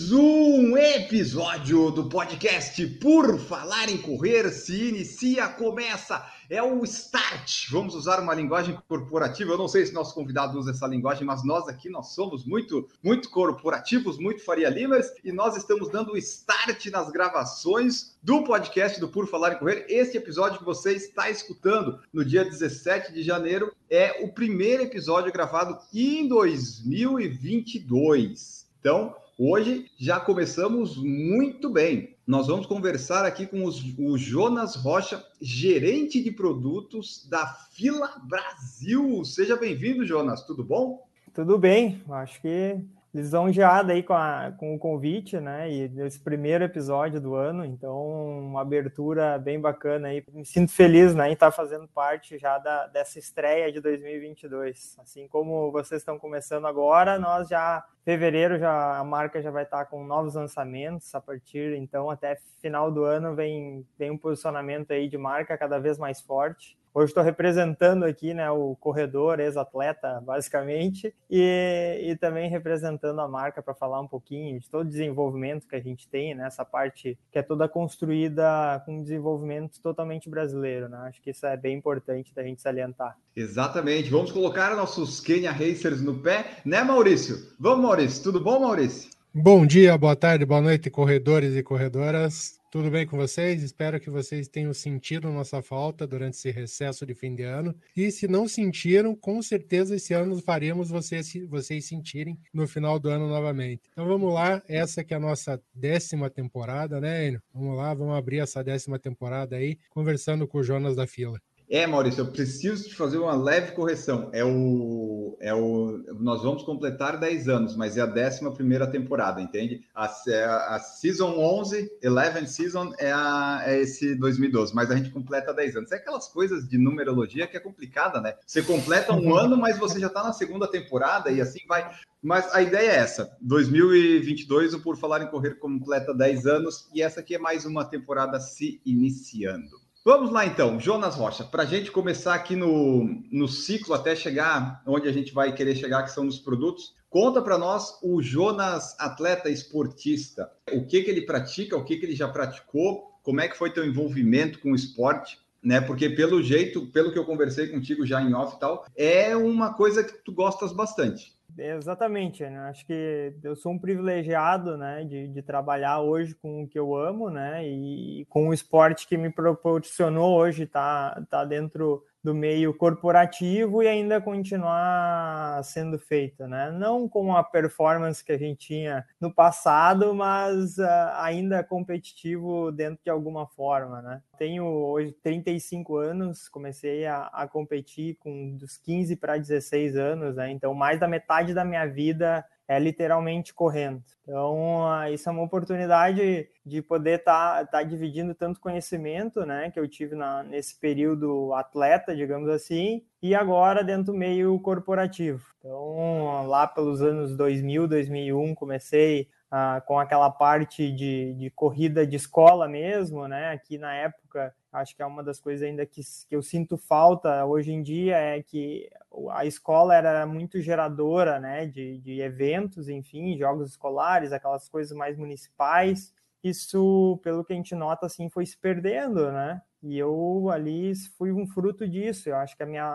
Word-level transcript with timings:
Mais 0.00 0.12
um 0.12 0.78
episódio 0.78 1.90
do 1.90 2.08
podcast 2.08 2.86
Por 2.86 3.38
Falar 3.38 3.90
em 3.90 3.98
Correr 3.98 4.50
se 4.50 4.88
inicia, 4.88 5.46
começa, 5.46 6.26
é 6.48 6.62
o 6.62 6.82
start. 6.84 7.68
Vamos 7.70 7.94
usar 7.94 8.18
uma 8.18 8.32
linguagem 8.32 8.78
corporativa. 8.88 9.52
Eu 9.52 9.58
não 9.58 9.68
sei 9.68 9.84
se 9.84 9.92
nosso 9.92 10.14
convidado 10.14 10.58
usa 10.58 10.70
essa 10.70 10.86
linguagem, 10.86 11.26
mas 11.26 11.44
nós 11.44 11.68
aqui 11.68 11.90
nós 11.90 12.14
somos 12.14 12.46
muito, 12.46 12.88
muito 13.02 13.28
corporativos, 13.28 14.16
muito 14.16 14.42
Faria 14.42 14.70
Limers 14.70 15.08
e 15.22 15.30
nós 15.32 15.54
estamos 15.54 15.90
dando 15.90 16.16
start 16.16 16.86
nas 16.86 17.10
gravações 17.10 18.16
do 18.22 18.42
podcast 18.42 18.98
do 18.98 19.08
Por 19.08 19.28
Falar 19.28 19.52
em 19.52 19.58
Correr. 19.58 19.84
Este 19.86 20.16
episódio 20.16 20.60
que 20.60 20.64
você 20.64 20.94
está 20.94 21.28
escutando 21.28 22.00
no 22.10 22.24
dia 22.24 22.42
17 22.42 23.12
de 23.12 23.22
janeiro 23.22 23.70
é 23.90 24.24
o 24.24 24.32
primeiro 24.32 24.84
episódio 24.84 25.30
gravado 25.30 25.78
em 25.92 26.26
2022. 26.26 28.60
Então, 28.80 29.14
hoje 29.40 29.86
já 29.98 30.20
começamos 30.20 30.98
muito 30.98 31.70
bem. 31.70 32.14
Nós 32.26 32.46
vamos 32.46 32.66
conversar 32.66 33.24
aqui 33.24 33.46
com 33.46 33.64
os, 33.64 33.82
o 33.98 34.18
Jonas 34.18 34.76
Rocha, 34.76 35.24
gerente 35.40 36.22
de 36.22 36.30
produtos 36.30 37.26
da 37.26 37.46
Fila 37.72 38.20
Brasil. 38.28 39.24
Seja 39.24 39.56
bem-vindo, 39.56 40.04
Jonas. 40.04 40.44
Tudo 40.44 40.62
bom? 40.62 41.06
Tudo 41.32 41.56
bem. 41.56 42.02
Acho 42.10 42.42
que 42.42 42.78
lisonjeado 43.12 43.90
aí 43.90 44.02
com, 44.02 44.14
a, 44.14 44.52
com 44.56 44.74
o 44.74 44.78
convite, 44.78 45.38
né? 45.40 45.70
E 45.70 45.90
esse 46.02 46.20
primeiro 46.20 46.64
episódio 46.64 47.20
do 47.20 47.34
ano, 47.34 47.64
então 47.64 48.38
uma 48.38 48.60
abertura 48.60 49.38
bem 49.38 49.60
bacana 49.60 50.08
aí. 50.08 50.24
Me 50.32 50.46
sinto 50.46 50.72
feliz, 50.72 51.14
né, 51.14 51.28
em 51.28 51.32
estar 51.32 51.50
fazendo 51.50 51.88
parte 51.88 52.38
já 52.38 52.58
da, 52.58 52.86
dessa 52.86 53.18
estreia 53.18 53.72
de 53.72 53.80
2022. 53.80 54.96
Assim 55.00 55.26
como 55.26 55.72
vocês 55.72 56.00
estão 56.00 56.18
começando 56.18 56.66
agora, 56.66 57.18
nós 57.18 57.48
já 57.48 57.84
fevereiro 58.04 58.58
já 58.58 58.98
a 58.98 59.04
marca 59.04 59.42
já 59.42 59.50
vai 59.50 59.64
estar 59.64 59.84
com 59.84 60.04
novos 60.04 60.34
lançamentos 60.34 61.14
a 61.14 61.20
partir 61.20 61.76
então 61.76 62.08
até 62.08 62.38
final 62.62 62.90
do 62.90 63.04
ano 63.04 63.34
vem 63.34 63.86
vem 63.98 64.10
um 64.10 64.16
posicionamento 64.16 64.90
aí 64.90 65.06
de 65.06 65.18
marca 65.18 65.58
cada 65.58 65.78
vez 65.78 65.98
mais 65.98 66.18
forte 66.18 66.79
Hoje 66.92 67.10
estou 67.10 67.22
representando 67.22 68.04
aqui 68.04 68.34
né, 68.34 68.50
o 68.50 68.74
corredor, 68.74 69.38
ex-atleta, 69.38 70.20
basicamente, 70.20 71.14
e, 71.30 72.00
e 72.02 72.16
também 72.16 72.50
representando 72.50 73.20
a 73.20 73.28
marca 73.28 73.62
para 73.62 73.74
falar 73.74 74.00
um 74.00 74.08
pouquinho 74.08 74.58
de 74.58 74.68
todo 74.68 74.82
o 74.82 74.88
desenvolvimento 74.88 75.68
que 75.68 75.76
a 75.76 75.80
gente 75.80 76.08
tem, 76.08 76.34
nessa 76.34 76.62
né, 76.62 76.68
parte 76.70 77.16
que 77.30 77.38
é 77.38 77.42
toda 77.42 77.68
construída 77.68 78.82
com 78.84 79.02
desenvolvimento 79.02 79.80
totalmente 79.80 80.28
brasileiro. 80.28 80.88
Né? 80.88 80.98
Acho 81.04 81.22
que 81.22 81.30
isso 81.30 81.46
é 81.46 81.56
bem 81.56 81.76
importante 81.76 82.34
da 82.34 82.42
gente 82.42 82.60
salientar. 82.60 83.16
Exatamente. 83.36 84.10
Vamos 84.10 84.32
colocar 84.32 84.74
nossos 84.74 85.20
Kenya 85.20 85.52
Racers 85.52 86.02
no 86.02 86.20
pé, 86.20 86.56
né, 86.64 86.82
Maurício? 86.82 87.36
Vamos, 87.58 87.84
Maurício. 87.84 88.22
Tudo 88.22 88.40
bom, 88.40 88.58
Maurício? 88.58 89.10
Bom 89.32 89.64
dia, 89.64 89.96
boa 89.96 90.16
tarde, 90.16 90.44
boa 90.44 90.60
noite, 90.60 90.90
corredores 90.90 91.54
e 91.54 91.62
corredoras. 91.62 92.59
Tudo 92.70 92.88
bem 92.88 93.04
com 93.04 93.16
vocês? 93.16 93.64
Espero 93.64 93.98
que 93.98 94.08
vocês 94.08 94.46
tenham 94.46 94.72
sentido 94.72 95.28
nossa 95.32 95.60
falta 95.60 96.06
durante 96.06 96.34
esse 96.34 96.52
recesso 96.52 97.04
de 97.04 97.16
fim 97.16 97.34
de 97.34 97.42
ano. 97.42 97.74
E 97.96 98.12
se 98.12 98.28
não 98.28 98.46
sentiram, 98.46 99.12
com 99.12 99.42
certeza 99.42 99.96
esse 99.96 100.14
ano 100.14 100.40
faremos 100.40 100.88
vocês, 100.88 101.32
vocês 101.48 101.86
sentirem 101.86 102.38
no 102.54 102.68
final 102.68 103.00
do 103.00 103.08
ano 103.08 103.26
novamente. 103.26 103.82
Então 103.90 104.06
vamos 104.06 104.32
lá, 104.32 104.62
essa 104.68 105.02
que 105.02 105.12
é 105.12 105.16
a 105.16 105.20
nossa 105.20 105.60
décima 105.74 106.30
temporada, 106.30 107.00
né, 107.00 107.26
Enio? 107.26 107.42
Vamos 107.52 107.76
lá, 107.76 107.92
vamos 107.92 108.16
abrir 108.16 108.38
essa 108.38 108.62
décima 108.62 109.00
temporada 109.00 109.56
aí, 109.56 109.76
conversando 109.90 110.46
com 110.46 110.58
o 110.58 110.62
Jonas 110.62 110.94
da 110.94 111.08
Fila. 111.08 111.40
É, 111.70 111.86
Maurício, 111.86 112.22
eu 112.22 112.26
preciso 112.26 112.92
fazer 112.96 113.16
uma 113.18 113.32
leve 113.32 113.70
correção. 113.70 114.28
É 114.32 114.44
o, 114.44 115.38
é 115.40 115.54
o, 115.54 116.02
nós 116.18 116.42
vamos 116.42 116.64
completar 116.64 117.16
10 117.16 117.48
anos, 117.48 117.76
mas 117.76 117.96
é 117.96 118.00
a 118.00 118.06
11 118.06 118.56
primeira 118.56 118.88
temporada, 118.88 119.40
entende? 119.40 119.86
A, 119.94 120.06
a, 120.06 120.74
a 120.74 120.80
Season 120.80 121.32
11, 121.38 121.88
11 122.04 122.46
Season 122.48 122.92
é, 122.98 123.12
a, 123.12 123.62
é 123.66 123.82
esse 123.82 124.16
2012, 124.16 124.74
mas 124.74 124.90
a 124.90 124.96
gente 124.96 125.10
completa 125.10 125.54
10 125.54 125.76
anos. 125.76 125.92
É 125.92 125.94
aquelas 125.94 126.26
coisas 126.26 126.68
de 126.68 126.76
numerologia 126.76 127.46
que 127.46 127.56
é 127.56 127.60
complicada, 127.60 128.20
né? 128.20 128.34
Você 128.44 128.62
completa 128.62 129.12
um 129.12 129.32
ano, 129.36 129.56
mas 129.56 129.78
você 129.78 130.00
já 130.00 130.08
está 130.08 130.24
na 130.24 130.32
segunda 130.32 130.66
temporada 130.66 131.30
e 131.30 131.40
assim 131.40 131.60
vai. 131.68 131.88
Mas 132.20 132.52
a 132.52 132.60
ideia 132.60 132.90
é 132.90 132.96
essa: 132.96 133.30
2022, 133.40 134.74
o 134.74 134.80
Por 134.80 134.96
Falar 134.96 135.22
em 135.22 135.30
Correr 135.30 135.54
completa 135.54 136.12
10 136.12 136.46
anos 136.46 136.88
e 136.92 137.00
essa 137.00 137.20
aqui 137.20 137.36
é 137.36 137.38
mais 137.38 137.64
uma 137.64 137.84
temporada 137.84 138.40
se 138.40 138.80
iniciando. 138.84 139.79
Vamos 140.02 140.30
lá 140.30 140.46
então, 140.46 140.80
Jonas 140.80 141.14
Rocha, 141.14 141.44
para 141.44 141.62
a 141.62 141.66
gente 141.66 141.90
começar 141.90 142.34
aqui 142.34 142.56
no, 142.56 143.04
no 143.30 143.46
ciclo 143.46 143.92
até 143.92 144.16
chegar 144.16 144.82
onde 144.86 145.06
a 145.06 145.12
gente 145.12 145.34
vai 145.34 145.54
querer 145.54 145.76
chegar, 145.76 146.04
que 146.04 146.10
são 146.10 146.24
nos 146.24 146.38
produtos. 146.38 146.94
Conta 147.10 147.42
para 147.42 147.58
nós 147.58 147.98
o 148.02 148.22
Jonas, 148.22 148.98
atleta 148.98 149.50
esportista. 149.50 150.50
O 150.72 150.86
que, 150.86 151.02
que 151.02 151.10
ele 151.10 151.26
pratica, 151.26 151.76
o 151.76 151.84
que, 151.84 151.98
que 151.98 152.06
ele 152.06 152.16
já 152.16 152.26
praticou, 152.26 153.10
como 153.22 153.42
é 153.42 153.48
que 153.48 153.58
foi 153.58 153.74
teu 153.74 153.84
envolvimento 153.84 154.58
com 154.60 154.72
o 154.72 154.74
esporte, 154.74 155.38
né? 155.62 155.82
Porque 155.82 156.08
pelo 156.08 156.42
jeito, 156.42 156.86
pelo 156.86 157.12
que 157.12 157.18
eu 157.18 157.26
conversei 157.26 157.68
contigo 157.68 158.06
já 158.06 158.22
em 158.22 158.32
off 158.32 158.56
e 158.56 158.58
tal, 158.58 158.86
é 158.96 159.36
uma 159.36 159.74
coisa 159.74 160.02
que 160.02 160.14
tu 160.24 160.32
gostas 160.32 160.72
bastante. 160.72 161.38
Exatamente, 161.58 162.42
né? 162.44 162.58
Acho 162.68 162.84
que 162.86 163.34
eu 163.42 163.56
sou 163.56 163.72
um 163.72 163.78
privilegiado, 163.78 164.76
né, 164.76 165.04
de, 165.04 165.28
de 165.28 165.42
trabalhar 165.42 166.00
hoje 166.00 166.34
com 166.34 166.62
o 166.62 166.68
que 166.68 166.78
eu 166.78 166.94
amo, 166.94 167.30
né, 167.30 167.66
e 167.66 168.24
com 168.28 168.48
o 168.48 168.54
esporte 168.54 169.06
que 169.06 169.16
me 169.16 169.30
proporcionou 169.30 170.36
hoje 170.38 170.66
tá, 170.66 171.22
tá 171.30 171.44
dentro 171.44 172.04
do 172.22 172.34
meio 172.34 172.74
corporativo 172.74 173.82
e 173.82 173.88
ainda 173.88 174.20
continuar 174.20 175.62
sendo 175.64 175.98
feita, 175.98 176.46
né? 176.46 176.70
Não 176.70 177.08
com 177.08 177.34
a 177.34 177.42
performance 177.42 178.24
que 178.24 178.32
a 178.32 178.38
gente 178.38 178.66
tinha 178.66 179.06
no 179.20 179.32
passado, 179.32 180.14
mas 180.14 180.76
uh, 180.78 180.84
ainda 181.16 181.64
competitivo 181.64 182.70
dentro 182.70 183.00
de 183.02 183.10
alguma 183.10 183.46
forma, 183.46 184.02
né? 184.02 184.22
Tenho 184.38 184.64
hoje 184.64 185.12
35 185.22 185.96
anos, 185.96 186.48
comecei 186.48 187.06
a, 187.06 187.24
a 187.26 187.48
competir 187.48 188.16
com 188.20 188.56
dos 188.56 188.76
15 188.76 189.16
para 189.16 189.38
16 189.38 189.96
anos, 189.96 190.36
né? 190.36 190.50
Então 190.50 190.74
mais 190.74 191.00
da 191.00 191.08
metade 191.08 191.54
da 191.54 191.64
minha 191.64 191.86
vida 191.86 192.44
é 192.70 192.78
literalmente 192.78 193.52
correndo. 193.52 194.00
Então, 194.22 194.86
ah, 194.86 195.10
isso 195.10 195.28
é 195.28 195.32
uma 195.32 195.42
oportunidade 195.42 196.48
de 196.64 196.80
poder 196.80 197.18
estar 197.18 197.64
tá, 197.64 197.66
tá 197.66 197.82
dividindo 197.82 198.32
tanto 198.32 198.60
conhecimento, 198.60 199.44
né, 199.44 199.72
que 199.72 199.80
eu 199.80 199.88
tive 199.88 200.14
na, 200.14 200.44
nesse 200.44 200.78
período 200.78 201.52
atleta, 201.52 202.14
digamos 202.14 202.48
assim, 202.48 203.04
e 203.20 203.34
agora 203.34 203.82
dentro 203.82 204.12
do 204.12 204.14
meio 204.14 204.56
corporativo. 204.60 205.44
Então, 205.58 206.46
lá 206.46 206.64
pelos 206.64 207.02
anos 207.02 207.36
2000, 207.36 207.88
2001, 207.88 208.54
comecei 208.54 209.28
ah, 209.50 209.82
com 209.84 209.98
aquela 209.98 210.30
parte 210.30 210.92
de, 210.92 211.34
de 211.34 211.50
corrida 211.50 212.06
de 212.06 212.14
escola 212.14 212.68
mesmo, 212.68 213.26
né, 213.26 213.50
aqui 213.50 213.78
na 213.78 213.92
época 213.96 214.54
acho 214.72 214.94
que 214.94 215.02
é 215.02 215.06
uma 215.06 215.22
das 215.22 215.40
coisas 215.40 215.66
ainda 215.66 215.84
que, 215.84 216.00
que 216.28 216.34
eu 216.34 216.42
sinto 216.42 216.76
falta 216.76 217.44
hoje 217.44 217.72
em 217.72 217.82
dia 217.82 218.16
é 218.16 218.42
que 218.42 218.88
a 219.30 219.44
escola 219.44 219.94
era 219.94 220.24
muito 220.26 220.60
geradora 220.60 221.40
né, 221.40 221.66
de, 221.66 221.98
de 221.98 222.20
eventos, 222.20 222.88
enfim, 222.88 223.36
jogos 223.36 223.70
escolares, 223.70 224.32
aquelas 224.32 224.68
coisas 224.68 224.96
mais 224.96 225.16
municipais. 225.16 226.14
Isso, 226.42 227.20
pelo 227.22 227.44
que 227.44 227.52
a 227.52 227.56
gente 227.56 227.74
nota, 227.74 228.06
assim, 228.06 228.30
foi 228.30 228.46
se 228.46 228.56
perdendo, 228.56 229.30
né? 229.30 229.60
E 229.82 229.98
eu 229.98 230.48
ali 230.50 230.94
fui 231.18 231.32
um 231.32 231.46
fruto 231.46 231.86
disso. 231.86 232.30
Eu 232.30 232.36
acho 232.36 232.56
que 232.56 232.62
a 232.62 232.66
minha, 232.66 232.86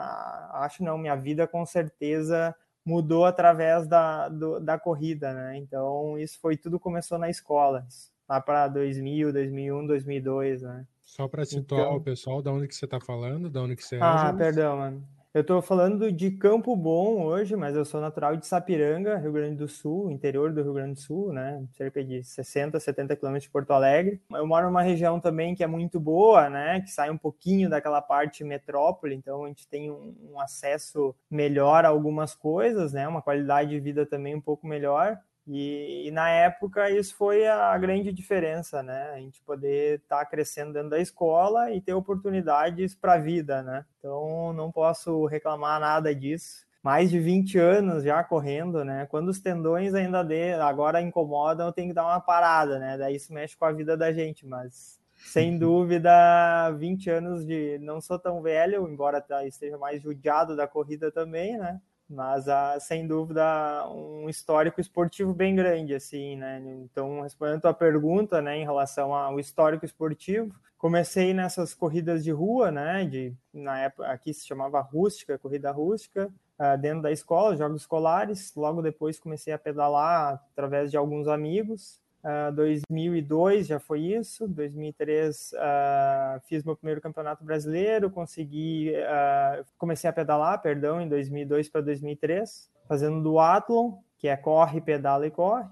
acho 0.53 0.83
não, 0.83 0.97
minha 0.97 1.15
vida 1.15 1.47
com 1.47 1.63
certeza 1.65 2.55
mudou 2.83 3.25
através 3.25 3.87
da, 3.87 4.29
do, 4.29 4.59
da 4.59 4.79
corrida, 4.79 5.33
né? 5.33 5.57
Então, 5.57 6.17
isso 6.17 6.39
foi 6.39 6.57
tudo 6.57 6.79
começou 6.79 7.17
na 7.17 7.29
escola, 7.29 7.85
lá 8.27 8.39
para 8.39 8.67
2000, 8.67 9.33
2001, 9.33 9.87
2002, 9.87 10.61
né? 10.61 10.85
Só 11.15 11.29
para 11.29 11.45
situar 11.45 11.85
então... 11.85 11.95
o 11.95 12.01
pessoal, 12.01 12.41
da 12.41 12.51
onde 12.51 12.67
que 12.67 12.75
você 12.75 12.83
está 12.83 12.99
falando, 12.99 13.49
da 13.49 13.61
onde 13.61 13.73
que 13.77 13.83
você 13.83 13.95
é. 13.95 13.99
Ah, 14.01 14.33
perdão, 14.37 14.75
mano. 14.75 15.01
Eu 15.33 15.41
estou 15.41 15.61
falando 15.61 16.11
de 16.11 16.31
Campo 16.31 16.75
Bom 16.75 17.23
hoje, 17.23 17.55
mas 17.55 17.73
eu 17.73 17.85
sou 17.85 18.01
natural 18.01 18.35
de 18.35 18.45
Sapiranga, 18.45 19.17
Rio 19.17 19.31
Grande 19.31 19.55
do 19.55 19.67
Sul, 19.67 20.11
interior 20.11 20.51
do 20.51 20.61
Rio 20.61 20.73
Grande 20.73 20.95
do 20.95 20.99
Sul, 20.99 21.31
né? 21.31 21.63
Cerca 21.71 22.03
de 22.03 22.21
60, 22.21 22.77
70 22.77 23.15
quilômetros 23.15 23.43
de 23.43 23.49
Porto 23.49 23.71
Alegre. 23.71 24.21
Eu 24.29 24.45
moro 24.45 24.65
numa 24.65 24.81
região 24.81 25.17
também 25.17 25.55
que 25.55 25.63
é 25.63 25.67
muito 25.67 26.01
boa, 26.01 26.49
né? 26.49 26.81
Que 26.81 26.91
sai 26.91 27.09
um 27.09 27.17
pouquinho 27.17 27.69
daquela 27.69 28.01
parte 28.01 28.43
metrópole, 28.43 29.15
então 29.15 29.45
a 29.45 29.47
gente 29.47 29.67
tem 29.69 29.89
um, 29.89 30.15
um 30.33 30.39
acesso 30.39 31.15
melhor 31.31 31.85
a 31.85 31.89
algumas 31.89 32.35
coisas, 32.35 32.91
né? 32.91 33.07
Uma 33.07 33.21
qualidade 33.21 33.69
de 33.69 33.79
vida 33.79 34.05
também 34.05 34.35
um 34.35 34.41
pouco 34.41 34.67
melhor. 34.67 35.17
E, 35.47 36.07
e, 36.07 36.11
na 36.11 36.27
época 36.29 36.89
isso 36.89 37.15
foi 37.15 37.47
a 37.47 37.77
grande 37.77 38.11
diferença, 38.11 38.81
né? 38.81 39.11
A 39.11 39.19
gente 39.19 39.41
poder 39.43 39.99
estar 39.99 40.19
tá 40.19 40.25
crescendo 40.25 40.73
dentro 40.73 40.89
da 40.89 40.99
escola 40.99 41.71
e 41.71 41.79
ter 41.79 41.93
oportunidades 41.93 42.95
para 42.95 43.13
a 43.13 43.19
vida, 43.19 43.61
né? 43.61 43.85
Então 43.99 44.51
não 44.53 44.71
posso 44.71 45.25
reclamar 45.25 45.79
nada 45.79 46.13
disso. 46.15 46.65
Mais 46.81 47.09
de 47.09 47.19
20 47.19 47.57
anos 47.59 48.03
já 48.03 48.23
correndo, 48.23 48.83
né? 48.83 49.05
Quando 49.07 49.29
os 49.29 49.39
tendões 49.39 49.93
ainda 49.93 50.23
de, 50.23 50.53
agora 50.53 51.01
incomodam, 51.01 51.67
eu 51.67 51.73
tenho 51.73 51.89
que 51.89 51.93
dar 51.95 52.05
uma 52.05 52.19
parada, 52.19 52.79
né? 52.79 52.97
Daí 52.97 53.15
isso 53.15 53.33
mexe 53.33 53.55
com 53.55 53.65
a 53.65 53.71
vida 53.71 53.95
da 53.95 54.11
gente, 54.11 54.47
mas 54.47 54.99
sem 55.15 55.57
dúvida, 55.57 56.71
20 56.77 57.09
anos 57.09 57.45
de 57.45 57.79
não 57.79 58.01
sou 58.01 58.19
tão 58.19 58.41
velho, 58.41 58.87
embora 58.87 59.21
tá, 59.21 59.45
esteja 59.45 59.77
mais 59.77 60.01
judiado 60.01 60.55
da 60.55 60.67
corrida 60.67 61.11
também, 61.11 61.57
né? 61.57 61.79
Mas 62.09 62.47
ah, 62.47 62.79
sem 62.79 63.07
dúvida 63.07 63.87
um 63.89 64.29
histórico 64.29 64.79
esportivo 64.79 65.33
bem 65.33 65.55
grande 65.55 65.95
assim 65.95 66.35
né? 66.35 66.61
Então 66.83 67.21
respondendo 67.21 67.57
a 67.57 67.61
tua 67.61 67.73
pergunta 67.73 68.41
né 68.41 68.57
em 68.57 68.63
relação 68.63 69.13
ao 69.13 69.39
histórico 69.39 69.85
esportivo 69.85 70.53
comecei 70.77 71.33
nessas 71.33 71.73
corridas 71.73 72.23
de 72.23 72.31
rua 72.31 72.71
né? 72.71 73.05
De 73.05 73.35
na 73.53 73.79
época 73.79 74.07
aqui 74.07 74.33
se 74.33 74.45
chamava 74.47 74.79
rústica 74.81 75.37
corrida 75.37 75.71
rústica 75.71 76.31
ah, 76.57 76.75
dentro 76.75 77.01
da 77.01 77.11
escola 77.11 77.57
jogos 77.57 77.81
escolares. 77.81 78.53
Logo 78.55 78.81
depois 78.81 79.19
comecei 79.19 79.51
a 79.53 79.59
pedalar 79.59 80.41
através 80.53 80.89
de 80.89 80.97
alguns 80.97 81.27
amigos 81.27 81.99
Uh, 82.25 82.47
ah, 82.47 82.49
2002 82.49 83.67
já 83.67 83.79
foi 83.79 84.01
isso, 84.01 84.47
2003 84.47 85.51
uh, 85.53 86.41
fiz 86.47 86.63
meu 86.63 86.75
primeiro 86.75 86.99
campeonato 86.99 87.43
brasileiro, 87.43 88.09
consegui, 88.09 88.91
uh, 88.91 89.63
comecei 89.77 90.09
a 90.09 90.13
pedalar, 90.13 90.59
perdão, 90.59 90.99
em 90.99 91.07
2002 91.07 91.69
para 91.69 91.81
2003, 91.81 92.67
fazendo 92.87 93.21
duathlon, 93.21 93.99
que 94.17 94.27
é 94.27 94.35
corre, 94.35 94.81
pedala 94.81 95.27
e 95.27 95.31
corre. 95.31 95.65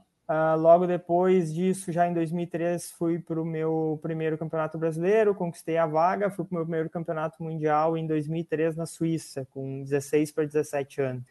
logo 0.59 0.85
depois 0.85 1.51
disso, 1.51 1.91
já 1.91 2.07
em 2.07 2.13
2003, 2.13 2.91
fui 2.91 3.17
para 3.17 3.41
o 3.41 3.45
meu 3.45 3.99
primeiro 4.03 4.37
campeonato 4.37 4.77
brasileiro, 4.77 5.33
conquistei 5.33 5.77
a 5.77 5.87
vaga, 5.87 6.29
fui 6.29 6.45
para 6.45 6.53
o 6.53 6.55
meu 6.57 6.65
primeiro 6.65 6.89
campeonato 6.89 7.41
mundial 7.41 7.97
em 7.97 8.05
2003 8.05 8.75
na 8.75 8.85
Suíça, 8.85 9.47
com 9.51 9.81
16 9.81 10.31
para 10.31 10.45
17 10.45 11.01
anos. 11.01 11.23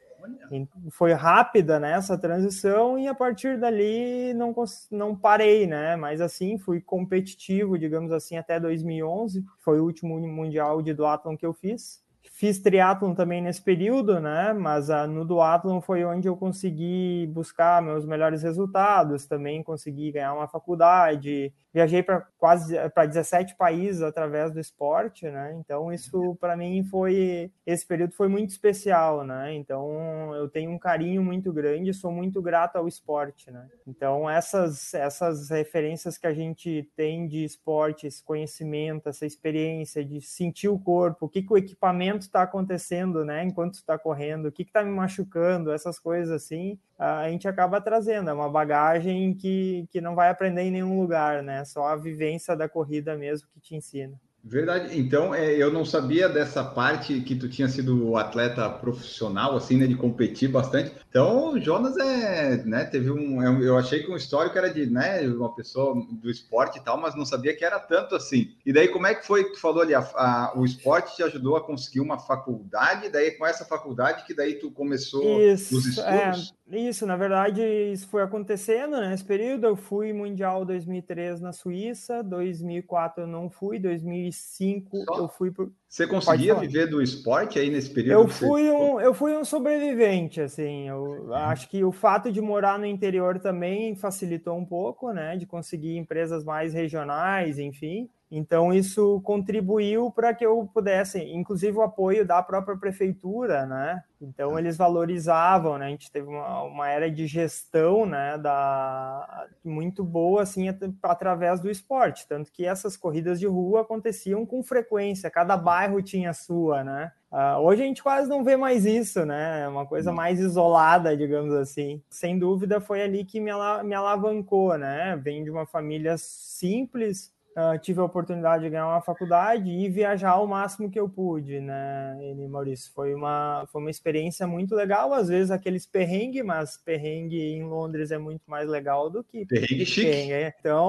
Foi 0.90 1.12
rápida 1.12 1.78
né, 1.78 1.92
essa 1.92 2.18
transição 2.18 2.98
e 2.98 3.06
a 3.06 3.14
partir 3.14 3.58
dali 3.58 4.34
não, 4.34 4.54
não 4.90 5.16
parei, 5.16 5.66
né? 5.66 5.96
Mas 5.96 6.20
assim, 6.20 6.58
fui 6.58 6.80
competitivo, 6.80 7.78
digamos 7.78 8.12
assim, 8.12 8.36
até 8.36 8.58
2011, 8.58 9.44
foi 9.60 9.80
o 9.80 9.84
último 9.84 10.18
mundial 10.20 10.82
de 10.82 10.92
duatlon 10.92 11.36
que 11.36 11.46
eu 11.46 11.52
fiz. 11.52 12.01
Fiz 12.42 12.58
triatlon 12.58 13.14
também 13.14 13.40
nesse 13.40 13.62
período, 13.62 14.18
né? 14.18 14.52
Mas 14.52 14.88
uh, 14.88 15.06
no 15.06 15.24
duatlon 15.24 15.80
foi 15.80 16.04
onde 16.04 16.26
eu 16.26 16.36
consegui 16.36 17.30
buscar 17.32 17.80
meus 17.80 18.04
melhores 18.04 18.42
resultados, 18.42 19.26
também 19.26 19.62
consegui 19.62 20.10
ganhar 20.10 20.34
uma 20.34 20.48
faculdade, 20.48 21.54
viajei 21.72 22.02
para 22.02 22.26
quase 22.36 22.76
para 22.90 23.06
17 23.06 23.54
países 23.54 24.02
através 24.02 24.52
do 24.52 24.58
esporte, 24.58 25.30
né? 25.30 25.54
Então 25.60 25.92
isso 25.92 26.36
para 26.40 26.56
mim 26.56 26.82
foi 26.82 27.52
esse 27.64 27.86
período 27.86 28.12
foi 28.12 28.26
muito 28.26 28.50
especial, 28.50 29.24
né? 29.24 29.54
Então 29.54 30.34
eu 30.34 30.48
tenho 30.48 30.72
um 30.72 30.78
carinho 30.80 31.22
muito 31.22 31.52
grande, 31.52 31.94
sou 31.94 32.10
muito 32.10 32.42
grato 32.42 32.74
ao 32.74 32.88
esporte, 32.88 33.52
né? 33.52 33.68
Então 33.86 34.28
essas 34.28 34.92
essas 34.94 35.48
referências 35.48 36.18
que 36.18 36.26
a 36.26 36.34
gente 36.34 36.90
tem 36.96 37.28
de 37.28 37.44
esporte, 37.44 38.08
esse 38.08 38.20
conhecimento, 38.20 39.08
essa 39.08 39.24
experiência 39.24 40.04
de 40.04 40.20
sentir 40.20 40.68
o 40.68 40.78
corpo, 40.78 41.26
o 41.26 41.28
que, 41.28 41.40
que 41.40 41.52
o 41.52 41.56
equipamento 41.56 42.31
está 42.32 42.42
acontecendo, 42.42 43.24
né? 43.24 43.44
Enquanto 43.44 43.74
está 43.74 43.98
correndo, 43.98 44.46
o 44.46 44.52
que 44.52 44.62
está 44.62 44.82
me 44.82 44.90
machucando, 44.90 45.70
essas 45.70 45.98
coisas 45.98 46.32
assim, 46.32 46.78
a 46.98 47.28
gente 47.30 47.46
acaba 47.46 47.80
trazendo. 47.80 48.30
É 48.30 48.32
uma 48.32 48.48
bagagem 48.48 49.34
que, 49.34 49.86
que 49.90 50.00
não 50.00 50.14
vai 50.14 50.30
aprender 50.30 50.62
em 50.62 50.70
nenhum 50.70 50.98
lugar, 51.00 51.42
né? 51.42 51.64
Só 51.64 51.86
a 51.86 51.96
vivência 51.96 52.56
da 52.56 52.68
corrida 52.68 53.16
mesmo 53.16 53.48
que 53.52 53.60
te 53.60 53.76
ensina. 53.76 54.18
Verdade. 54.44 54.98
Então, 54.98 55.32
é, 55.32 55.54
eu 55.54 55.72
não 55.72 55.84
sabia 55.84 56.28
dessa 56.28 56.64
parte 56.64 57.20
que 57.20 57.36
tu 57.36 57.48
tinha 57.48 57.68
sido 57.68 58.16
atleta 58.16 58.68
profissional, 58.68 59.56
assim, 59.56 59.76
né, 59.76 59.86
de 59.86 59.94
competir 59.94 60.48
bastante. 60.48 60.92
Então, 61.08 61.50
o 61.52 61.60
Jonas 61.60 61.96
é, 61.96 62.56
né, 62.64 62.84
teve 62.84 63.10
um, 63.10 63.40
é 63.40 63.64
eu 63.64 63.78
achei 63.78 64.02
que 64.02 64.10
um 64.10 64.16
histórico 64.16 64.58
era 64.58 64.68
de, 64.68 64.86
né, 64.86 65.20
uma 65.28 65.54
pessoa 65.54 65.94
do 66.10 66.28
esporte 66.28 66.78
e 66.78 66.82
tal, 66.82 66.98
mas 66.98 67.14
não 67.14 67.24
sabia 67.24 67.54
que 67.54 67.64
era 67.64 67.78
tanto 67.78 68.16
assim. 68.16 68.52
E 68.66 68.72
daí, 68.72 68.88
como 68.88 69.06
é 69.06 69.14
que 69.14 69.24
foi 69.24 69.44
que 69.44 69.52
tu 69.52 69.60
falou 69.60 69.82
ali, 69.82 69.94
a, 69.94 70.00
a, 70.00 70.52
o 70.56 70.64
esporte 70.64 71.14
te 71.14 71.22
ajudou 71.22 71.56
a 71.56 71.64
conseguir 71.64 72.00
uma 72.00 72.18
faculdade, 72.18 73.10
daí 73.10 73.30
com 73.32 73.46
essa 73.46 73.64
faculdade 73.64 74.24
que 74.26 74.34
daí 74.34 74.54
tu 74.54 74.72
começou 74.72 75.40
Isso, 75.40 75.76
os 75.76 75.98
é, 75.98 76.30
estudos? 76.30 76.50
É, 76.50 76.61
isso, 76.70 77.06
na 77.06 77.16
verdade, 77.16 77.62
isso 77.62 78.08
foi 78.08 78.22
acontecendo, 78.22 78.98
né, 79.00 79.08
nesse 79.08 79.24
período. 79.24 79.66
Eu 79.66 79.76
fui 79.76 80.12
Mundial 80.12 80.64
2003 80.64 81.40
na 81.40 81.52
Suíça, 81.52 82.22
2004 82.22 83.24
eu 83.24 83.26
não 83.26 83.50
fui, 83.50 83.78
2005 83.78 84.42
2005 84.62 85.04
Só? 85.04 85.18
eu 85.18 85.28
fui 85.28 85.50
por. 85.50 85.70
Você 85.88 86.06
conseguia 86.06 86.54
viver 86.54 86.86
do 86.86 87.02
esporte 87.02 87.58
aí 87.58 87.70
nesse 87.70 87.90
período? 87.90 88.22
Eu 88.22 88.28
fui, 88.28 88.70
um, 88.70 89.00
eu 89.00 89.12
fui 89.12 89.36
um 89.36 89.44
sobrevivente, 89.44 90.40
assim. 90.40 90.88
Eu 90.88 91.26
uhum. 91.26 91.34
acho 91.34 91.68
que 91.68 91.84
o 91.84 91.92
fato 91.92 92.32
de 92.32 92.40
morar 92.40 92.78
no 92.78 92.86
interior 92.86 93.38
também 93.38 93.94
facilitou 93.94 94.56
um 94.56 94.64
pouco, 94.64 95.12
né? 95.12 95.36
De 95.36 95.44
conseguir 95.44 95.96
empresas 95.98 96.44
mais 96.44 96.72
regionais, 96.72 97.58
enfim. 97.58 98.08
Então, 98.34 98.72
isso 98.72 99.20
contribuiu 99.20 100.10
para 100.10 100.32
que 100.32 100.46
eu 100.46 100.66
pudesse, 100.72 101.22
inclusive 101.22 101.76
o 101.76 101.82
apoio 101.82 102.24
da 102.24 102.42
própria 102.42 102.74
prefeitura, 102.78 103.66
né? 103.66 104.02
Então, 104.22 104.58
eles 104.58 104.74
valorizavam, 104.74 105.76
né? 105.76 105.84
A 105.84 105.90
gente 105.90 106.10
teve 106.10 106.28
uma, 106.28 106.62
uma 106.62 106.88
era 106.88 107.10
de 107.10 107.26
gestão, 107.26 108.06
né? 108.06 108.38
Da, 108.38 109.46
muito 109.62 110.02
boa, 110.02 110.40
assim, 110.40 110.66
através 111.02 111.60
do 111.60 111.70
esporte. 111.70 112.26
Tanto 112.26 112.50
que 112.50 112.64
essas 112.64 112.96
corridas 112.96 113.38
de 113.38 113.46
rua 113.46 113.82
aconteciam 113.82 114.46
com 114.46 114.62
frequência, 114.62 115.30
cada 115.30 115.54
bairro 115.54 116.00
tinha 116.00 116.30
a 116.30 116.34
sua, 116.34 116.82
né? 116.82 117.12
Uh, 117.30 117.60
hoje 117.60 117.82
a 117.82 117.86
gente 117.86 118.02
quase 118.02 118.30
não 118.30 118.42
vê 118.42 118.56
mais 118.56 118.86
isso, 118.86 119.26
né? 119.26 119.64
É 119.64 119.68
uma 119.68 119.84
coisa 119.84 120.10
mais 120.10 120.40
isolada, 120.40 121.14
digamos 121.14 121.52
assim. 121.52 122.02
Sem 122.08 122.38
dúvida, 122.38 122.80
foi 122.80 123.02
ali 123.02 123.26
que 123.26 123.38
me, 123.40 123.50
me 123.84 123.94
alavancou, 123.94 124.78
né? 124.78 125.20
Vem 125.22 125.44
de 125.44 125.50
uma 125.50 125.66
família 125.66 126.16
simples, 126.16 127.30
Uh, 127.56 127.78
tive 127.78 128.00
a 128.00 128.04
oportunidade 128.04 128.64
de 128.64 128.70
ganhar 128.70 128.86
uma 128.86 129.02
faculdade 129.02 129.70
e 129.70 129.88
viajar 129.88 130.36
o 130.40 130.46
máximo 130.46 130.90
que 130.90 130.98
eu 130.98 131.08
pude, 131.08 131.60
né, 131.60 132.18
Ele, 132.20 132.48
Maurício? 132.48 132.90
Foi 132.94 133.14
uma, 133.14 133.66
foi 133.70 133.80
uma 133.80 133.90
experiência 133.90 134.46
muito 134.46 134.74
legal, 134.74 135.12
às 135.12 135.28
vezes 135.28 135.50
aqueles 135.50 135.84
perrengue, 135.84 136.42
mas 136.42 136.78
perrengue 136.78 137.38
em 137.38 137.64
Londres 137.64 138.10
é 138.10 138.16
muito 138.16 138.42
mais 138.46 138.68
legal 138.68 139.10
do 139.10 139.22
que 139.22 139.44
perrengue. 139.44 139.84
Perrengue. 139.94 140.54
Então, 140.58 140.80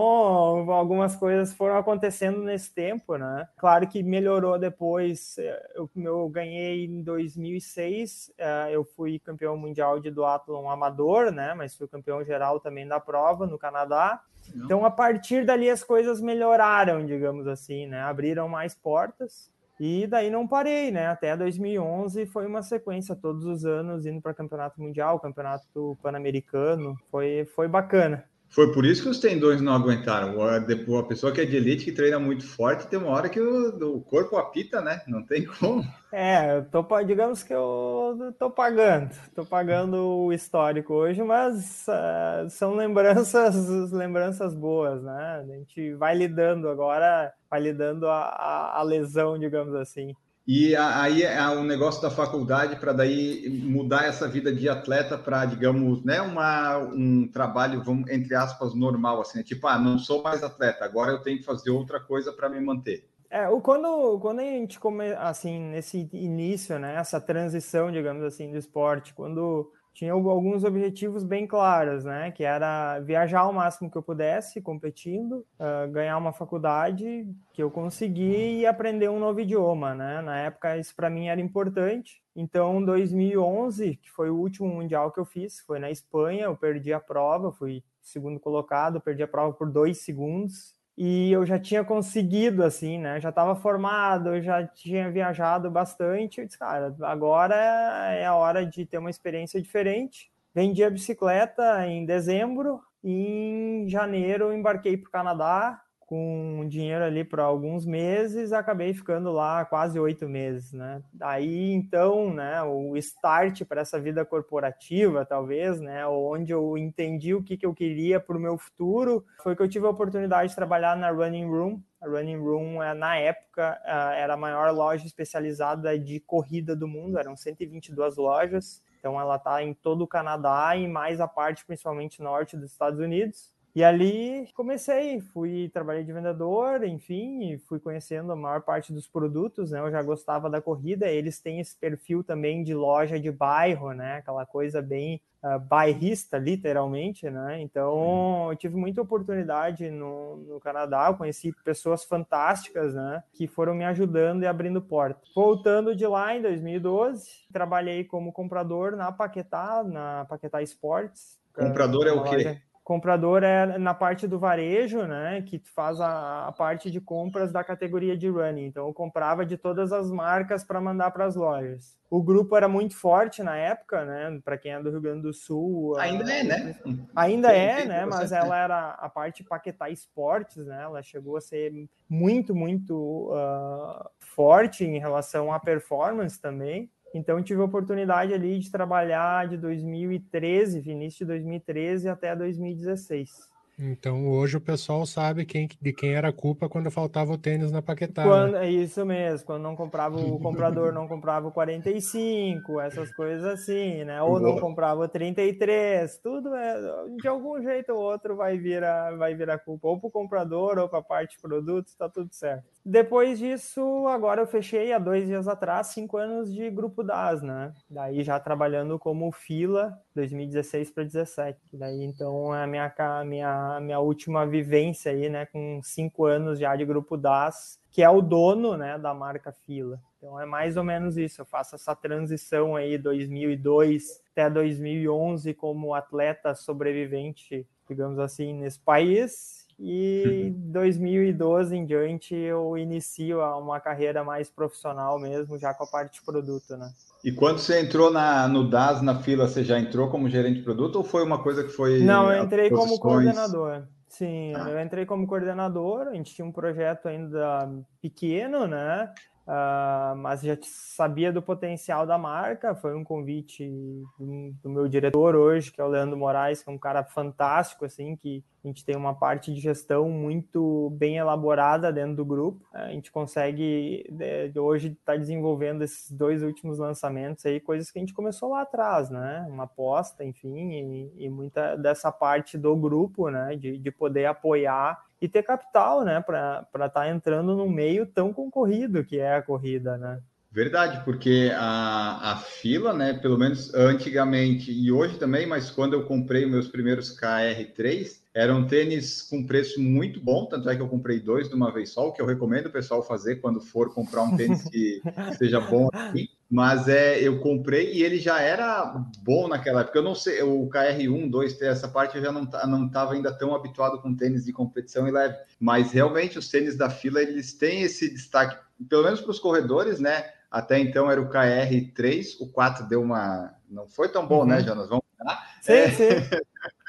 algumas 0.72 1.16
coisas 1.16 1.54
foram 1.54 1.78
acontecendo 1.78 2.42
nesse 2.42 2.74
tempo, 2.74 3.18
né? 3.18 3.48
Claro 3.58 3.88
que 3.88 4.02
melhorou 4.02 4.58
depois. 4.58 5.38
Eu, 5.76 5.90
eu 5.96 6.30
ganhei 6.30 6.86
em 6.86 7.02
2006, 7.02 8.30
uh, 8.30 8.34
eh, 8.38 8.70
eu 8.72 8.86
fui 8.86 9.20
campeão 9.20 9.58
mundial 9.58 10.00
de 10.00 10.10
duatlon 10.10 10.70
amador, 10.70 11.32
né? 11.32 11.54
Mas 11.54 11.76
fui 11.76 11.88
campeão 11.88 12.24
geral 12.24 12.60
também 12.60 12.88
da 12.88 13.00
prova 13.00 13.46
no 13.46 13.58
Canadá. 13.58 14.22
Então, 14.56 14.86
a 14.86 14.92
partir 14.92 15.46
dali, 15.46 15.70
as 15.70 15.84
coisas 15.84 16.22
melhoraram, 16.22 17.06
digamos 17.06 17.48
assim, 17.48 17.88
né? 17.88 18.02
Abriram 18.02 18.48
mais 18.48 18.76
portas. 18.76 19.52
E 19.80 20.06
daí 20.08 20.30
não 20.30 20.48
parei, 20.48 20.92
né? 20.92 21.08
Até 21.08 21.36
2011 21.36 22.26
foi 22.28 22.46
uma 22.46 22.62
sequência, 22.62 23.16
todos 23.16 23.46
os 23.46 23.66
anos 23.66 24.06
indo 24.06 24.22
para 24.22 24.34
campeonato 24.34 24.80
mundial, 24.80 25.20
campeonato 25.20 25.98
pan-americano. 26.02 26.96
Foi, 27.10 27.46
foi 27.56 27.68
bacana. 27.68 28.24
Foi 28.54 28.72
por 28.72 28.86
isso 28.86 29.02
que 29.02 29.10
os 29.10 29.20
tendões 29.20 29.60
não 29.62 29.74
aguentaram. 29.74 30.40
A 30.40 31.04
pessoa 31.04 31.34
que 31.34 31.42
é 31.42 31.46
de 31.46 31.56
elite, 31.56 31.86
que 31.86 31.92
treina 31.92 32.20
muito 32.20 32.46
forte, 32.48 32.88
tem 32.88 33.00
uma 33.00 33.10
hora 33.10 33.28
que 33.28 33.40
o, 33.40 33.96
o 33.96 34.02
corpo 34.02 34.38
apita, 34.38 34.80
né? 34.80 35.02
Não 35.08 35.26
tem 35.26 35.44
como. 35.44 35.84
É, 36.12 36.58
eu 36.58 36.66
tô, 36.66 36.86
digamos 37.02 37.42
que 37.42 37.52
eu 37.52 38.32
tô 38.38 38.52
pagando, 38.52 39.10
tô 39.34 39.44
pagando 39.44 39.96
o 39.96 40.32
histórico 40.32 40.94
hoje, 40.94 41.24
mas 41.24 41.88
uh, 41.88 42.48
são 42.48 42.76
lembranças, 42.76 43.56
lembranças 43.92 44.54
boas, 44.54 45.02
né? 45.02 45.42
A 45.42 45.44
gente 45.44 45.96
vai 45.96 46.14
lidando 46.14 46.70
agora, 46.70 47.34
vai 47.50 47.60
lidando 47.60 48.08
a, 48.08 48.20
a, 48.20 48.80
a 48.80 48.84
lesão, 48.84 49.40
digamos 49.40 49.74
assim. 49.74 50.14
E 50.46 50.76
aí 50.76 51.24
é 51.24 51.48
o 51.48 51.64
negócio 51.64 52.02
da 52.02 52.12
faculdade 52.12 52.76
para 52.76 52.92
daí 52.92 53.48
mudar 53.64 54.06
essa 54.06 54.28
vida 54.28 54.54
de 54.54 54.68
atleta 54.68 55.18
para, 55.18 55.46
digamos, 55.46 56.04
né, 56.04 56.20
uma, 56.22 56.80
um 56.80 57.26
trabalho, 57.32 57.82
vamos, 57.82 58.10
entre 58.10 58.36
aspas, 58.36 58.76
normal, 58.76 59.22
assim, 59.22 59.38
né? 59.38 59.44
tipo, 59.44 59.66
ah, 59.68 59.80
não 59.80 59.98
sou 59.98 60.22
mais 60.22 60.44
atleta, 60.44 60.84
agora 60.84 61.12
eu 61.12 61.22
tenho 61.22 61.38
que 61.38 61.46
fazer 61.46 61.70
outra 61.70 61.98
coisa 61.98 62.34
para 62.34 62.50
me 62.50 62.60
manter. 62.60 63.08
É, 63.30 63.48
quando, 63.62 64.20
quando 64.20 64.40
a 64.42 64.44
gente 64.44 64.80
come, 64.80 65.14
assim, 65.14 65.60
nesse 65.60 66.10
início, 66.12 66.78
né, 66.78 66.98
essa 66.98 67.22
transição, 67.22 67.90
digamos 67.90 68.24
assim, 68.24 68.52
do 68.52 68.58
esporte, 68.58 69.14
quando 69.14 69.72
tinha 69.94 70.12
alguns 70.12 70.64
objetivos 70.64 71.24
bem 71.24 71.46
claros, 71.46 72.04
né? 72.04 72.32
Que 72.32 72.44
era 72.44 73.00
viajar 73.00 73.48
o 73.48 73.54
máximo 73.54 73.92
que 73.92 73.98
eu 73.98 74.02
pudesse 74.02 74.60
competindo, 74.62 75.46
uh, 75.60 75.90
ganhar 75.92 76.18
uma 76.18 76.34
faculdade 76.34 77.28
que 77.54 77.62
eu 77.62 77.70
consegui 77.70 78.60
e 78.60 78.66
aprender 78.66 79.10
um 79.10 79.20
novo 79.20 79.40
idioma, 79.40 79.94
né? 79.94 80.22
Na 80.22 80.38
época 80.40 80.78
isso 80.78 80.96
para 80.96 81.10
mim 81.10 81.28
era 81.28 81.40
importante. 81.40 82.24
Então, 82.36 82.84
2011, 82.84 83.98
que 83.98 84.10
foi 84.10 84.32
o 84.32 84.36
último 84.36 84.68
mundial 84.68 85.12
que 85.12 85.20
eu 85.20 85.26
fiz, 85.26 85.60
foi 85.60 85.78
na 85.78 85.92
Espanha, 85.92 86.46
eu 86.46 86.58
perdi 86.58 86.92
a 86.92 87.00
prova, 87.00 87.52
fui 87.52 87.84
segundo 88.02 88.40
colocado, 88.40 89.00
perdi 89.00 89.22
a 89.22 89.28
prova 89.28 89.54
por 89.54 89.70
dois 89.70 90.00
segundos 90.00 90.74
e 90.98 91.32
eu 91.32 91.46
já 91.46 91.60
tinha 91.60 91.84
conseguido, 91.84 92.64
assim, 92.64 93.00
né? 93.00 93.20
Já 93.20 93.30
estava 93.30 93.56
formado, 93.56 94.42
já 94.42 94.66
tinha 94.68 95.12
viajado 95.12 95.70
bastante. 95.72 96.40
Eu 96.40 96.46
disse, 96.46 96.60
cara, 96.60 96.96
agora 97.02 97.56
é 97.56 98.26
a 98.26 98.36
hora 98.36 98.66
de 98.66 98.86
ter 98.86 99.00
uma 99.00 99.10
experiência 99.10 99.62
diferente. 99.62 100.32
Vendi 100.54 100.84
a 100.84 100.90
bicicleta 100.90 101.88
em 101.88 102.06
dezembro 102.06 102.80
e 103.04 103.84
em 103.86 103.90
janeiro 103.90 104.54
embarquei 104.54 104.96
para 104.96 105.08
o 105.08 105.12
Canadá 105.12 105.82
com 106.06 106.66
dinheiro 106.68 107.04
ali 107.04 107.24
para 107.24 107.44
alguns 107.44 107.86
meses, 107.86 108.52
acabei 108.52 108.94
ficando 108.94 109.32
lá 109.32 109.66
quase 109.66 110.00
oito 110.00 110.28
meses, 110.28 110.74
né? 110.74 111.02
Daí 111.14 111.72
então, 111.72 112.34
né, 112.34 112.62
o 112.64 112.96
start 112.98 113.64
para 113.66 113.82
essa 113.82 114.00
vida 114.00 114.26
corporativa, 114.26 115.26
talvez, 115.26 115.80
né, 115.80 116.06
onde 116.08 116.52
eu 116.52 116.78
entendi 116.78 117.34
o 117.34 117.44
que, 117.44 117.58
que 117.58 117.66
eu 117.66 117.74
queria 117.74 118.20
para 118.20 118.38
o 118.38 118.40
meu 118.40 118.58
futuro, 118.58 119.26
foi 119.42 119.56
que 119.56 119.62
eu 119.62 119.70
tive 119.70 119.86
a 119.86 119.90
oportunidade 119.90 120.50
de 120.50 120.56
trabalhar 120.56 120.96
na 120.96 121.10
Running 121.10 121.48
Room. 121.48 121.82
A 122.02 122.08
Running 122.08 122.38
Room, 122.38 122.84
é, 122.84 122.94
na 122.94 123.16
época, 123.18 123.80
é, 123.86 124.22
era 124.22 124.34
a 124.34 124.38
maior 124.38 124.72
loja 124.72 125.06
especializada 125.06 125.98
de 125.98 126.20
corrida 126.20 126.76
do 126.76 126.88
mundo, 126.88 127.18
eram 127.18 127.36
122 127.36 128.18
lojas. 128.18 128.84
Então, 129.00 129.20
ela 129.20 129.36
está 129.36 129.62
em 129.62 129.74
todo 129.74 130.04
o 130.04 130.08
Canadá 130.08 130.76
e 130.76 130.88
mais 130.88 131.20
a 131.20 131.28
parte, 131.28 131.66
principalmente 131.66 132.22
norte 132.22 132.56
dos 132.56 132.72
Estados 132.72 133.00
Unidos. 133.00 133.54
E 133.76 133.84
ali 133.84 134.48
comecei, 134.54 135.20
fui 135.20 135.68
trabalhei 135.74 136.04
de 136.04 136.14
vendedor, 136.14 136.84
enfim, 136.84 137.58
fui 137.68 137.80
conhecendo 137.80 138.32
a 138.32 138.36
maior 138.36 138.62
parte 138.62 138.94
dos 138.94 139.08
produtos, 139.08 139.72
né? 139.72 139.80
Eu 139.80 139.90
já 139.90 140.04
gostava 140.04 140.48
da 140.48 140.62
corrida, 140.62 141.08
eles 141.08 141.40
têm 141.40 141.60
esse 141.60 141.76
perfil 141.76 142.24
também 142.24 142.64
de 142.64 142.76
loja 142.76 143.20
de 143.20 143.32
bairro, 143.32 143.92
né? 143.92 144.18
Aquela 144.18 144.46
coisa 144.46 144.80
bem 144.80 145.20
uh, 145.44 145.60
bairrista, 145.60 146.38
literalmente, 146.38 147.28
né? 147.32 147.62
Então, 147.62 148.52
eu 148.52 148.56
tive 148.56 148.76
muita 148.76 149.02
oportunidade 149.02 149.90
no, 149.90 150.38
no 150.38 150.60
Canadá, 150.60 151.08
eu 151.10 151.18
conheci 151.18 151.52
pessoas 151.66 152.04
fantásticas, 152.04 152.94
né? 152.94 153.24
Que 153.34 153.48
foram 153.48 153.74
me 153.74 153.86
ajudando 153.86 154.44
e 154.44 154.48
abrindo 154.48 154.84
portas. 154.84 155.28
Voltando 155.34 155.96
de 155.96 156.06
lá 156.06 156.36
em 156.36 156.44
2012, 156.44 157.48
trabalhei 157.52 158.04
como 158.04 158.32
comprador 158.32 158.96
na 158.96 159.12
Paquetá, 159.12 159.84
na 159.84 160.26
Paquetá 160.26 160.62
Sports. 160.62 161.40
Comprador 161.56 162.06
é 162.06 162.12
o 162.12 162.24
quê? 162.24 162.36
Loja 162.36 162.73
comprador 162.84 163.44
é 163.44 163.78
na 163.78 163.94
parte 163.94 164.28
do 164.28 164.38
varejo, 164.38 165.04
né, 165.04 165.42
que 165.42 165.58
faz 165.74 166.02
a, 166.02 166.48
a, 166.48 166.52
parte 166.52 166.92
de 166.92 167.00
compras 167.00 167.52
da 167.52 167.64
categoria 167.64 168.18
de 168.18 168.28
running. 168.28 168.66
Então 168.66 168.88
eu 168.88 168.94
comprava 168.94 169.46
de 169.46 169.58
todas 169.58 169.94
as 169.94 170.12
marcas 170.12 170.64
para 170.64 170.82
mandar 170.82 171.12
para 171.12 171.26
as 171.26 171.36
lojas. 171.36 171.98
O 172.10 172.22
grupo 172.22 172.56
era 172.56 172.68
muito 172.68 172.96
forte 172.96 173.42
na 173.42 173.56
época, 173.56 174.04
né, 174.04 174.40
para 174.44 174.58
quem 174.58 174.74
é 174.74 174.82
do 174.82 174.92
Rio 174.92 175.02
Grande 175.02 175.22
do 175.22 175.34
Sul. 175.34 175.98
Ainda 175.98 176.26
a... 176.26 176.34
é, 176.34 176.44
né? 176.44 176.76
Ainda 177.16 177.50
tem, 177.50 177.60
é, 177.60 177.86
né, 177.86 178.06
mas 178.06 178.32
ela 178.34 178.58
era 178.58 178.90
a 178.90 179.10
parte 179.10 179.44
Paquetá 179.44 179.90
Esportes, 179.90 180.66
né? 180.66 180.84
Ela 180.84 181.02
chegou 181.02 181.38
a 181.38 181.42
ser 181.42 181.72
muito, 182.10 182.54
muito 182.54 183.32
uh, 183.32 184.10
forte 184.20 184.84
em 184.84 185.00
relação 185.00 185.54
à 185.54 185.60
performance 185.60 186.40
também. 186.40 186.92
Então, 187.14 187.42
tive 187.44 187.62
a 187.62 187.66
oportunidade 187.66 188.34
ali 188.34 188.60
de 188.60 188.72
trabalhar 188.72 189.48
de 189.48 189.58
2013, 189.58 190.90
início 190.90 191.20
de 191.20 191.26
2013 191.26 192.10
até 192.10 192.36
2016. 192.36 193.54
Então 193.78 194.30
hoje 194.30 194.56
o 194.58 194.62
pessoal 194.62 195.04
sabe 195.06 195.46
quem, 195.46 195.68
de 195.82 195.94
quem 195.94 196.14
era 196.14 196.30
a 196.30 196.34
culpa 196.34 196.70
quando 196.70 196.92
faltava 196.92 197.34
o 197.34 197.38
tênis 197.38 197.72
na 197.72 197.82
Paquetá. 197.82 198.24
Quando, 198.24 198.54
né? 198.54 198.68
É 198.68 198.72
isso 198.72 199.04
mesmo, 199.04 199.46
quando 199.48 199.64
não 199.64 199.76
comprava 199.76 200.16
o 200.16 200.40
comprador 200.40 200.94
não 200.94 201.08
comprava 201.08 201.48
o 201.48 201.52
45, 201.52 202.80
essas 202.80 203.12
coisas 203.16 203.44
assim, 203.46 204.04
né? 204.04 204.22
Ou 204.22 204.40
não 204.40 204.60
comprava 204.60 205.02
o 205.02 205.08
33, 205.08 206.20
tudo 206.20 206.54
é, 206.54 206.76
de 207.20 207.28
algum 207.28 207.62
jeito 207.64 207.94
ou 207.94 208.02
outro 208.02 208.36
vai 208.36 208.58
vir 208.60 208.84
a, 208.84 209.16
vai 209.16 209.34
vir 209.34 209.50
a 209.50 209.58
culpa, 209.58 209.88
ou 209.88 210.00
para 210.00 210.08
o 210.08 210.12
comprador 210.12 210.78
ou 210.78 210.88
para 210.88 211.00
a 211.00 211.04
parte 211.04 211.36
de 211.36 211.42
produtos, 211.42 211.96
tá 211.96 212.08
tudo 212.08 212.32
certo. 212.32 212.73
Depois 212.86 213.40
disso, 213.40 214.08
agora 214.08 214.42
eu 214.42 214.48
fechei 214.48 214.92
há 214.92 215.00
dois 215.00 215.26
dias 215.26 215.48
atrás, 215.48 215.88
cinco 215.88 216.18
anos 216.18 216.54
de 216.54 216.70
grupo 216.70 217.02
DAS, 217.02 217.42
né? 217.42 217.74
Daí 217.90 218.24
já 218.24 218.38
trabalhando 218.42 219.00
como 219.00 219.32
fila 219.32 219.98
2016 220.14 220.92
para 220.92 221.06
17. 221.06 221.58
Daí 221.72 222.04
então 222.04 222.54
é 222.54 222.64
a 222.64 222.68
minha, 222.68 223.24
minha, 223.26 223.80
minha 223.80 224.00
última 224.00 224.46
vivência 224.46 225.14
aí, 225.14 225.30
né? 225.30 225.46
Com 225.46 225.80
cinco 225.82 226.26
anos 226.26 226.60
já 226.60 226.76
de 226.76 226.84
grupo 226.84 227.16
DAS, 227.16 227.80
que 227.90 228.04
é 228.04 228.10
o 228.10 228.22
dono 228.22 228.76
né, 228.76 228.98
da 228.98 229.14
marca 229.14 229.54
Fila. 229.66 229.98
Então 230.18 230.38
é 230.38 230.46
mais 230.46 230.76
ou 230.76 230.84
menos 230.84 231.16
isso. 231.16 231.40
Eu 231.40 231.46
faço 231.46 231.76
essa 231.76 231.96
transição 231.96 232.76
aí 232.76 232.98
2002 232.98 234.22
até 234.32 234.50
2011 234.50 235.54
como 235.54 235.94
atleta 235.94 236.54
sobrevivente, 236.54 237.66
digamos 237.88 238.20
assim, 238.20 238.54
nesse 238.54 238.80
país 238.80 239.63
e 239.80 240.54
2012 240.56 241.76
em 241.76 241.86
diante 241.86 242.36
eu 242.36 242.78
inicio 242.78 243.40
uma 243.40 243.80
carreira 243.80 244.24
mais 244.24 244.50
profissional 244.50 245.20
mesmo, 245.20 245.58
já 245.58 245.74
com 245.74 245.84
a 245.84 245.88
parte 245.88 246.20
de 246.20 246.26
produto, 246.26 246.78
né? 246.78 246.92
E 247.24 247.32
quando 247.32 247.60
você 247.60 247.80
entrou 247.80 248.12
na, 248.12 248.48
no 248.48 248.70
DAS, 248.70 249.02
na 249.02 249.22
fila, 249.22 249.48
você 249.48 249.64
já 249.64 249.80
entrou 249.80 250.10
como 250.10 250.30
gerente 250.30 250.58
de 250.58 250.64
produto 250.64 250.98
ou 250.98 251.04
foi 251.04 251.24
uma 251.24 251.42
coisa 251.42 251.64
que 251.64 251.70
foi... 251.70 252.02
Não, 252.04 252.32
eu 252.32 252.44
entrei 252.44 252.70
como 252.70 253.00
coordenador. 253.00 253.84
Sim, 254.10 254.54
ah. 254.56 254.70
eu 254.70 254.80
entrei 254.80 255.06
como 255.06 255.26
coordenador, 255.26 256.08
a 256.08 256.14
gente 256.14 256.36
tinha 256.36 256.46
um 256.46 256.52
projeto 256.52 257.08
ainda 257.08 257.68
pequeno, 258.00 258.68
né? 258.68 259.12
Uh, 259.46 260.16
mas 260.16 260.42
já 260.42 260.58
sabia 260.62 261.32
do 261.32 261.42
potencial 261.42 262.08
da 262.08 262.18
marca. 262.18 262.74
Foi 262.76 262.96
um 262.96 263.04
convite 263.04 263.70
do, 264.18 264.56
do, 264.64 264.70
meu 264.70 264.88
diretor 264.88 265.36
hoje, 265.36 265.70
que 265.70 265.82
é 265.82 265.84
o 265.84 265.90
Leandro 265.90 266.18
Moraes, 266.18 266.64
que 266.64 266.70
é 266.70 266.74
um 266.74 266.78
cara 266.78 267.04
fantástico, 267.04 267.84
assim, 267.84 268.16
que 268.16 268.42
a 268.64 268.68
gente 268.68 268.86
tem 268.86 268.96
uma 268.96 269.14
parte 269.14 269.54
de 269.54 269.60
gestão 269.60 270.10
muito 270.10 270.92
bem 270.92 271.18
elaborada 271.18 271.92
dentro 271.92 272.16
do 272.16 272.26
grupo. 272.26 272.66
A 272.74 272.88
gente 272.88 273.12
consegue 273.12 274.06
de, 274.10 274.58
hoje 274.58 274.90
estar 274.90 275.14
tá 275.14 275.18
desenvolvendo 275.18 275.84
esses 275.84 276.10
dois 276.10 276.42
últimos 276.42 276.80
lançamentos 276.80 277.46
aí, 277.46 277.60
coisas 277.60 277.92
que 277.92 278.00
a 278.00 278.02
gente 278.02 278.14
começou 278.14 278.52
lá 278.52 278.62
atrás, 278.62 279.10
né? 279.10 279.46
Uma 279.50 279.66
aposta, 279.66 280.24
enfim, 280.24 281.12
e, 281.18 281.26
e 281.26 281.30
muita 281.30 281.76
dessa 281.76 282.10
parte 282.14 282.58
do 282.58 282.74
grupo, 282.78 283.30
né? 283.30 283.58
De, 283.58 283.78
de 283.78 283.92
poder 283.92 284.26
apoiar 284.26 285.04
e 285.24 285.30
ter 285.30 285.42
capital, 285.42 286.04
né, 286.04 286.20
para 286.20 286.68
estar 286.74 286.90
tá 286.90 287.10
entrando 287.10 287.56
num 287.56 287.70
meio 287.70 288.06
tão 288.06 288.34
concorrido 288.34 289.06
que 289.06 289.20
é 289.20 289.36
a 289.36 289.42
corrida, 289.42 289.98
né? 289.98 290.20
Verdade, 290.52 291.02
porque 291.06 291.50
a, 291.56 292.34
a 292.34 292.36
fila, 292.36 292.92
né, 292.92 293.14
pelo 293.14 293.38
menos 293.38 293.74
antigamente 293.74 294.70
e 294.70 294.92
hoje 294.92 295.18
também, 295.18 295.48
mas 295.48 295.72
quando 295.72 295.94
eu 295.94 296.06
comprei 296.06 296.46
meus 296.46 296.68
primeiros 296.68 297.18
KR3, 297.18 298.20
eram 298.34 298.68
tênis 298.68 299.22
com 299.22 299.48
preço 299.48 299.82
muito 299.82 300.20
bom, 300.20 300.46
tanto 300.46 300.70
é 300.70 300.76
que 300.76 300.82
eu 300.82 300.90
comprei 300.90 301.22
dois 301.22 301.48
de 301.48 301.56
uma 301.56 301.72
vez 301.72 301.92
só, 301.92 302.10
o 302.10 302.12
que 302.12 302.22
eu 302.22 302.26
recomendo 302.26 302.66
o 302.66 302.72
pessoal 302.72 303.02
fazer 303.02 303.38
quando 303.38 303.62
for 303.62 303.94
comprar 303.94 304.24
um 304.24 304.36
tênis 304.36 304.62
que 304.64 305.02
seja 305.40 305.62
bom 305.62 305.88
aqui 305.94 306.30
mas 306.54 306.88
é, 306.88 307.20
eu 307.20 307.40
comprei 307.40 307.94
e 307.94 308.04
ele 308.04 308.20
já 308.20 308.40
era 308.40 308.94
bom 309.24 309.48
naquela 309.48 309.82
época. 309.82 309.98
Eu 309.98 310.04
não 310.04 310.14
sei, 310.14 310.40
o 310.44 310.70
KR1, 310.70 311.28
2, 311.28 311.60
essa 311.64 311.88
parte 311.88 312.16
eu 312.16 312.24
já 312.24 312.32
não 312.32 312.44
não 312.68 312.86
estava 312.86 313.14
ainda 313.14 313.36
tão 313.36 313.56
habituado 313.56 314.00
com 314.00 314.16
tênis 314.16 314.46
de 314.46 314.54
competição 314.54 315.08
e 315.08 315.12
leve, 315.12 315.36
mas 315.60 315.92
realmente 315.92 316.38
os 316.38 316.48
tênis 316.48 316.78
da 316.78 316.92
fila 316.92 317.24
eles 317.24 317.54
têm 317.54 317.82
esse 317.82 318.08
destaque, 318.08 318.56
pelo 318.88 319.04
menos 319.04 319.20
para 319.20 319.32
os 319.32 319.40
corredores, 319.40 320.00
né? 320.00 320.26
Até 320.52 320.78
então 320.78 321.10
era 321.10 321.20
o 321.20 321.28
KR3, 321.28 322.36
o 322.40 322.48
4 322.52 322.88
deu 322.88 323.02
uma 323.02 323.52
não 323.68 323.88
foi 323.88 324.10
tão 324.10 324.28
bom, 324.28 324.46
né, 324.46 324.58
uhum. 324.58 324.62
né, 324.62 324.68
Jonas? 324.68 324.90
Vamos 324.90 325.06
lá. 325.26 325.40
Sim, 325.60 325.74
é... 325.74 325.90
sim. 325.90 326.04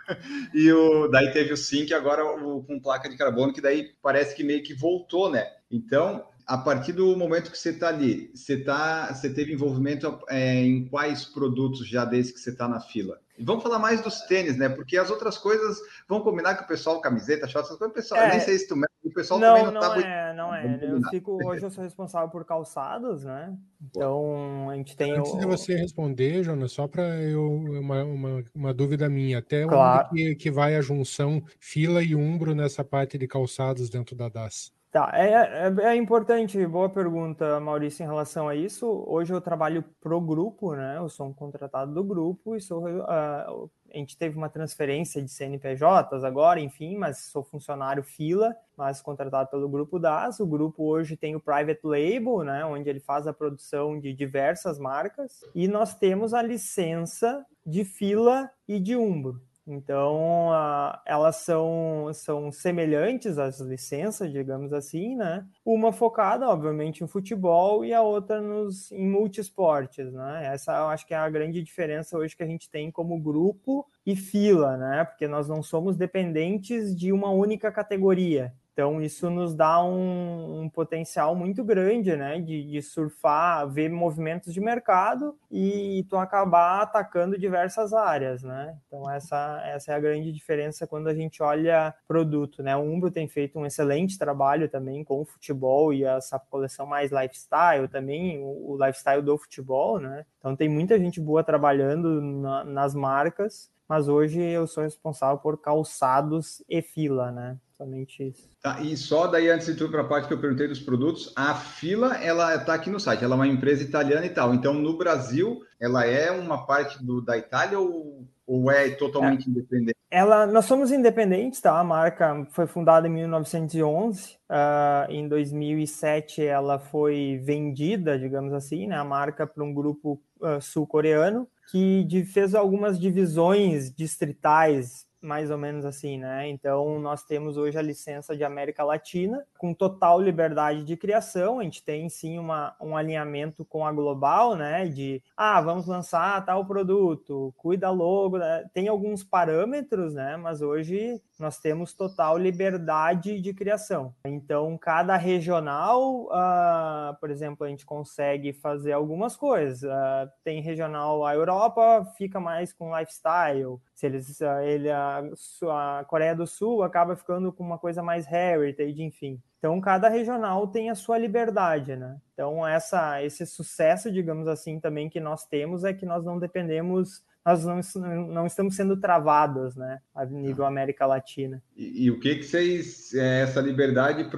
e 0.53 0.71
o, 0.71 1.09
daí 1.09 1.33
teve 1.33 1.55
o 1.55 1.57
Sync, 1.57 1.95
agora 1.95 2.23
o, 2.23 2.63
com 2.65 2.79
placa 2.79 3.09
de 3.09 3.17
carbono, 3.17 3.55
que 3.55 3.63
daí 3.63 3.95
parece 4.03 4.37
que 4.37 4.45
meio 4.45 4.63
que 4.63 4.75
voltou, 4.75 5.31
né? 5.31 5.47
Então, 5.71 6.23
a 6.47 6.59
partir 6.59 6.93
do 6.93 7.17
momento 7.17 7.51
que 7.51 7.59
você 7.59 7.71
está 7.71 7.89
ali, 7.89 8.31
você, 8.35 8.57
tá, 8.57 9.13
você 9.13 9.33
teve 9.33 9.53
envolvimento 9.53 10.19
é, 10.29 10.63
em 10.63 10.87
quais 10.87 11.25
produtos 11.25 11.87
já 11.87 12.05
desde 12.05 12.33
que 12.33 12.41
você 12.41 12.51
está 12.51 12.69
na 12.69 12.81
fila? 12.81 13.19
Vamos 13.41 13.65
falar 13.65 13.81
mais 13.81 14.01
dos 14.01 14.21
tênis, 14.23 14.57
né? 14.57 14.69
Porque 14.69 14.97
as 14.97 15.11
outras 15.11 15.37
coisas 15.37 15.79
vão 16.09 16.21
combinar 16.21 16.55
com 16.55 16.65
o 16.65 16.69
pessoal, 16.69 17.01
camiseta, 17.01 17.49
shorts, 17.49 17.69
essas 17.69 17.79
coisas, 17.79 17.93
o 17.93 18.01
pessoal, 18.01 18.21
é, 18.23 18.31
nem 18.31 18.41
sei 18.41 18.59
se 18.59 18.69
tu 18.69 18.77
o 19.05 19.11
pessoal 19.13 19.39
não, 19.39 19.49
também 19.49 19.65
não, 19.65 19.73
não 19.73 19.81
tá 19.81 19.87
é, 19.87 19.95
muito... 19.95 20.37
Não 20.37 20.55
é, 20.55 20.79
eu 20.83 21.11
fico, 21.11 21.47
hoje 21.47 21.63
eu 21.63 21.71
sou 21.71 21.85
responsável 21.85 22.29
por 22.29 22.45
calçados, 22.45 23.25
né? 23.25 23.55
Então, 23.83 24.71
a 24.71 24.77
gente 24.77 24.97
tem... 24.97 25.13
Antes 25.13 25.33
o... 25.33 25.39
de 25.39 25.47
você 25.47 25.75
responder, 25.75 26.43
Jonas, 26.43 26.73
só 26.73 26.87
para 26.89 27.03
eu, 27.21 27.45
uma, 27.45 28.03
uma, 28.05 28.45
uma, 28.55 28.75
dúvida 28.75 29.09
minha, 29.09 29.39
até 29.39 29.67
claro. 29.67 30.09
onde 30.11 30.23
que, 30.23 30.35
que 30.37 30.51
vai 30.51 30.77
a 30.77 30.81
junção 30.81 31.43
fila 31.59 32.03
e 32.03 32.15
umbro 32.15 32.55
nessa 32.55 32.83
parte 32.83 33.19
de 33.19 33.27
calçados 33.27 33.91
dentro 33.91 34.17
da 34.17 34.29
DAS? 34.29 34.73
Tá, 34.95 35.11
é, 35.13 35.33
é, 35.33 35.75
é, 35.87 35.97
importante, 35.97 36.65
boa 36.69 36.89
pergunta, 36.89 37.59
Maurício, 37.59 38.05
em 38.05 38.07
relação 38.07 38.49
a 38.49 38.55
isso. 38.55 38.87
Hoje 39.09 39.35
eu 39.35 39.41
trabalho 39.41 39.83
pro 40.01 40.21
grupo, 40.21 40.73
né? 40.77 40.99
Eu 40.99 41.09
sou 41.09 41.27
um 41.27 41.33
contratado 41.33 41.93
do 41.93 42.05
grupo 42.05 42.55
e 42.55 42.61
sou, 42.61 42.85
uh, 42.87 43.69
a 43.93 43.97
gente 43.97 44.17
teve 44.17 44.37
uma 44.39 44.49
transferência 44.49 45.21
de 45.21 45.29
CNPJs 45.33 46.23
agora, 46.23 46.61
enfim, 46.61 46.97
mas 46.97 47.25
sou 47.25 47.43
funcionário 47.43 48.05
fila, 48.05 48.55
mas 48.77 49.03
contratado 49.03 49.51
pelo 49.51 49.69
grupo 49.69 49.99
DAS. 49.99 50.39
O 50.39 50.47
grupo 50.47 50.85
hoje 50.85 51.17
tem 51.17 51.35
o 51.35 51.41
private 51.41 51.81
label, 51.83 52.45
né? 52.45 52.65
Onde 52.65 52.89
ele 52.89 53.01
faz 53.01 53.27
a 53.27 53.33
produção 53.33 53.99
de 53.99 54.13
diversas 54.13 54.79
marcas 54.79 55.41
e 55.57 55.67
nós 55.67 55.97
temos 55.97 56.33
a 56.33 56.41
licença 56.41 57.45
de 57.67 57.85
fila 57.85 58.49
e 58.69 58.79
de 58.79 58.95
umbro. 58.95 59.43
Então, 59.67 60.51
uh, 60.51 60.99
elas 61.07 61.37
são, 61.37 62.11
são 62.13 62.53
semelhantes 62.53 63.39
às 63.39 63.61
licenças, 63.61 64.31
digamos 64.31 64.75
assim, 64.75 65.17
né? 65.17 65.47
Uma 65.65 65.91
focada, 65.91 66.47
obviamente, 66.49 67.03
em 67.03 67.07
futebol 67.07 67.83
e 67.83 67.95
a 67.95 68.03
outra 68.03 68.43
nos, 68.43 68.93
em 68.93 69.09
multisportes, 69.09 70.13
né? 70.13 70.53
Essa 70.53 70.77
eu 70.77 70.89
acho 70.89 71.07
que 71.07 71.15
é 71.15 71.17
a 71.17 71.31
grande 71.31 71.63
diferença 71.63 72.19
hoje 72.19 72.37
que 72.37 72.43
a 72.43 72.47
gente 72.47 72.69
tem 72.69 72.91
como 72.91 73.19
grupo 73.19 73.87
e 74.05 74.15
fila, 74.15 74.77
né? 74.77 75.05
Porque 75.05 75.27
nós 75.27 75.49
não 75.49 75.63
somos 75.63 75.97
dependentes 75.97 76.95
de 76.95 77.11
uma 77.11 77.31
única 77.31 77.73
categoria. 77.73 78.53
Então, 78.75 79.01
isso 79.01 79.31
nos 79.31 79.55
dá 79.55 79.81
um, 79.85 80.63
um 80.63 80.69
potencial 80.69 81.37
muito 81.37 81.63
grande, 81.63 82.17
né, 82.17 82.41
de, 82.41 82.65
de, 82.65 82.83
surfar, 82.83 83.69
ver 83.69 83.89
movimentos 83.89 84.53
de 84.53 84.61
mercado 84.61 85.39
e 85.49 86.05
tu 86.11 86.17
acabar 86.17 86.83
atacando 86.83 87.39
diversas 87.39 87.93
áreas, 87.93 88.43
né? 88.43 88.77
Então, 88.89 89.09
essa, 89.09 89.63
essa 89.65 89.93
é 89.93 89.95
a 89.95 90.01
grande 90.01 90.33
diferença 90.33 90.89
quando 90.89 91.07
a 91.07 91.15
gente 91.15 91.41
olha 91.41 91.95
produto, 92.09 92.65
né? 92.65 92.77
O 92.77 92.83
Umbro 92.83 93.13
tem 93.13 93.29
feito 93.29 93.57
um 93.61 93.65
excelente 93.65 94.19
trabalho 94.19 94.69
também 94.69 95.05
com 95.05 95.21
o 95.21 95.25
futebol 95.25 95.93
e 95.93 96.03
essa 96.03 96.37
coleção 96.37 96.85
mais 96.85 97.13
lifestyle 97.13 97.87
também, 97.89 98.43
o, 98.43 98.73
o 98.73 98.77
lifestyle 98.85 99.23
do 99.23 99.39
futebol, 99.39 100.01
né? 100.01 100.27
Então, 100.41 100.57
tem 100.57 100.69
muita 100.69 100.99
gente 100.99 101.21
boa 101.21 101.45
trabalhando 101.45 102.21
na, 102.21 102.65
nas 102.65 102.93
marcas, 102.93 103.71
mas 103.89 104.09
hoje 104.09 104.41
eu 104.41 104.67
sou 104.67 104.83
responsável 104.83 105.39
por 105.39 105.59
calçados 105.61 106.63
e 106.69 106.81
fila, 106.81 107.31
né? 107.31 107.57
Somente 107.77 108.29
isso. 108.29 108.49
Tá, 108.63 108.81
e 108.81 108.97
só 108.97 109.27
daí, 109.27 109.51
antes 109.51 109.67
de 109.67 109.75
tudo, 109.75 109.91
para 109.91 110.03
a 110.03 110.09
parte 110.09 110.29
que 110.29 110.35
eu 110.35 110.41
perguntei 110.41 110.69
dos 110.69 110.81
produtos, 110.81 111.33
a 111.37 111.55
fila, 111.55 112.17
ela 112.17 112.55
está 112.55 112.75
aqui 112.75 112.89
no 112.89 113.01
site, 113.01 113.25
ela 113.25 113.35
é 113.35 113.37
uma 113.37 113.49
empresa 113.49 113.83
italiana 113.83 114.25
e 114.25 114.31
tal. 114.31 114.55
Então, 114.55 114.73
no 114.75 114.97
Brasil, 114.97 115.61
ela 115.81 116.07
é 116.07 116.31
uma 116.31 116.65
parte 116.65 117.05
do, 117.05 117.21
da 117.21 117.37
Itália 117.37 117.79
ou, 117.79 118.27
ou 118.47 118.71
é 118.71 118.91
totalmente 118.91 119.49
é. 119.49 119.51
independente? 119.51 119.97
Ela, 120.09 120.47
nós 120.47 120.65
somos 120.67 120.93
independentes, 120.93 121.61
tá? 121.61 121.79
A 121.79 121.83
marca 121.83 122.47
foi 122.51 122.69
fundada 122.69 123.09
em 123.09 123.11
1911. 123.11 124.35
Uh, 124.35 124.37
ah, 124.49 125.07
em 125.11 125.27
2007, 125.27 126.45
ela 126.45 126.79
foi 126.79 127.41
vendida, 127.43 128.17
digamos 128.17 128.53
assim, 128.53 128.87
né? 128.87 128.97
A 128.97 129.05
marca 129.05 129.45
para 129.45 129.65
um 129.65 129.75
grupo 129.75 130.23
uh, 130.41 130.61
sul-coreano 130.61 131.49
que 131.71 132.25
fez 132.25 132.55
algumas 132.55 132.99
divisões 132.99 133.93
distritais 133.95 135.07
mais 135.25 135.51
ou 135.51 135.57
menos 135.59 135.85
assim, 135.85 136.19
né? 136.19 136.49
Então, 136.49 137.01
nós 137.01 137.25
temos 137.25 137.57
hoje 137.57 137.79
a 137.79 137.83
licença 137.83 138.37
de 138.37 138.45
América 138.45 138.85
Latina, 138.85 139.45
com 139.59 139.73
total 139.73 140.21
liberdade 140.21 140.85
de 140.85 140.97
criação. 140.97 141.59
A 141.59 141.65
gente 141.65 141.83
tem 141.83 142.09
sim 142.09 142.39
uma, 142.39 142.77
um 142.81 142.97
alinhamento 142.97 143.65
com 143.65 143.87
a 143.87 143.93
global, 143.93 144.55
né? 144.55 144.87
De, 144.87 145.23
ah, 145.37 145.61
vamos 145.61 145.87
lançar 145.87 146.45
tal 146.45 146.67
produto, 146.67 147.53
cuida 147.57 147.91
logo. 147.91 148.39
Né? 148.39 148.65
Tem 148.73 148.87
alguns 148.87 149.25
parâmetros, 149.25 150.15
né? 150.15 150.37
Mas 150.37 150.61
hoje 150.61 151.21
nós 151.39 151.59
temos 151.59 151.93
total 151.93 152.39
liberdade 152.39 153.41
de 153.41 153.53
criação. 153.53 154.15
Então, 154.25 154.77
cada 154.79 155.17
regional, 155.17 156.27
uh, 156.27 157.19
por 157.21 157.31
exemplo, 157.31 157.67
a 157.67 157.69
gente 157.69 157.85
consegue 157.85 158.53
fazer 158.53 158.93
algumas 158.93 159.37
coisas. 159.37 159.83
Uh, 159.83 160.31
tem 160.43 160.61
regional, 160.61 161.25
a 161.25 161.35
Europa 161.35 162.05
fica 162.17 162.39
mais 162.39 162.73
com 162.73 162.97
lifestyle. 162.97 163.79
Se 163.95 164.07
eles, 164.07 164.41
uh, 164.41 164.61
ele, 164.63 164.91
a, 164.91 165.23
a 165.71 166.05
Coreia 166.05 166.35
do 166.35 166.47
Sul 166.47 166.83
acaba 166.83 167.17
ficando 167.17 167.53
com 167.53 167.65
uma 167.65 167.79
coisa 167.79 168.03
mais 168.03 168.31
heritage, 168.31 169.03
enfim. 169.03 169.41
Então, 169.59 169.81
cada 169.81 170.11
regional 170.11 170.69
tem 170.69 170.91
a 170.91 170.95
sua 170.95 171.17
liberdade, 171.17 171.97
né? 171.97 172.19
Então, 172.35 172.67
essa, 172.67 173.23
esse 173.23 173.47
sucesso, 173.47 174.13
digamos 174.13 174.47
assim, 174.47 174.79
também 174.79 175.09
que 175.09 175.19
nós 175.19 175.47
temos 175.47 175.85
é 175.85 175.95
que 175.95 176.05
nós 176.05 176.23
não 176.23 176.39
dependemos 176.39 177.25
nós 177.45 177.65
não, 177.65 178.27
não 178.29 178.47
estamos 178.47 178.75
sendo 178.75 178.97
travados, 178.97 179.77
né, 179.77 180.01
a 180.15 180.25
nível 180.25 180.65
América 180.65 181.07
Latina. 181.07 181.63
E, 181.77 182.05
e 182.07 182.11
o 182.11 182.19
que 182.19 182.37
que 182.37 182.45
vocês, 182.45 183.13
é, 183.15 183.43
essa 183.43 183.61
liberdade 183.61 184.31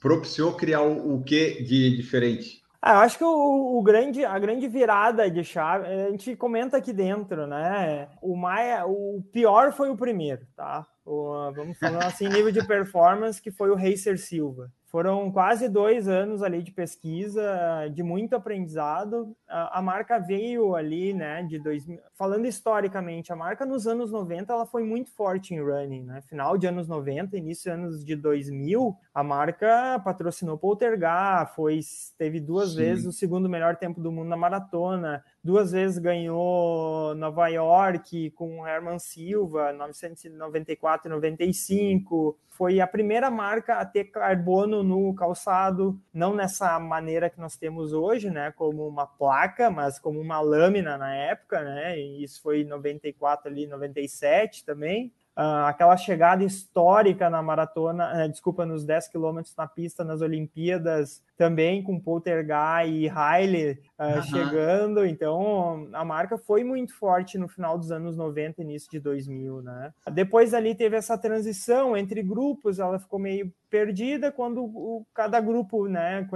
propiciou 0.00 0.54
criar 0.54 0.82
o, 0.82 1.14
o 1.14 1.22
que 1.22 1.62
de 1.62 1.96
diferente? 1.96 2.60
Ah, 2.82 2.94
eu 2.94 2.98
acho 3.00 3.18
que 3.18 3.24
o, 3.24 3.78
o, 3.78 3.82
grande, 3.82 4.24
a 4.24 4.38
grande 4.38 4.66
virada 4.66 5.30
de 5.30 5.44
chave, 5.44 5.86
a 5.86 6.10
gente 6.10 6.34
comenta 6.34 6.78
aqui 6.78 6.94
dentro, 6.94 7.46
né? 7.46 8.08
O 8.22 8.34
Maia, 8.34 8.86
o 8.86 9.22
pior 9.30 9.70
foi 9.72 9.90
o 9.90 9.96
primeiro, 9.96 10.46
tá? 10.56 10.86
O, 11.04 11.52
vamos 11.52 11.78
falar 11.78 12.06
assim, 12.06 12.26
nível 12.30 12.50
de 12.50 12.66
performance, 12.66 13.40
que 13.40 13.50
foi 13.50 13.70
o 13.70 13.74
Racer 13.74 14.18
Silva. 14.18 14.72
Foram 14.86 15.30
quase 15.30 15.68
dois 15.68 16.08
anos 16.08 16.42
ali 16.42 16.62
de 16.62 16.72
pesquisa, 16.72 17.86
de 17.92 18.02
muito 18.02 18.34
aprendizado. 18.34 19.36
A, 19.50 19.82
marca 19.82 20.18
veio 20.18 20.76
ali, 20.76 21.12
né, 21.12 21.42
de 21.42 21.58
2000, 21.58 21.98
falando 22.14 22.46
historicamente, 22.46 23.32
a 23.32 23.36
marca 23.36 23.66
nos 23.66 23.86
anos 23.86 24.12
90 24.12 24.52
ela 24.52 24.64
foi 24.64 24.84
muito 24.84 25.10
forte 25.10 25.54
em 25.54 25.60
running, 25.60 26.04
né? 26.04 26.20
Final 26.22 26.56
de 26.56 26.68
anos 26.68 26.86
90, 26.86 27.36
início 27.36 27.64
de 27.64 27.70
anos 27.70 28.04
de 28.04 28.14
2000, 28.14 28.96
a 29.12 29.24
marca 29.24 30.00
patrocinou 30.04 30.56
Poltergar, 30.56 31.52
foi 31.54 31.80
teve 32.16 32.38
duas 32.38 32.70
Sim. 32.70 32.76
vezes 32.76 33.06
o 33.06 33.12
segundo 33.12 33.48
melhor 33.48 33.76
tempo 33.76 34.00
do 34.00 34.12
mundo 34.12 34.28
na 34.28 34.36
maratona, 34.36 35.24
duas 35.42 35.72
vezes 35.72 35.98
ganhou 35.98 37.14
Nova 37.14 37.48
York 37.48 38.30
com 38.30 38.66
Herman 38.66 38.98
Silva, 38.98 39.72
994 39.72 41.08
e 41.08 41.10
95. 41.10 42.38
Foi 42.48 42.78
a 42.78 42.86
primeira 42.86 43.30
marca 43.30 43.76
a 43.76 43.86
ter 43.86 44.04
carbono 44.04 44.82
no 44.82 45.14
calçado, 45.14 45.98
não 46.12 46.34
nessa 46.34 46.78
maneira 46.78 47.30
que 47.30 47.40
nós 47.40 47.56
temos 47.56 47.92
hoje, 47.92 48.28
né, 48.28 48.52
como 48.52 48.86
uma 48.86 49.06
placa, 49.06 49.39
mas 49.70 49.98
como 49.98 50.20
uma 50.20 50.40
lâmina 50.40 50.96
na 50.98 51.14
época, 51.14 51.62
né? 51.62 51.98
E 51.98 52.22
isso 52.22 52.40
foi 52.42 52.60
em 52.62 52.64
94 52.64 53.48
ali, 53.50 53.66
97 53.66 54.64
também. 54.64 55.12
Uh, 55.36 55.64
aquela 55.66 55.96
chegada 55.96 56.44
histórica 56.44 57.30
na 57.30 57.40
maratona, 57.40 58.26
uh, 58.26 58.28
desculpa, 58.28 58.66
nos 58.66 58.84
10 58.84 59.08
quilômetros 59.08 59.54
na 59.56 59.66
pista 59.66 60.04
nas 60.04 60.20
Olimpíadas, 60.20 61.22
também 61.36 61.82
com 61.82 61.98
Poltergeist 61.98 62.92
e 62.92 63.08
Haile 63.08 63.80
uh, 63.98 64.16
uhum. 64.16 64.22
chegando, 64.22 65.06
então 65.06 65.88
a 65.94 66.04
marca 66.04 66.36
foi 66.36 66.62
muito 66.62 66.94
forte 66.94 67.38
no 67.38 67.48
final 67.48 67.78
dos 67.78 67.90
anos 67.90 68.16
90 68.16 68.60
início 68.60 68.90
de 68.90 69.00
2000, 69.00 69.62
né? 69.62 69.92
Depois 70.12 70.52
ali 70.52 70.74
teve 70.74 70.96
essa 70.96 71.16
transição 71.16 71.96
entre 71.96 72.22
grupos, 72.22 72.78
ela 72.78 72.98
ficou 72.98 73.18
meio 73.18 73.50
perdida 73.70 74.32
quando 74.32 74.64
o, 74.64 75.06
cada 75.14 75.40
grupo, 75.40 75.86
né, 75.86 76.28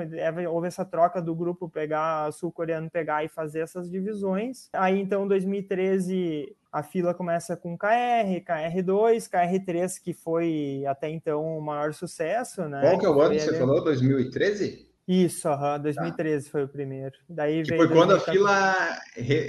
houve 0.48 0.68
essa 0.68 0.84
troca 0.84 1.20
do 1.20 1.34
grupo 1.34 1.68
pegar, 1.68 2.32
sul-coreano 2.32 2.88
pegar 2.88 3.24
e 3.24 3.28
fazer 3.28 3.60
essas 3.60 3.90
divisões. 3.90 4.70
Aí 4.72 4.98
então 5.00 5.26
2013 5.26 6.56
a 6.74 6.82
fila 6.82 7.14
começa 7.14 7.56
com 7.56 7.78
KR, 7.78 8.42
KR2, 8.44 9.30
KR3 9.30 10.02
que 10.02 10.12
foi 10.12 10.82
até 10.88 11.08
então 11.08 11.56
o 11.56 11.62
maior 11.62 11.94
sucesso, 11.94 12.68
né? 12.68 12.80
Qual 12.80 12.98
que 12.98 13.06
é 13.06 13.08
o 13.08 13.20
ano 13.20 13.34
que 13.36 13.42
você 13.42 13.56
falou? 13.56 13.84
2013? 13.84 14.92
Isso, 15.06 15.48
uhum, 15.48 15.80
2013 15.80 16.46
tá. 16.46 16.50
foi 16.50 16.64
o 16.64 16.68
primeiro. 16.68 17.14
Daí 17.28 17.62
que 17.62 17.76
foi 17.76 17.88
quando 17.88 18.14
a 18.14 18.18
fila, 18.18 18.74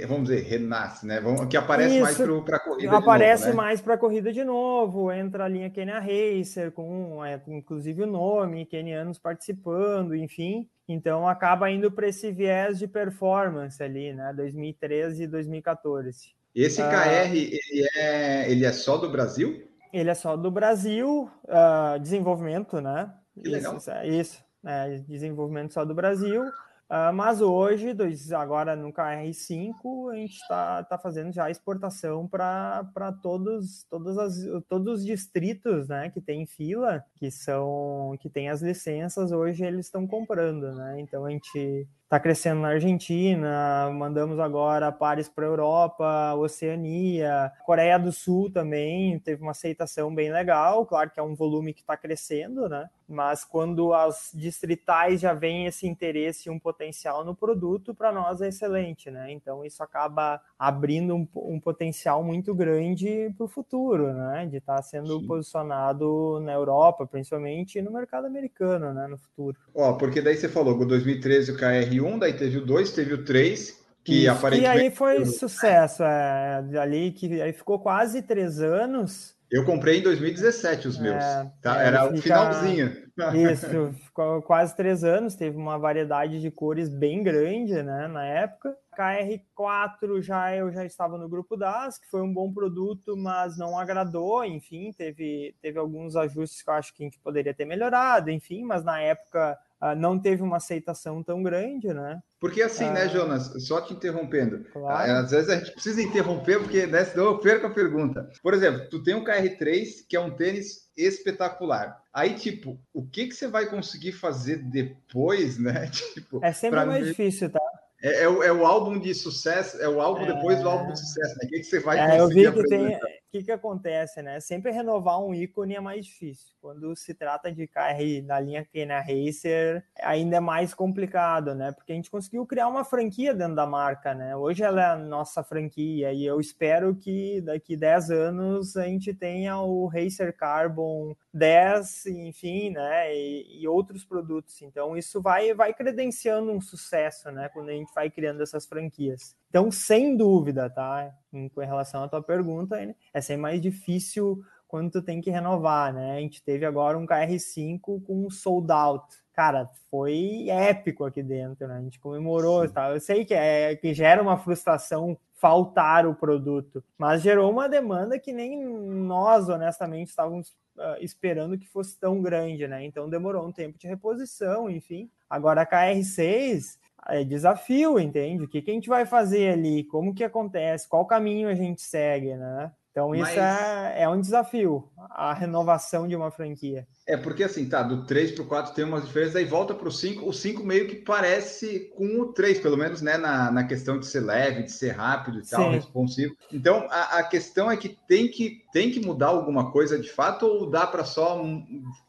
vamos 0.06 0.28
dizer, 0.28 0.42
renasce, 0.42 1.04
né? 1.04 1.20
Que 1.50 1.56
aparece 1.56 1.94
Isso, 1.94 2.02
mais 2.04 2.44
para 2.44 2.56
a 2.58 2.60
corrida 2.60 2.96
Aparece 2.96 3.46
novo, 3.46 3.56
né? 3.56 3.62
mais 3.64 3.80
para 3.80 3.94
a 3.94 3.98
corrida 3.98 4.32
de 4.32 4.44
novo, 4.44 5.10
entra 5.10 5.46
a 5.46 5.48
linha 5.48 5.68
Kenya 5.68 5.98
Racer, 5.98 6.70
com 6.70 7.24
é, 7.24 7.42
inclusive 7.48 8.04
o 8.04 8.06
nome, 8.06 8.66
kenianos 8.66 9.18
participando, 9.18 10.14
enfim. 10.14 10.68
Então 10.86 11.26
acaba 11.26 11.68
indo 11.72 11.90
para 11.90 12.06
esse 12.06 12.30
viés 12.30 12.78
de 12.78 12.86
performance 12.86 13.82
ali, 13.82 14.12
né? 14.12 14.32
2013 14.36 15.24
e 15.24 15.26
2014. 15.26 16.36
Esse 16.56 16.80
uh, 16.80 16.86
ah. 16.86 16.90
KR, 16.90 17.36
ele 17.36 17.88
é, 17.94 18.50
ele 18.50 18.64
é 18.64 18.72
só 18.72 18.96
do 18.96 19.10
Brasil? 19.10 19.68
Ele 19.92 20.08
é 20.08 20.14
só 20.14 20.36
do 20.38 20.50
Brasil, 20.50 21.30
uh, 21.44 22.00
desenvolvimento, 22.00 22.80
né? 22.80 23.12
Que 23.34 23.48
legal. 23.48 23.76
Isso, 23.76 23.90
isso 24.04 24.46
né, 24.62 25.04
desenvolvimento 25.06 25.74
só 25.74 25.84
do 25.84 25.94
Brasil. 25.94 26.42
Uh, 26.88 27.12
mas 27.12 27.40
hoje, 27.40 27.92
dois, 27.92 28.32
agora 28.32 28.74
no 28.74 28.92
KR5, 28.92 30.12
a 30.12 30.16
gente 30.16 30.36
está 30.36 30.84
tá 30.84 30.96
fazendo 30.96 31.32
já 31.32 31.50
exportação 31.50 32.26
para 32.26 33.12
todos, 33.22 33.84
todas 33.90 34.16
as, 34.16 34.34
todos 34.68 35.00
os 35.00 35.04
distritos 35.04 35.88
né, 35.88 36.08
que 36.10 36.20
tem 36.20 36.46
fila, 36.46 37.04
que 37.16 37.30
são 37.30 38.16
que 38.20 38.30
tem 38.30 38.48
as 38.48 38.62
licenças, 38.62 39.30
hoje 39.30 39.64
eles 39.64 39.86
estão 39.86 40.06
comprando. 40.06 40.74
Né? 40.74 41.00
Então 41.00 41.26
a 41.26 41.30
gente 41.30 41.86
está 42.06 42.20
crescendo 42.20 42.60
na 42.60 42.68
Argentina, 42.68 43.90
mandamos 43.92 44.38
agora 44.38 44.92
pares 44.92 45.28
para 45.28 45.44
a 45.44 45.48
Europa, 45.48 46.34
Oceania, 46.36 47.50
Coreia 47.64 47.98
do 47.98 48.12
Sul 48.12 48.48
também 48.48 49.18
teve 49.18 49.42
uma 49.42 49.50
aceitação 49.50 50.14
bem 50.14 50.30
legal, 50.30 50.86
claro 50.86 51.10
que 51.10 51.18
é 51.18 51.22
um 51.22 51.34
volume 51.34 51.74
que 51.74 51.80
está 51.80 51.96
crescendo, 51.96 52.68
né? 52.68 52.88
Mas 53.08 53.44
quando 53.44 53.92
as 53.92 54.30
distritais 54.34 55.20
já 55.20 55.32
vem 55.32 55.66
esse 55.66 55.86
interesse 55.86 56.48
e 56.48 56.50
um 56.50 56.58
potencial 56.58 57.24
no 57.24 57.34
produto, 57.34 57.94
para 57.94 58.12
nós 58.12 58.40
é 58.40 58.48
excelente, 58.48 59.10
né? 59.10 59.30
Então 59.32 59.64
isso 59.64 59.82
acaba 59.82 60.40
abrindo 60.58 61.14
um, 61.14 61.26
um 61.36 61.60
potencial 61.60 62.22
muito 62.22 62.54
grande 62.54 63.32
para 63.36 63.44
o 63.44 63.48
futuro, 63.48 64.12
né? 64.12 64.46
De 64.46 64.56
estar 64.56 64.76
tá 64.76 64.82
sendo 64.82 65.20
Sim. 65.20 65.26
posicionado 65.26 66.40
na 66.40 66.52
Europa, 66.52 67.06
principalmente, 67.06 67.78
e 67.78 67.82
no 67.82 67.92
mercado 67.92 68.26
americano, 68.26 68.92
né? 68.92 69.06
No 69.06 69.18
futuro. 69.18 69.56
Ó, 69.74 69.92
porque 69.94 70.20
daí 70.20 70.36
você 70.36 70.48
falou, 70.48 70.76
o 70.76 70.84
2013 70.84 71.52
o 71.52 71.56
KR1, 72.00 72.18
daí 72.18 72.32
teve 72.32 72.58
o 72.58 72.66
2, 72.66 72.92
teve 72.92 73.14
o 73.14 73.24
3, 73.24 73.86
que 74.04 74.22
Isso, 74.22 74.30
aparentemente... 74.30 74.78
E 74.78 74.80
aí 74.82 74.90
foi 74.90 75.24
sucesso, 75.24 76.02
é, 76.02 76.64
ali 76.80 77.10
que 77.10 77.40
aí 77.40 77.52
ficou 77.52 77.78
quase 77.78 78.22
três 78.22 78.60
anos. 78.60 79.34
Eu 79.50 79.64
comprei 79.64 80.00
em 80.00 80.02
2017 80.02 80.88
os 80.88 80.98
meus, 80.98 81.22
é, 81.22 81.50
tá? 81.62 81.82
É, 81.82 81.86
Era 81.86 82.12
o 82.12 82.16
finalzinho. 82.16 83.06
Isso, 83.50 83.92
ficou 84.04 84.42
quase 84.42 84.76
três 84.76 85.02
anos, 85.02 85.34
teve 85.34 85.56
uma 85.56 85.78
variedade 85.78 86.40
de 86.40 86.50
cores 86.50 86.88
bem 86.88 87.22
grande, 87.22 87.82
né, 87.82 88.08
na 88.08 88.24
época. 88.24 88.76
KR4 88.96 90.20
já 90.20 90.54
eu 90.54 90.70
já 90.70 90.84
estava 90.84 91.16
no 91.16 91.28
grupo 91.28 91.56
das, 91.56 91.98
que 91.98 92.08
foi 92.10 92.22
um 92.22 92.32
bom 92.32 92.52
produto, 92.52 93.16
mas 93.16 93.56
não 93.56 93.78
agradou, 93.78 94.44
enfim, 94.44 94.92
teve, 94.92 95.54
teve 95.60 95.78
alguns 95.78 96.16
ajustes 96.16 96.62
que 96.62 96.70
eu 96.70 96.74
acho 96.74 96.94
que 96.94 97.02
a 97.02 97.06
gente 97.06 97.18
poderia 97.20 97.54
ter 97.54 97.64
melhorado, 97.64 98.30
enfim, 98.30 98.64
mas 98.64 98.84
na 98.84 99.00
época 99.00 99.58
não 99.96 100.18
teve 100.18 100.42
uma 100.42 100.56
aceitação 100.56 101.22
tão 101.22 101.42
grande, 101.42 101.92
né? 101.92 102.20
Porque 102.40 102.62
assim, 102.62 102.84
uh, 102.84 102.92
né, 102.92 103.08
Jonas, 103.08 103.66
só 103.66 103.80
te 103.80 103.94
interrompendo, 103.94 104.64
claro. 104.72 105.12
às 105.12 105.30
vezes 105.30 105.48
a 105.48 105.56
gente 105.58 105.72
precisa 105.72 106.02
interromper, 106.02 106.58
porque 106.58 106.86
né, 106.86 107.04
senão 107.04 107.24
eu 107.26 107.38
perco 107.38 107.66
a 107.66 107.70
pergunta. 107.70 108.28
Por 108.42 108.54
exemplo, 108.54 108.88
tu 108.90 109.02
tem 109.02 109.14
um 109.14 109.24
KR3, 109.24 110.06
que 110.08 110.16
é 110.16 110.20
um 110.20 110.34
tênis 110.34 110.90
espetacular. 110.96 112.00
Aí, 112.12 112.34
tipo, 112.34 112.78
o 112.92 113.06
que, 113.06 113.26
que 113.26 113.34
você 113.34 113.46
vai 113.46 113.66
conseguir 113.66 114.12
fazer 114.12 114.56
depois, 114.56 115.58
né? 115.58 115.90
Tipo, 116.14 116.40
é 116.42 116.52
sempre 116.52 116.84
mais 116.84 117.04
ver... 117.04 117.10
difícil, 117.10 117.50
tá? 117.50 117.60
É, 118.02 118.24
é, 118.24 118.28
o, 118.28 118.42
é, 118.42 118.52
o, 118.52 118.66
álbum 118.66 118.98
de 118.98 119.14
sucesso, 119.14 119.80
é 119.80 119.88
o 119.88 120.00
álbum 120.00 120.22
é... 120.24 120.34
depois 120.34 120.60
do 120.60 120.68
álbum 120.68 120.92
de 120.92 121.00
sucesso, 121.00 121.34
né? 121.38 121.44
O 121.44 121.48
que, 121.48 121.58
que 121.58 121.64
você 121.64 121.80
vai 121.80 121.98
é, 121.98 122.18
conseguir 122.18 122.44
eu 122.44 122.52
vi 122.52 122.62
que 122.62 122.68
tem, 122.68 122.98
que, 123.30 123.42
que 123.42 123.52
acontece, 123.52 124.22
né? 124.22 124.40
Sempre 124.40 124.70
renovar 124.70 125.20
um 125.20 125.34
ícone 125.34 125.74
é 125.74 125.80
mais 125.80 126.06
difícil. 126.06 126.52
Quando 126.60 126.94
se 126.96 127.14
trata 127.14 127.52
de 127.52 127.66
KR 127.66 128.22
da 128.24 128.40
linha 128.40 128.64
Kena 128.64 129.00
Racer, 129.00 129.84
ainda 130.00 130.36
é 130.36 130.40
mais 130.40 130.74
complicado, 130.74 131.54
né? 131.54 131.72
Porque 131.72 131.92
a 131.92 131.94
gente 131.94 132.10
conseguiu 132.10 132.46
criar 132.46 132.68
uma 132.68 132.84
franquia 132.84 133.34
dentro 133.34 133.54
da 133.54 133.66
marca, 133.66 134.14
né? 134.14 134.36
Hoje 134.36 134.62
ela 134.62 134.80
é 134.80 134.86
a 134.86 134.96
nossa 134.96 135.42
franquia 135.42 136.12
e 136.12 136.24
eu 136.24 136.40
espero 136.40 136.94
que 136.94 137.40
daqui 137.40 137.76
10 137.76 138.10
anos 138.10 138.76
a 138.76 138.84
gente 138.84 139.12
tenha 139.14 139.58
o 139.60 139.86
Racer 139.86 140.36
Carbon 140.36 141.14
10, 141.32 142.06
enfim, 142.06 142.70
né? 142.70 143.14
E, 143.14 143.62
e 143.62 143.68
outros 143.68 144.04
produtos. 144.04 144.60
Então 144.62 144.96
isso 144.96 145.20
vai, 145.20 145.52
vai 145.54 145.74
credenciando 145.74 146.50
um 146.50 146.60
sucesso, 146.60 147.30
né? 147.30 147.48
Quando 147.50 147.68
a 147.68 147.72
gente 147.72 147.92
vai 147.94 148.10
criando 148.10 148.42
essas 148.42 148.66
franquias. 148.66 149.36
Então, 149.56 149.72
sem 149.72 150.14
dúvida, 150.18 150.68
tá? 150.68 151.14
Em, 151.32 151.48
com 151.48 151.62
relação 151.62 152.04
à 152.04 152.08
tua 152.08 152.22
pergunta, 152.22 152.76
é 153.14 153.20
sempre 153.22 153.40
mais 153.40 153.58
difícil 153.58 154.44
quando 154.68 154.90
tu 154.90 155.00
tem 155.00 155.18
que 155.18 155.30
renovar, 155.30 155.94
né? 155.94 156.18
A 156.18 156.20
gente 156.20 156.42
teve 156.42 156.66
agora 156.66 156.98
um 156.98 157.06
KR5 157.06 157.80
com 157.80 158.26
um 158.26 158.28
sold 158.28 158.70
out. 158.70 159.06
Cara, 159.32 159.70
foi 159.90 160.46
épico 160.50 161.06
aqui 161.06 161.22
dentro, 161.22 161.66
né? 161.66 161.78
A 161.78 161.80
gente 161.80 161.98
comemorou, 161.98 162.68
tá? 162.68 162.90
Eu 162.90 163.00
sei 163.00 163.24
que, 163.24 163.32
é, 163.32 163.74
que 163.76 163.94
gera 163.94 164.22
uma 164.22 164.36
frustração 164.36 165.16
faltar 165.32 166.06
o 166.06 166.14
produto, 166.14 166.84
mas 166.98 167.22
gerou 167.22 167.50
uma 167.50 167.66
demanda 167.66 168.18
que 168.18 168.34
nem 168.34 168.62
nós, 168.62 169.48
honestamente, 169.48 170.08
estávamos 170.08 170.50
uh, 170.76 171.00
esperando 171.00 171.56
que 171.56 171.66
fosse 171.66 171.98
tão 171.98 172.20
grande, 172.20 172.68
né? 172.68 172.84
Então 172.84 173.08
demorou 173.08 173.46
um 173.46 173.52
tempo 173.52 173.78
de 173.78 173.86
reposição, 173.86 174.68
enfim. 174.68 175.10
Agora 175.30 175.62
a 175.62 175.66
KR6 175.66 176.76
é 177.08 177.24
desafio, 177.24 177.98
entende? 177.98 178.44
O 178.44 178.48
que, 178.48 178.62
que 178.62 178.70
a 178.70 178.74
gente 178.74 178.88
vai 178.88 179.06
fazer 179.06 179.52
ali? 179.52 179.84
Como 179.84 180.14
que 180.14 180.24
acontece? 180.24 180.88
Qual 180.88 181.06
caminho 181.06 181.48
a 181.48 181.54
gente 181.54 181.82
segue, 181.82 182.34
né? 182.34 182.70
Então, 182.96 183.14
isso 183.14 183.24
Mas... 183.24 183.36
é, 183.36 184.04
é 184.04 184.08
um 184.08 184.18
desafio, 184.18 184.88
a 185.10 185.34
renovação 185.34 186.08
de 186.08 186.16
uma 186.16 186.30
franquia. 186.30 186.86
É, 187.06 187.14
porque 187.14 187.44
assim, 187.44 187.68
tá, 187.68 187.82
do 187.82 188.06
3 188.06 188.32
para 188.32 188.42
o 188.42 188.46
4 188.46 188.74
tem 188.74 188.86
umas 188.86 189.04
diferenças, 189.04 189.36
aí 189.36 189.44
volta 189.44 189.74
para 189.74 189.86
o 189.86 189.92
5, 189.92 190.26
o 190.26 190.32
5 190.32 190.64
meio 190.64 190.88
que 190.88 190.96
parece 190.96 191.90
com 191.94 192.22
o 192.22 192.32
3, 192.32 192.58
pelo 192.58 192.78
menos, 192.78 193.02
né, 193.02 193.18
na, 193.18 193.52
na 193.52 193.64
questão 193.64 194.00
de 194.00 194.06
ser 194.06 194.20
leve, 194.20 194.62
de 194.62 194.72
ser 194.72 194.92
rápido 194.92 195.40
e 195.40 195.46
tal, 195.46 195.64
Sim. 195.64 195.70
responsivo. 195.72 196.34
Então, 196.50 196.86
a, 196.90 197.18
a, 197.18 197.22
questão 197.22 197.70
é 197.70 197.76
que 197.76 197.90
tem, 198.08 198.28
que 198.28 198.62
tem 198.76 198.90
que 198.90 199.00
mudar 199.00 199.28
alguma 199.28 199.72
coisa 199.72 199.98
de 199.98 200.12
fato, 200.12 200.44
ou 200.44 200.68
dá 200.68 200.86
para 200.86 201.02
só 201.02 201.42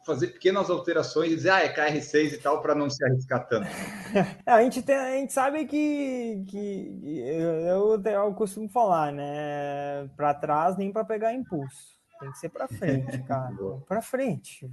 fazer 0.06 0.27
pequenas 0.27 0.69
alterações 0.69 1.32
e 1.32 1.36
dizer, 1.38 1.51
ah, 1.51 1.63
é 1.63 1.73
KR6 1.73 2.34
e 2.34 2.38
tal, 2.39 2.62
para 2.62 2.75
não 2.75 2.89
se 2.89 3.01
arriscar 3.06 3.47
tanto? 3.47 3.67
É, 4.45 4.51
a, 4.51 4.62
gente 4.63 4.82
tem, 4.82 4.95
a 4.95 5.12
gente 5.12 5.32
sabe 5.32 5.65
que, 5.65 6.43
que 6.45 6.99
eu, 7.06 7.95
eu, 7.95 8.03
eu 8.03 8.34
costumo 8.34 8.67
falar, 8.67 9.13
né, 9.13 10.10
para 10.17 10.34
trás 10.34 10.75
nem 10.75 10.91
para 10.91 11.06
pegar 11.06 11.34
impulso. 11.34 11.96
Tem 12.19 12.32
que 12.32 12.38
ser 12.38 12.49
para 12.49 12.67
frente, 12.67 13.17
cara. 13.23 13.56
para 13.88 14.01
frente. 14.01 14.69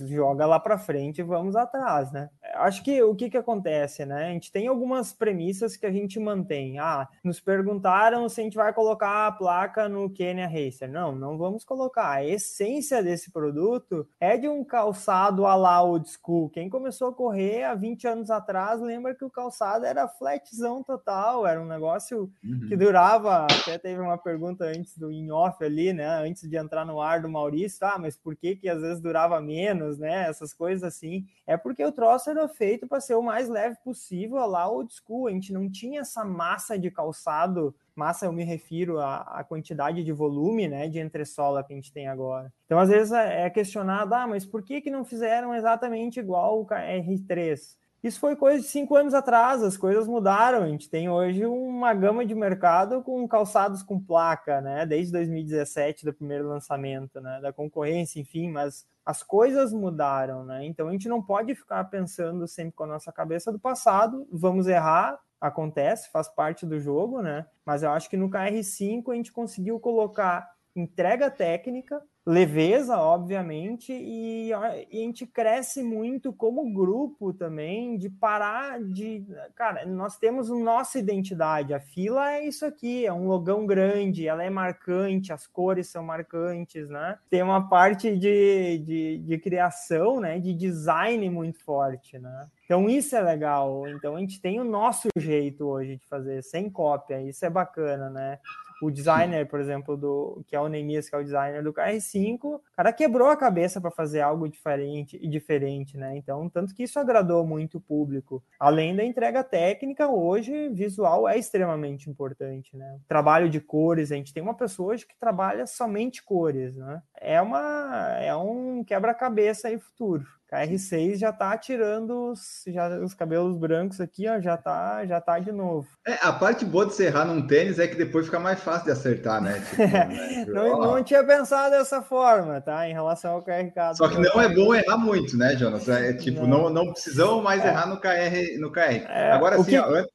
Joga 0.00 0.46
lá 0.46 0.58
para 0.58 0.78
frente 0.78 1.18
e 1.18 1.24
vamos 1.24 1.56
atrás, 1.56 2.10
né? 2.10 2.30
Acho 2.54 2.82
que 2.82 3.02
o 3.02 3.14
que 3.14 3.28
que 3.28 3.36
acontece, 3.36 4.06
né? 4.06 4.28
A 4.28 4.30
gente 4.30 4.50
tem 4.50 4.66
algumas 4.66 5.12
premissas 5.12 5.76
que 5.76 5.84
a 5.84 5.92
gente 5.92 6.18
mantém. 6.18 6.78
Ah, 6.78 7.08
nos 7.22 7.40
perguntaram 7.40 8.28
se 8.28 8.40
a 8.40 8.44
gente 8.44 8.56
vai 8.56 8.72
colocar 8.72 9.26
a 9.26 9.32
placa 9.32 9.88
no 9.88 10.08
Kenya 10.08 10.48
Racer. 10.48 10.90
Não, 10.90 11.14
não 11.14 11.36
vamos 11.36 11.64
colocar. 11.64 12.10
A 12.10 12.24
essência 12.24 13.02
desse 13.02 13.30
produto 13.30 14.08
é 14.18 14.36
de 14.36 14.48
um 14.48 14.64
calçado 14.64 15.44
a 15.46 15.54
la 15.54 15.82
old 15.82 16.08
school. 16.08 16.48
Quem 16.50 16.70
começou 16.70 17.08
a 17.08 17.14
correr 17.14 17.64
há 17.64 17.74
20 17.74 18.06
anos 18.08 18.30
atrás 18.30 18.80
lembra 18.80 19.14
que 19.14 19.24
o 19.24 19.30
calçado 19.30 19.84
era 19.84 20.08
flatzão 20.08 20.82
total, 20.82 21.46
era 21.46 21.60
um 21.60 21.66
negócio 21.66 22.30
uhum. 22.42 22.68
que 22.68 22.76
durava. 22.76 23.44
Até 23.44 23.78
teve 23.78 24.00
uma 24.00 24.16
pergunta 24.16 24.64
antes 24.64 24.96
do 24.96 25.10
in 25.10 25.30
off 25.30 25.62
ali, 25.62 25.92
né? 25.92 26.06
Antes 26.06 26.48
de 26.48 26.56
entrar 26.56 26.85
no 26.86 27.00
ar 27.00 27.20
do 27.20 27.28
Maurício, 27.28 27.86
ah, 27.86 27.98
mas 27.98 28.16
por 28.16 28.36
que 28.36 28.56
que 28.56 28.68
às 28.68 28.80
vezes 28.80 29.00
durava 29.00 29.40
menos, 29.40 29.98
né? 29.98 30.28
Essas 30.28 30.54
coisas 30.54 30.82
assim. 30.82 31.26
É 31.46 31.56
porque 31.56 31.84
o 31.84 31.92
troço 31.92 32.30
era 32.30 32.48
feito 32.48 32.86
para 32.86 33.00
ser 33.00 33.16
o 33.16 33.22
mais 33.22 33.48
leve 33.48 33.76
possível 33.84 34.38
lá 34.46 34.68
old 34.68 34.94
school. 34.94 35.26
A 35.26 35.32
gente 35.32 35.52
não 35.52 35.70
tinha 35.70 36.00
essa 36.00 36.24
massa 36.24 36.78
de 36.78 36.90
calçado 36.90 37.74
massa 37.96 38.26
eu 38.26 38.32
me 38.32 38.44
refiro 38.44 39.00
à, 39.00 39.22
à, 39.22 39.42
quantidade 39.42 40.04
de 40.04 40.12
volume, 40.12 40.68
né, 40.68 40.86
de 40.86 41.00
entressola 41.00 41.64
que 41.64 41.72
a 41.72 41.76
gente 41.76 41.90
tem 41.90 42.06
agora. 42.06 42.52
Então, 42.66 42.78
às 42.78 42.90
vezes 42.90 43.10
é, 43.10 43.46
é 43.46 43.50
questionado, 43.50 44.14
ah, 44.14 44.26
mas 44.26 44.44
por 44.44 44.62
que 44.62 44.82
que 44.82 44.90
não 44.90 45.02
fizeram 45.02 45.54
exatamente 45.54 46.20
igual 46.20 46.60
o 46.60 46.66
R3? 46.66 47.74
Isso 48.06 48.20
foi 48.20 48.36
coisa 48.36 48.60
de 48.60 48.68
cinco 48.68 48.94
anos 48.94 49.14
atrás, 49.14 49.64
as 49.64 49.76
coisas 49.76 50.06
mudaram. 50.06 50.62
A 50.62 50.68
gente 50.68 50.88
tem 50.88 51.10
hoje 51.10 51.44
uma 51.44 51.92
gama 51.92 52.24
de 52.24 52.36
mercado 52.36 53.02
com 53.02 53.26
calçados 53.26 53.82
com 53.82 53.98
placa, 53.98 54.60
né? 54.60 54.86
Desde 54.86 55.10
2017, 55.10 56.04
do 56.04 56.14
primeiro 56.14 56.48
lançamento, 56.48 57.20
né? 57.20 57.40
Da 57.42 57.52
concorrência, 57.52 58.20
enfim, 58.20 58.48
mas 58.48 58.86
as 59.04 59.24
coisas 59.24 59.72
mudaram, 59.72 60.44
né? 60.44 60.64
Então 60.64 60.86
a 60.86 60.92
gente 60.92 61.08
não 61.08 61.20
pode 61.20 61.52
ficar 61.56 61.82
pensando 61.86 62.46
sempre 62.46 62.74
com 62.76 62.84
a 62.84 62.88
nossa 62.88 63.10
cabeça 63.10 63.50
do 63.50 63.58
passado, 63.58 64.24
vamos 64.30 64.68
errar, 64.68 65.18
acontece, 65.40 66.08
faz 66.12 66.28
parte 66.28 66.64
do 66.64 66.78
jogo, 66.78 67.20
né? 67.20 67.44
Mas 67.64 67.82
eu 67.82 67.90
acho 67.90 68.08
que 68.08 68.16
no 68.16 68.30
KR5 68.30 69.10
a 69.10 69.16
gente 69.16 69.32
conseguiu 69.32 69.80
colocar 69.80 70.48
entrega 70.76 71.28
técnica, 71.28 72.00
leveza, 72.26 72.98
obviamente, 72.98 73.92
e, 73.92 74.52
a 74.52 74.84
gente 74.90 75.24
cresce 75.24 75.80
muito 75.80 76.32
como 76.32 76.72
grupo 76.72 77.32
também 77.32 77.96
de 77.96 78.10
parar 78.10 78.82
de. 78.82 79.24
Cara, 79.54 79.86
nós 79.86 80.18
temos 80.18 80.50
nossa 80.50 80.98
identidade. 80.98 81.72
A 81.72 81.78
fila 81.78 82.32
é 82.32 82.44
isso 82.44 82.66
aqui, 82.66 83.06
é 83.06 83.12
um 83.12 83.28
logão 83.28 83.64
grande, 83.64 84.26
ela 84.26 84.42
é 84.42 84.50
marcante, 84.50 85.32
as 85.32 85.46
cores 85.46 85.86
são 85.86 86.02
marcantes, 86.02 86.88
né? 86.88 87.16
Tem 87.30 87.42
uma 87.42 87.68
parte 87.68 88.16
de, 88.18 88.78
de, 88.78 89.18
de 89.18 89.38
criação, 89.38 90.20
né? 90.20 90.40
De 90.40 90.52
design 90.52 91.30
muito 91.30 91.60
forte, 91.60 92.18
né? 92.18 92.48
Então 92.64 92.88
isso 92.88 93.14
é 93.14 93.20
legal. 93.20 93.86
Então 93.88 94.16
a 94.16 94.20
gente 94.20 94.40
tem 94.40 94.58
o 94.58 94.64
nosso 94.64 95.08
jeito 95.16 95.64
hoje 95.64 95.96
de 95.96 96.06
fazer, 96.06 96.42
sem 96.42 96.68
cópia. 96.68 97.22
Isso 97.22 97.46
é 97.46 97.50
bacana, 97.50 98.10
né? 98.10 98.40
O 98.80 98.90
designer, 98.90 99.46
por 99.46 99.60
exemplo, 99.60 99.96
do 99.96 100.44
que 100.46 100.54
é 100.54 100.60
o 100.60 100.68
Neemias, 100.68 101.08
que 101.08 101.14
é 101.14 101.18
o 101.18 101.24
designer 101.24 101.62
do 101.62 101.72
KR5, 101.72 102.44
o 102.44 102.60
cara 102.76 102.92
quebrou 102.92 103.28
a 103.28 103.36
cabeça 103.36 103.80
para 103.80 103.90
fazer 103.90 104.20
algo 104.20 104.48
diferente 104.48 105.18
e 105.20 105.28
diferente, 105.28 105.96
né? 105.96 106.16
Então, 106.16 106.48
tanto 106.48 106.74
que 106.74 106.82
isso 106.82 106.98
agradou 106.98 107.46
muito 107.46 107.78
o 107.78 107.80
público. 107.80 108.42
Além 108.58 108.94
da 108.94 109.04
entrega 109.04 109.42
técnica, 109.42 110.08
hoje 110.08 110.68
visual 110.68 111.28
é 111.28 111.38
extremamente 111.38 112.10
importante, 112.10 112.76
né? 112.76 112.98
Trabalho 113.08 113.48
de 113.48 113.60
cores, 113.60 114.12
a 114.12 114.16
gente 114.16 114.32
tem 114.32 114.42
uma 114.42 114.54
pessoa 114.54 114.92
hoje 114.92 115.06
que 115.06 115.16
trabalha 115.18 115.66
somente 115.66 116.22
cores, 116.22 116.76
né? 116.76 117.02
É 117.18 117.40
uma 117.40 118.18
é 118.20 118.34
um 118.36 118.84
quebra-cabeça 118.84 119.68
aí 119.68 119.78
futuro. 119.78 120.26
KR6 120.52 121.16
já 121.16 121.32
tá 121.32 121.58
tirando 121.58 122.30
os, 122.30 122.62
já, 122.68 122.88
os 123.00 123.14
cabelos 123.14 123.56
brancos 123.58 124.00
aqui, 124.00 124.28
ó, 124.28 124.40
já 124.40 124.56
tá, 124.56 125.04
já 125.04 125.20
tá 125.20 125.40
de 125.40 125.50
novo. 125.50 125.88
É, 126.06 126.14
a 126.22 126.32
parte 126.32 126.64
boa 126.64 126.86
de 126.86 126.94
você 126.94 127.06
errar 127.06 127.24
num 127.24 127.46
tênis 127.46 127.80
é 127.80 127.88
que 127.88 127.96
depois 127.96 128.26
fica 128.26 128.38
mais 128.38 128.60
fácil 128.60 128.84
de 128.84 128.92
acertar, 128.92 129.42
né? 129.42 129.60
Tipo, 129.70 129.82
né? 129.82 130.44
não, 130.46 130.80
não, 130.80 131.04
tinha 131.04 131.24
pensado 131.24 131.70
dessa 131.70 132.00
forma, 132.00 132.60
tá? 132.60 132.88
Em 132.88 132.92
relação 132.92 133.32
ao 133.32 133.44
KR4. 133.44 133.96
Só 133.96 134.08
que 134.08 134.18
não 134.18 134.40
é 134.40 134.48
bom 134.54 134.74
errar 134.74 134.96
muito, 134.96 135.36
né, 135.36 135.56
Jonas? 135.56 135.88
É, 135.88 136.12
tipo, 136.12 136.46
não, 136.46 136.70
não, 136.70 136.84
não 136.84 136.92
precisamos 136.92 137.42
mais 137.42 137.64
é. 137.64 137.68
errar 137.68 137.88
no 137.88 138.00
KR. 138.00 138.58
No 138.60 138.70
KR. 138.70 139.04
É, 139.08 139.32
Agora, 139.32 139.56
assim, 139.56 139.70
que... 139.70 139.76
antes, 139.76 140.12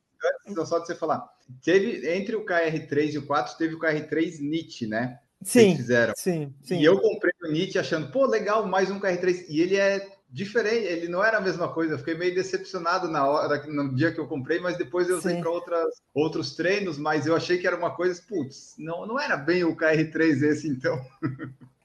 antes 0.47 0.69
só 0.69 0.79
de 0.79 0.87
você 0.87 0.95
falar, 0.95 1.27
teve 1.63 2.09
entre 2.09 2.35
o 2.37 2.45
KR3 2.45 3.13
e 3.13 3.17
o 3.17 3.25
4, 3.27 3.57
teve 3.57 3.75
o 3.75 3.79
KR3 3.79 4.39
NIT, 4.39 4.87
né? 4.87 5.19
Sim, 5.43 5.75
fizeram. 5.75 6.13
Sim, 6.15 6.53
sim. 6.63 6.79
E 6.79 6.85
eu 6.85 6.99
comprei 6.99 7.33
o 7.43 7.51
NIT 7.51 7.77
achando, 7.77 8.11
pô, 8.11 8.25
legal, 8.25 8.65
mais 8.67 8.89
um 8.91 8.99
KR3. 8.99 9.45
E 9.49 9.59
ele 9.59 9.75
é 9.75 10.07
diferente, 10.31 10.85
ele 10.85 11.07
não 11.09 11.23
era 11.23 11.37
a 11.37 11.41
mesma 11.41 11.67
coisa. 11.67 11.93
Eu 11.93 11.99
fiquei 11.99 12.15
meio 12.15 12.33
decepcionado 12.33 13.09
na 13.09 13.27
hora, 13.27 13.61
no 13.67 13.93
dia 13.93 14.13
que 14.13 14.19
eu 14.19 14.27
comprei, 14.27 14.59
mas 14.59 14.77
depois 14.77 15.09
eu 15.09 15.17
usei 15.17 15.41
para 15.41 15.85
outros 16.13 16.55
treinos, 16.55 16.97
mas 16.97 17.27
eu 17.27 17.35
achei 17.35 17.57
que 17.57 17.67
era 17.67 17.75
uma 17.75 17.91
coisa, 17.91 18.21
putz, 18.27 18.75
não, 18.77 19.05
não 19.05 19.19
era 19.19 19.35
bem 19.35 19.63
o 19.63 19.75
KR3 19.75 20.43
esse 20.43 20.67
então. 20.67 20.99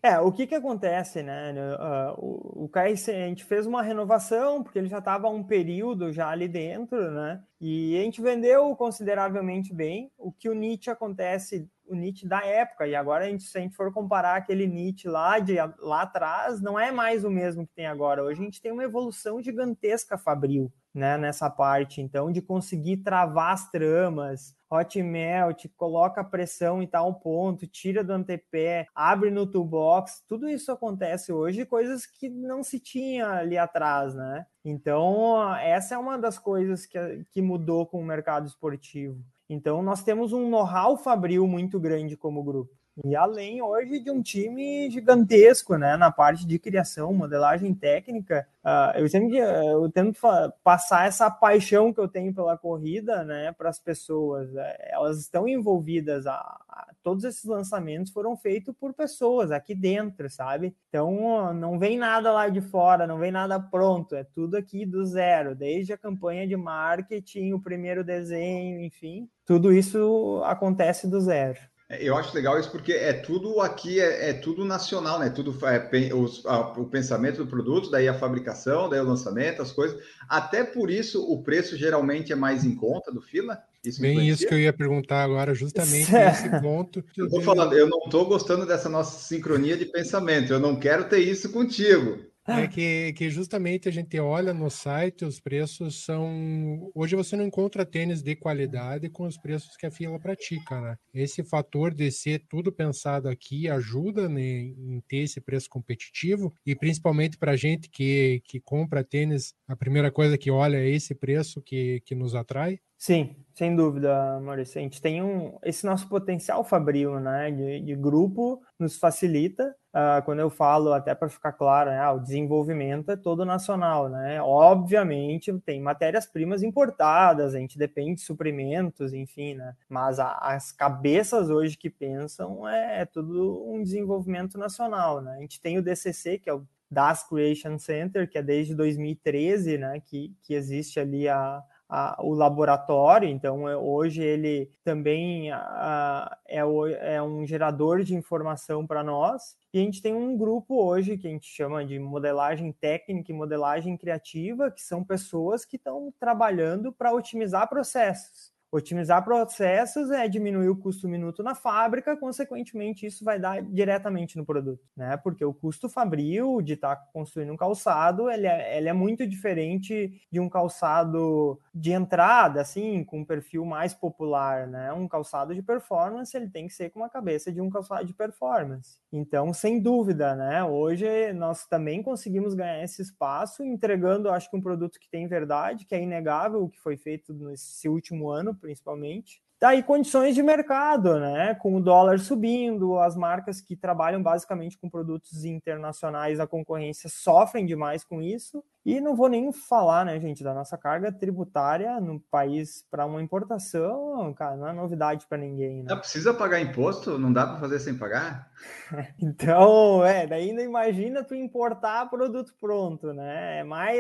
É, 0.03 0.21
o 0.21 0.31
que 0.31 0.47
que 0.47 0.55
acontece, 0.55 1.21
né? 1.21 1.53
Uh, 1.53 2.15
o, 2.25 2.65
o 2.65 2.69
KRC, 2.69 3.11
a 3.11 3.27
gente 3.27 3.45
fez 3.45 3.67
uma 3.67 3.83
renovação, 3.83 4.63
porque 4.63 4.79
ele 4.79 4.89
já 4.89 4.99
estava 4.99 5.29
um 5.29 5.43
período 5.43 6.13
já 6.13 6.29
ali 6.29 6.47
dentro, 6.47 7.11
né? 7.11 7.43
E 7.61 7.99
a 7.99 8.03
gente 8.03 8.23
vendeu 8.23 8.77
consideravelmente 8.77 9.75
bem. 9.75 10.09
O 10.17 10.31
que 10.31 10.49
o 10.49 10.55
Nietzsche 10.55 10.91
acontece 10.91 11.69
o 11.89 11.95
Nietzsche 11.95 12.27
da 12.27 12.45
época, 12.45 12.87
e 12.87 12.95
agora 12.95 13.25
a 13.25 13.29
gente, 13.29 13.45
se 13.45 13.57
a 13.57 13.61
gente 13.61 13.77
for 13.77 13.93
comparar 13.93 14.37
aquele 14.37 14.67
Nietzsche 14.67 15.09
lá, 15.09 15.39
de, 15.39 15.57
lá 15.79 16.03
atrás, 16.03 16.61
não 16.61 16.79
é 16.79 16.91
mais 16.91 17.25
o 17.25 17.31
mesmo 17.31 17.67
que 17.67 17.75
tem 17.75 17.87
agora. 17.87 18.23
Hoje 18.23 18.41
a 18.41 18.45
gente 18.45 18.61
tem 18.61 18.73
uma 18.73 18.85
evolução 18.85 19.41
gigantesca 19.41 20.19
fabril, 20.19 20.73
né, 20.95 21.17
nessa 21.17 21.51
parte, 21.51 22.01
então, 22.01 22.33
de 22.33 22.41
conseguir 22.41 22.99
travar 22.99 23.53
as 23.53 23.71
tramas, 23.71 24.57
hot 24.71 25.01
melt, 25.03 25.67
coloca 25.77 26.25
pressão 26.25 26.83
em 26.83 26.87
tal 26.87 27.15
ponto, 27.15 27.67
tira 27.67 28.03
do 28.03 28.13
antepé, 28.13 28.87
abre 28.95 29.31
no 29.31 29.47
toolbox, 29.47 30.25
tudo 30.27 30.49
isso 30.49 30.73
acontece 30.73 31.33
hoje, 31.33 31.65
coisas 31.67 32.07
que 32.07 32.29
não 32.29 32.63
se 32.63 32.81
tinha 32.81 33.29
ali 33.29 33.57
atrás, 33.57 34.15
né? 34.15 34.47
Então, 34.65 35.55
essa 35.57 35.95
é 35.95 35.99
uma 35.99 36.19
das 36.19 36.39
coisas 36.39 36.87
que, 36.87 36.99
que 37.31 37.41
mudou 37.41 37.87
com 37.87 38.01
o 38.01 38.05
mercado 38.05 38.47
esportivo. 38.47 39.23
Então, 39.49 39.83
nós 39.83 40.03
temos 40.03 40.33
um 40.33 40.49
know-how 40.49 40.97
fabril 40.97 41.47
muito 41.47 41.79
grande 41.79 42.17
como 42.17 42.43
grupo. 42.43 42.75
E 43.05 43.15
além 43.15 43.61
hoje 43.61 44.01
de 44.01 44.11
um 44.11 44.23
time 44.23 44.91
gigantesco, 44.91 45.77
né, 45.77 45.99
na 45.99 46.11
parte 46.11 46.47
de 46.47 46.59
criação, 46.59 47.13
modelagem 47.13 47.75
técnica, 47.75 48.49
uh, 48.65 48.99
eu 48.99 49.07
sempre 49.07 49.37
eu 49.37 49.91
tento 49.91 50.19
passar 50.65 51.07
essa 51.07 51.31
paixão 51.31 51.93
que 51.93 52.01
eu 52.01 52.09
tenho 52.09 52.35
pela 52.35 52.57
corrida, 52.57 53.23
né, 53.23 53.53
para 53.53 53.69
as 53.69 53.79
pessoas. 53.79 54.51
Uh, 54.51 54.61
elas 54.91 55.21
estão 55.21 55.47
envolvidas, 55.47 56.27
a, 56.27 56.86
todos 57.07 57.23
esses 57.23 57.45
lançamentos 57.45 58.11
foram 58.11 58.37
feitos 58.37 58.75
por 58.77 58.93
pessoas 58.93 59.53
aqui 59.53 59.77
dentro, 59.77 60.29
sabe? 60.29 60.75
Então 60.89 61.55
não 61.55 61.79
vem 61.79 61.97
nada 61.97 62.33
lá 62.33 62.49
de 62.49 62.61
fora, 62.61 63.07
não 63.07 63.17
vem 63.17 63.31
nada 63.31 63.61
pronto, 63.61 64.17
é 64.17 64.25
tudo 64.25 64.57
aqui 64.57 64.85
do 64.85 65.07
zero, 65.07 65.55
desde 65.55 65.93
a 65.93 65.97
campanha 65.97 66.49
de 66.49 66.57
marketing, 66.57 67.53
o 67.53 67.63
primeiro 67.63 68.03
desenho, 68.03 68.81
enfim, 68.81 69.31
tudo 69.45 69.73
isso 69.73 70.43
acontece 70.47 71.07
do 71.07 71.21
zero. 71.21 71.61
É, 71.89 72.03
eu 72.03 72.17
acho 72.17 72.35
legal 72.35 72.59
isso 72.59 72.73
porque 72.73 72.93
é 72.93 73.13
tudo 73.13 73.61
aqui, 73.61 74.01
é, 74.01 74.31
é 74.31 74.33
tudo 74.33 74.65
nacional, 74.65 75.21
né? 75.21 75.31
Tudo 75.31 75.57
é, 75.65 76.13
os, 76.13 76.45
a, 76.45 76.73
o 76.73 76.87
pensamento 76.87 77.37
do 77.37 77.47
produto, 77.47 77.89
daí 77.89 78.09
a 78.09 78.19
fabricação, 78.19 78.89
daí 78.89 78.99
o 78.99 79.05
lançamento, 79.05 79.63
as 79.63 79.71
coisas. 79.71 80.03
Até 80.29 80.65
por 80.65 80.91
isso 80.91 81.25
o 81.25 81.41
preço 81.45 81.77
geralmente 81.77 82.33
é 82.33 82.37
mais 82.37 82.65
em 82.65 82.75
conta 82.75 83.13
do 83.13 83.23
fila. 83.23 83.63
Isso 83.87 84.01
Bem 84.01 84.13
influencia? 84.13 84.35
isso 84.35 84.47
que 84.49 84.55
eu 84.55 84.61
ia 84.61 84.73
perguntar 84.73 85.23
agora, 85.23 85.55
justamente 85.55 86.11
nesse 86.13 86.49
ponto. 86.61 87.05
Eu 87.17 87.29
tô 87.29 87.41
falando, 87.41 87.73
eu 87.75 87.89
não 87.89 87.99
estou 88.01 88.27
gostando 88.27 88.67
dessa 88.67 88.89
nossa 88.89 89.19
sincronia 89.19 89.77
de 89.77 89.87
pensamento. 89.87 90.53
Eu 90.53 90.61
não 90.61 90.77
quero 90.77 91.09
ter 91.09 91.21
isso 91.21 91.51
contigo. 91.51 92.19
É 92.49 92.69
que, 92.69 93.13
que 93.15 93.29
justamente 93.29 93.89
a 93.89 93.93
gente 93.93 94.19
olha 94.21 94.55
no 94.55 94.71
site, 94.71 95.25
os 95.25 95.41
preços 95.41 96.05
são. 96.05 96.91
Hoje 96.95 97.17
você 97.17 97.37
não 97.37 97.45
encontra 97.45 97.85
tênis 97.85 98.23
de 98.23 98.37
qualidade 98.37 99.09
com 99.09 99.27
os 99.27 99.37
preços 99.37 99.77
que 99.77 99.85
a 99.85 99.91
fila 99.91 100.19
pratica, 100.21 100.81
né? 100.81 100.97
Esse 101.13 101.43
fator 101.43 101.93
de 101.93 102.09
ser 102.13 102.45
tudo 102.49 102.71
pensado 102.71 103.29
aqui 103.29 103.69
ajuda 103.69 104.29
né, 104.29 104.41
em 104.41 105.03
ter 105.09 105.19
esse 105.19 105.41
preço 105.41 105.69
competitivo 105.69 106.55
e 106.65 106.77
principalmente 106.77 107.37
para 107.37 107.57
gente 107.57 107.91
que, 107.91 108.41
que 108.45 108.61
compra 108.61 109.03
tênis, 109.03 109.53
a 109.67 109.75
primeira 109.75 110.13
coisa 110.13 110.39
que 110.39 110.51
olha 110.51 110.77
é 110.77 110.89
esse 110.89 111.17
preço 111.17 111.61
que, 111.61 112.01
que 112.05 112.15
nos 112.15 112.37
atrai. 112.37 112.79
Sim, 112.99 113.37
sem 113.55 113.77
dúvida, 113.77 114.41
Maurício. 114.41 114.79
A 114.79 114.83
gente 114.83 115.01
tem 115.03 115.23
um, 115.23 115.59
esse 115.63 115.85
nosso 115.85 116.09
potencial 116.09 116.65
fabril, 116.65 117.21
né, 117.21 117.51
de, 117.51 117.81
de 117.81 117.95
grupo, 117.95 118.63
nos 118.79 118.99
facilita. 118.99 119.75
Uh, 119.95 120.23
quando 120.25 120.41
eu 120.41 120.51
falo, 120.51 120.93
até 120.93 121.15
para 121.15 121.29
ficar 121.29 121.53
claro, 121.53 121.91
né, 121.91 121.99
ah, 121.99 122.13
o 122.13 122.21
desenvolvimento 122.21 123.11
é 123.11 123.17
todo 123.17 123.47
nacional, 123.47 124.11
né? 124.11 124.43
Obviamente 124.43 125.51
tem 125.61 125.81
matérias-primas 125.81 126.63
importadas, 126.63 127.55
a 127.55 127.59
gente 127.59 127.79
depende 127.79 128.17
de 128.17 128.21
suprimentos, 128.21 129.15
enfim, 129.15 129.55
né? 129.55 129.75
Mas 129.89 130.19
a, 130.19 130.37
as 130.39 130.71
cabeças 130.71 131.49
hoje 131.49 131.79
que 131.79 131.89
pensam 131.89 132.69
é, 132.69 133.03
é 133.03 133.05
tudo 133.07 133.65
um 133.67 133.83
desenvolvimento 133.83 134.59
nacional, 134.59 135.23
né? 135.23 135.37
A 135.37 135.41
gente 135.41 135.61
tem 135.63 135.79
o 135.79 135.83
DCC, 135.83 136.39
que 136.39 136.51
é 136.51 136.55
o 136.55 136.67
Das 136.91 137.27
Creation 137.27 137.79
Center, 137.79 138.29
que 138.29 138.37
é 138.37 138.43
desde 138.43 138.75
2013, 138.75 139.79
né, 139.79 140.01
que, 140.05 140.35
que 140.43 140.55
existe 140.55 141.01
ali 141.01 141.27
a 141.29 141.63
a, 141.89 142.21
o 142.23 142.35
laboratório, 142.35 143.29
então 143.29 143.69
é, 143.69 143.77
hoje 143.77 144.23
ele 144.23 144.71
também 144.83 145.53
a, 145.53 146.37
é, 146.49 146.65
o, 146.65 146.87
é 146.87 147.23
um 147.23 147.47
gerador 147.47 148.03
de 148.03 148.15
informação 148.15 148.87
para 148.87 149.05
nós. 149.05 149.57
E 149.73 149.79
a 149.79 149.83
gente 149.83 150.03
tem 150.03 150.15
um 150.15 150.37
grupo 150.37 150.83
hoje 150.83 151.19
que 151.19 151.27
a 151.27 151.31
gente 151.31 151.47
chama 151.47 151.85
de 151.85 151.99
modelagem 151.99 152.73
técnica 152.73 153.31
e 153.31 153.35
modelagem 153.35 153.97
criativa, 153.97 154.71
que 154.71 154.83
são 154.83 155.05
pessoas 155.05 155.65
que 155.65 155.77
estão 155.77 156.13
trabalhando 156.19 156.93
para 156.93 157.13
otimizar 157.13 157.69
processos. 157.69 158.56
Otimizar 158.71 159.25
processos 159.25 160.11
é 160.11 160.27
diminuir 160.29 160.69
o 160.69 160.77
custo 160.77 161.09
minuto 161.09 161.43
na 161.43 161.55
fábrica, 161.55 162.17
consequentemente, 162.17 163.07
isso 163.07 163.25
vai 163.25 163.39
dar 163.39 163.63
diretamente 163.63 164.37
no 164.37 164.45
produto, 164.45 164.85
né? 164.97 165.17
Porque 165.17 165.45
o 165.45 165.55
custo 165.55 165.89
fabril 165.89 166.61
de 166.61 166.73
estar 166.73 166.97
tá 166.97 167.03
construindo 167.13 167.53
um 167.53 167.57
calçado, 167.57 168.29
ele 168.29 168.47
é, 168.47 168.77
ele 168.77 168.89
é 168.89 168.93
muito 168.93 169.27
diferente 169.27 170.21
de 170.31 170.41
um 170.41 170.49
calçado 170.49 171.61
de 171.73 171.93
entrada, 171.93 172.61
assim, 172.61 173.05
com 173.05 173.21
um 173.21 173.25
perfil 173.25 173.65
mais 173.65 173.95
popular, 173.95 174.67
né? 174.67 174.93
Um 174.93 175.07
calçado 175.07 175.55
de 175.55 175.63
performance, 175.63 176.37
ele 176.37 176.51
tem 176.51 176.67
que 176.67 176.75
ser 176.75 176.91
com 176.91 176.99
uma 176.99 177.09
cabeça 177.09 177.53
de 177.53 177.61
um 177.61 177.71
calçado 177.71 178.05
de 178.05 178.15
performance. 178.15 178.99
Então, 179.13 179.53
sem 179.53 179.81
dúvida, 179.81 180.35
né? 180.35 180.65
Hoje 180.65 181.33
nós 181.35 181.67
também 181.67 182.03
conseguimos 182.03 182.55
ganhar 182.55 182.83
esse 182.83 183.01
espaço 183.01 183.63
entregando, 183.63 184.29
acho 184.29 184.51
que 184.51 184.57
um 184.57 184.61
produto 184.61 184.99
que 184.99 185.09
tem 185.09 185.29
verdade, 185.29 185.87
que 185.87 185.95
é 185.95 186.03
inegável 186.03 186.65
o 186.65 186.69
que 186.69 186.81
foi 186.81 186.97
feito 186.97 187.33
nesse 187.33 187.89
último 187.89 188.29
ano, 188.31 188.56
principalmente. 188.57 189.43
Daí 189.59 189.83
condições 189.83 190.35
de 190.35 190.43
mercado, 190.43 191.19
né? 191.19 191.55
Com 191.55 191.77
o 191.77 191.83
dólar 191.83 192.19
subindo, 192.19 192.99
as 192.99 193.17
marcas 193.17 193.61
que 193.61 193.75
trabalham 193.75 194.23
basicamente 194.23 194.77
com 194.77 194.91
produtos 194.91 195.45
internacionais, 195.45 196.39
a 196.39 196.47
concorrência 196.47 197.09
sofrem 197.09 197.65
demais 197.65 198.05
com 198.05 198.21
isso. 198.21 198.63
E 198.87 199.01
não 199.01 199.17
vou 199.17 199.29
nem 199.29 199.51
falar, 199.51 200.05
né, 200.05 200.21
gente, 200.21 200.45
da 200.45 200.55
nossa 200.55 200.79
carga 200.79 201.11
tributária 201.11 202.01
no 202.01 202.21
país 202.21 202.85
para 202.89 203.05
uma 203.05 203.21
importação, 203.21 204.33
cara, 204.33 204.57
não 204.57 204.69
é 204.69 204.73
novidade 204.73 205.27
para 205.27 205.37
ninguém, 205.37 205.83
né? 205.83 205.89
Não 205.89 205.99
precisa 205.99 206.33
pagar 206.33 206.61
imposto? 206.61 207.19
Não 207.19 207.33
dá 207.33 207.49
para 207.49 207.59
fazer 207.59 207.81
sem 207.81 207.99
pagar? 207.99 208.49
então, 209.21 210.05
é, 210.07 210.25
daí 210.25 210.51
ainda 210.51 210.63
imagina 210.63 211.25
tu 211.25 211.35
importar 211.35 212.09
produto 212.09 212.55
pronto, 212.61 213.13
né? 213.13 213.59
É 213.59 213.65
mais 213.65 213.99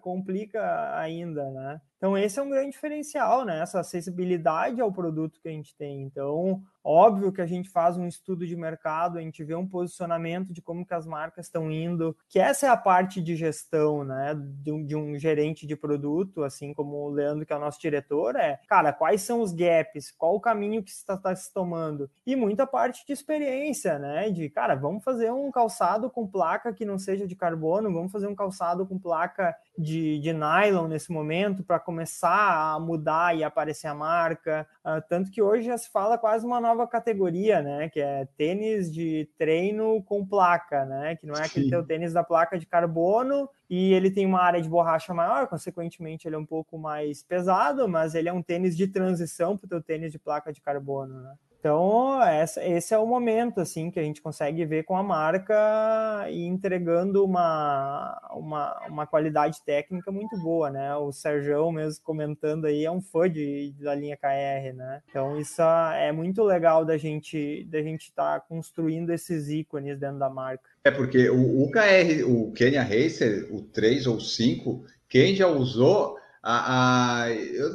complica 0.00 0.98
ainda, 0.98 1.48
né? 1.50 1.80
Então 1.96 2.18
esse 2.18 2.36
é 2.36 2.42
um 2.42 2.50
grande 2.50 2.72
diferencial, 2.72 3.44
né? 3.44 3.60
Essa 3.60 3.78
acessibilidade 3.78 4.80
ao 4.80 4.92
produto 4.92 5.38
que 5.40 5.48
a 5.48 5.52
gente 5.52 5.76
tem. 5.76 6.02
Então, 6.02 6.60
Óbvio 6.84 7.32
que 7.32 7.40
a 7.40 7.46
gente 7.46 7.70
faz 7.70 7.96
um 7.96 8.06
estudo 8.06 8.46
de 8.46 8.54
mercado, 8.54 9.16
a 9.16 9.22
gente 9.22 9.42
vê 9.42 9.54
um 9.54 9.66
posicionamento 9.66 10.52
de 10.52 10.60
como 10.60 10.84
que 10.84 10.92
as 10.92 11.06
marcas 11.06 11.46
estão 11.46 11.70
indo, 11.70 12.14
que 12.28 12.38
essa 12.38 12.66
é 12.66 12.68
a 12.68 12.76
parte 12.76 13.22
de 13.22 13.34
gestão, 13.34 14.04
né, 14.04 14.34
de 14.36 14.70
um, 14.70 14.84
de 14.84 14.94
um, 14.94 15.18
gerente 15.18 15.66
de 15.66 15.74
produto, 15.74 16.42
assim 16.42 16.74
como 16.74 16.96
o 16.96 17.08
Leandro, 17.08 17.46
que 17.46 17.52
é 17.54 17.56
o 17.56 17.60
nosso 17.60 17.80
diretor, 17.80 18.36
é, 18.36 18.60
cara, 18.68 18.92
quais 18.92 19.22
são 19.22 19.40
os 19.40 19.52
gaps, 19.52 20.10
qual 20.10 20.34
o 20.34 20.40
caminho 20.40 20.82
que 20.82 20.90
está 20.90 21.16
tá 21.16 21.34
se 21.34 21.50
tomando, 21.54 22.10
e 22.26 22.36
muita 22.36 22.66
parte 22.66 23.06
de 23.06 23.14
experiência, 23.14 23.98
né, 23.98 24.28
de, 24.30 24.50
cara, 24.50 24.74
vamos 24.74 25.02
fazer 25.02 25.32
um 25.32 25.50
calçado 25.50 26.10
com 26.10 26.26
placa 26.26 26.70
que 26.70 26.84
não 26.84 26.98
seja 26.98 27.26
de 27.26 27.34
carbono, 27.34 27.94
vamos 27.94 28.12
fazer 28.12 28.26
um 28.26 28.34
calçado 28.34 28.86
com 28.86 28.98
placa 28.98 29.56
de, 29.78 30.18
de 30.18 30.34
nylon 30.34 30.86
nesse 30.86 31.10
momento 31.10 31.64
para 31.64 31.80
começar 31.80 32.74
a 32.74 32.78
mudar 32.78 33.34
e 33.34 33.42
aparecer 33.42 33.86
a 33.86 33.94
marca, 33.94 34.68
uh, 34.84 35.02
tanto 35.08 35.30
que 35.30 35.40
hoje 35.40 35.64
já 35.64 35.78
se 35.78 35.90
fala 35.90 36.18
quase 36.18 36.44
uma 36.44 36.60
nova 36.60 36.73
nova 36.74 36.86
categoria, 36.88 37.62
né? 37.62 37.88
Que 37.88 38.00
é 38.00 38.26
tênis 38.36 38.92
de 38.92 39.28
treino 39.38 40.02
com 40.02 40.26
placa, 40.26 40.84
né? 40.84 41.16
Que 41.16 41.26
não 41.26 41.34
é 41.34 41.44
aquele 41.44 41.70
teu 41.70 41.84
tênis 41.84 42.12
da 42.12 42.24
placa 42.24 42.58
de 42.58 42.66
carbono 42.66 43.48
e 43.70 43.92
ele 43.92 44.10
tem 44.10 44.26
uma 44.26 44.40
área 44.40 44.60
de 44.60 44.68
borracha 44.68 45.14
maior, 45.14 45.46
consequentemente 45.46 46.26
ele 46.26 46.34
é 46.34 46.38
um 46.38 46.44
pouco 46.44 46.76
mais 46.76 47.22
pesado, 47.22 47.88
mas 47.88 48.14
ele 48.14 48.28
é 48.28 48.32
um 48.32 48.42
tênis 48.42 48.76
de 48.76 48.88
transição 48.88 49.56
para 49.56 49.66
o 49.66 49.68
teu 49.68 49.82
tênis 49.82 50.12
de 50.12 50.18
placa 50.18 50.52
de 50.52 50.60
carbono, 50.60 51.22
né? 51.22 51.34
Então, 51.64 52.22
essa, 52.22 52.62
esse 52.62 52.92
é 52.92 52.98
o 52.98 53.06
momento 53.06 53.58
assim 53.58 53.90
que 53.90 53.98
a 53.98 54.02
gente 54.02 54.20
consegue 54.20 54.66
ver 54.66 54.84
com 54.84 54.98
a 54.98 55.02
marca 55.02 56.26
e 56.28 56.44
entregando 56.44 57.24
uma, 57.24 58.20
uma, 58.32 58.86
uma 58.86 59.06
qualidade 59.06 59.64
técnica 59.64 60.12
muito 60.12 60.36
boa, 60.36 60.68
né? 60.68 60.94
O 60.96 61.10
Sérgio 61.10 61.72
mesmo 61.72 62.04
comentando 62.04 62.66
aí 62.66 62.84
é 62.84 62.90
um 62.90 63.00
fã 63.00 63.30
de, 63.30 63.74
da 63.80 63.94
linha 63.94 64.14
KR, 64.14 64.76
né? 64.76 65.00
Então, 65.08 65.40
isso 65.40 65.62
é 65.62 66.12
muito 66.12 66.42
legal 66.42 66.84
da 66.84 66.98
gente 66.98 67.64
da 67.70 67.80
gente 67.80 68.10
estar 68.10 68.40
tá 68.40 68.46
construindo 68.46 69.08
esses 69.08 69.48
ícones 69.48 69.98
dentro 69.98 70.18
da 70.18 70.28
marca. 70.28 70.68
É 70.84 70.90
porque 70.90 71.30
o, 71.30 71.62
o 71.62 71.70
KR, 71.70 72.26
o 72.26 72.52
Kenya 72.52 72.82
Racer, 72.82 73.48
o 73.50 73.62
3 73.62 74.06
ou 74.06 74.20
5, 74.20 74.84
quem 75.08 75.34
já 75.34 75.48
usou 75.48 76.18
a, 76.46 77.22
a, 77.22 77.30
eu 77.32 77.70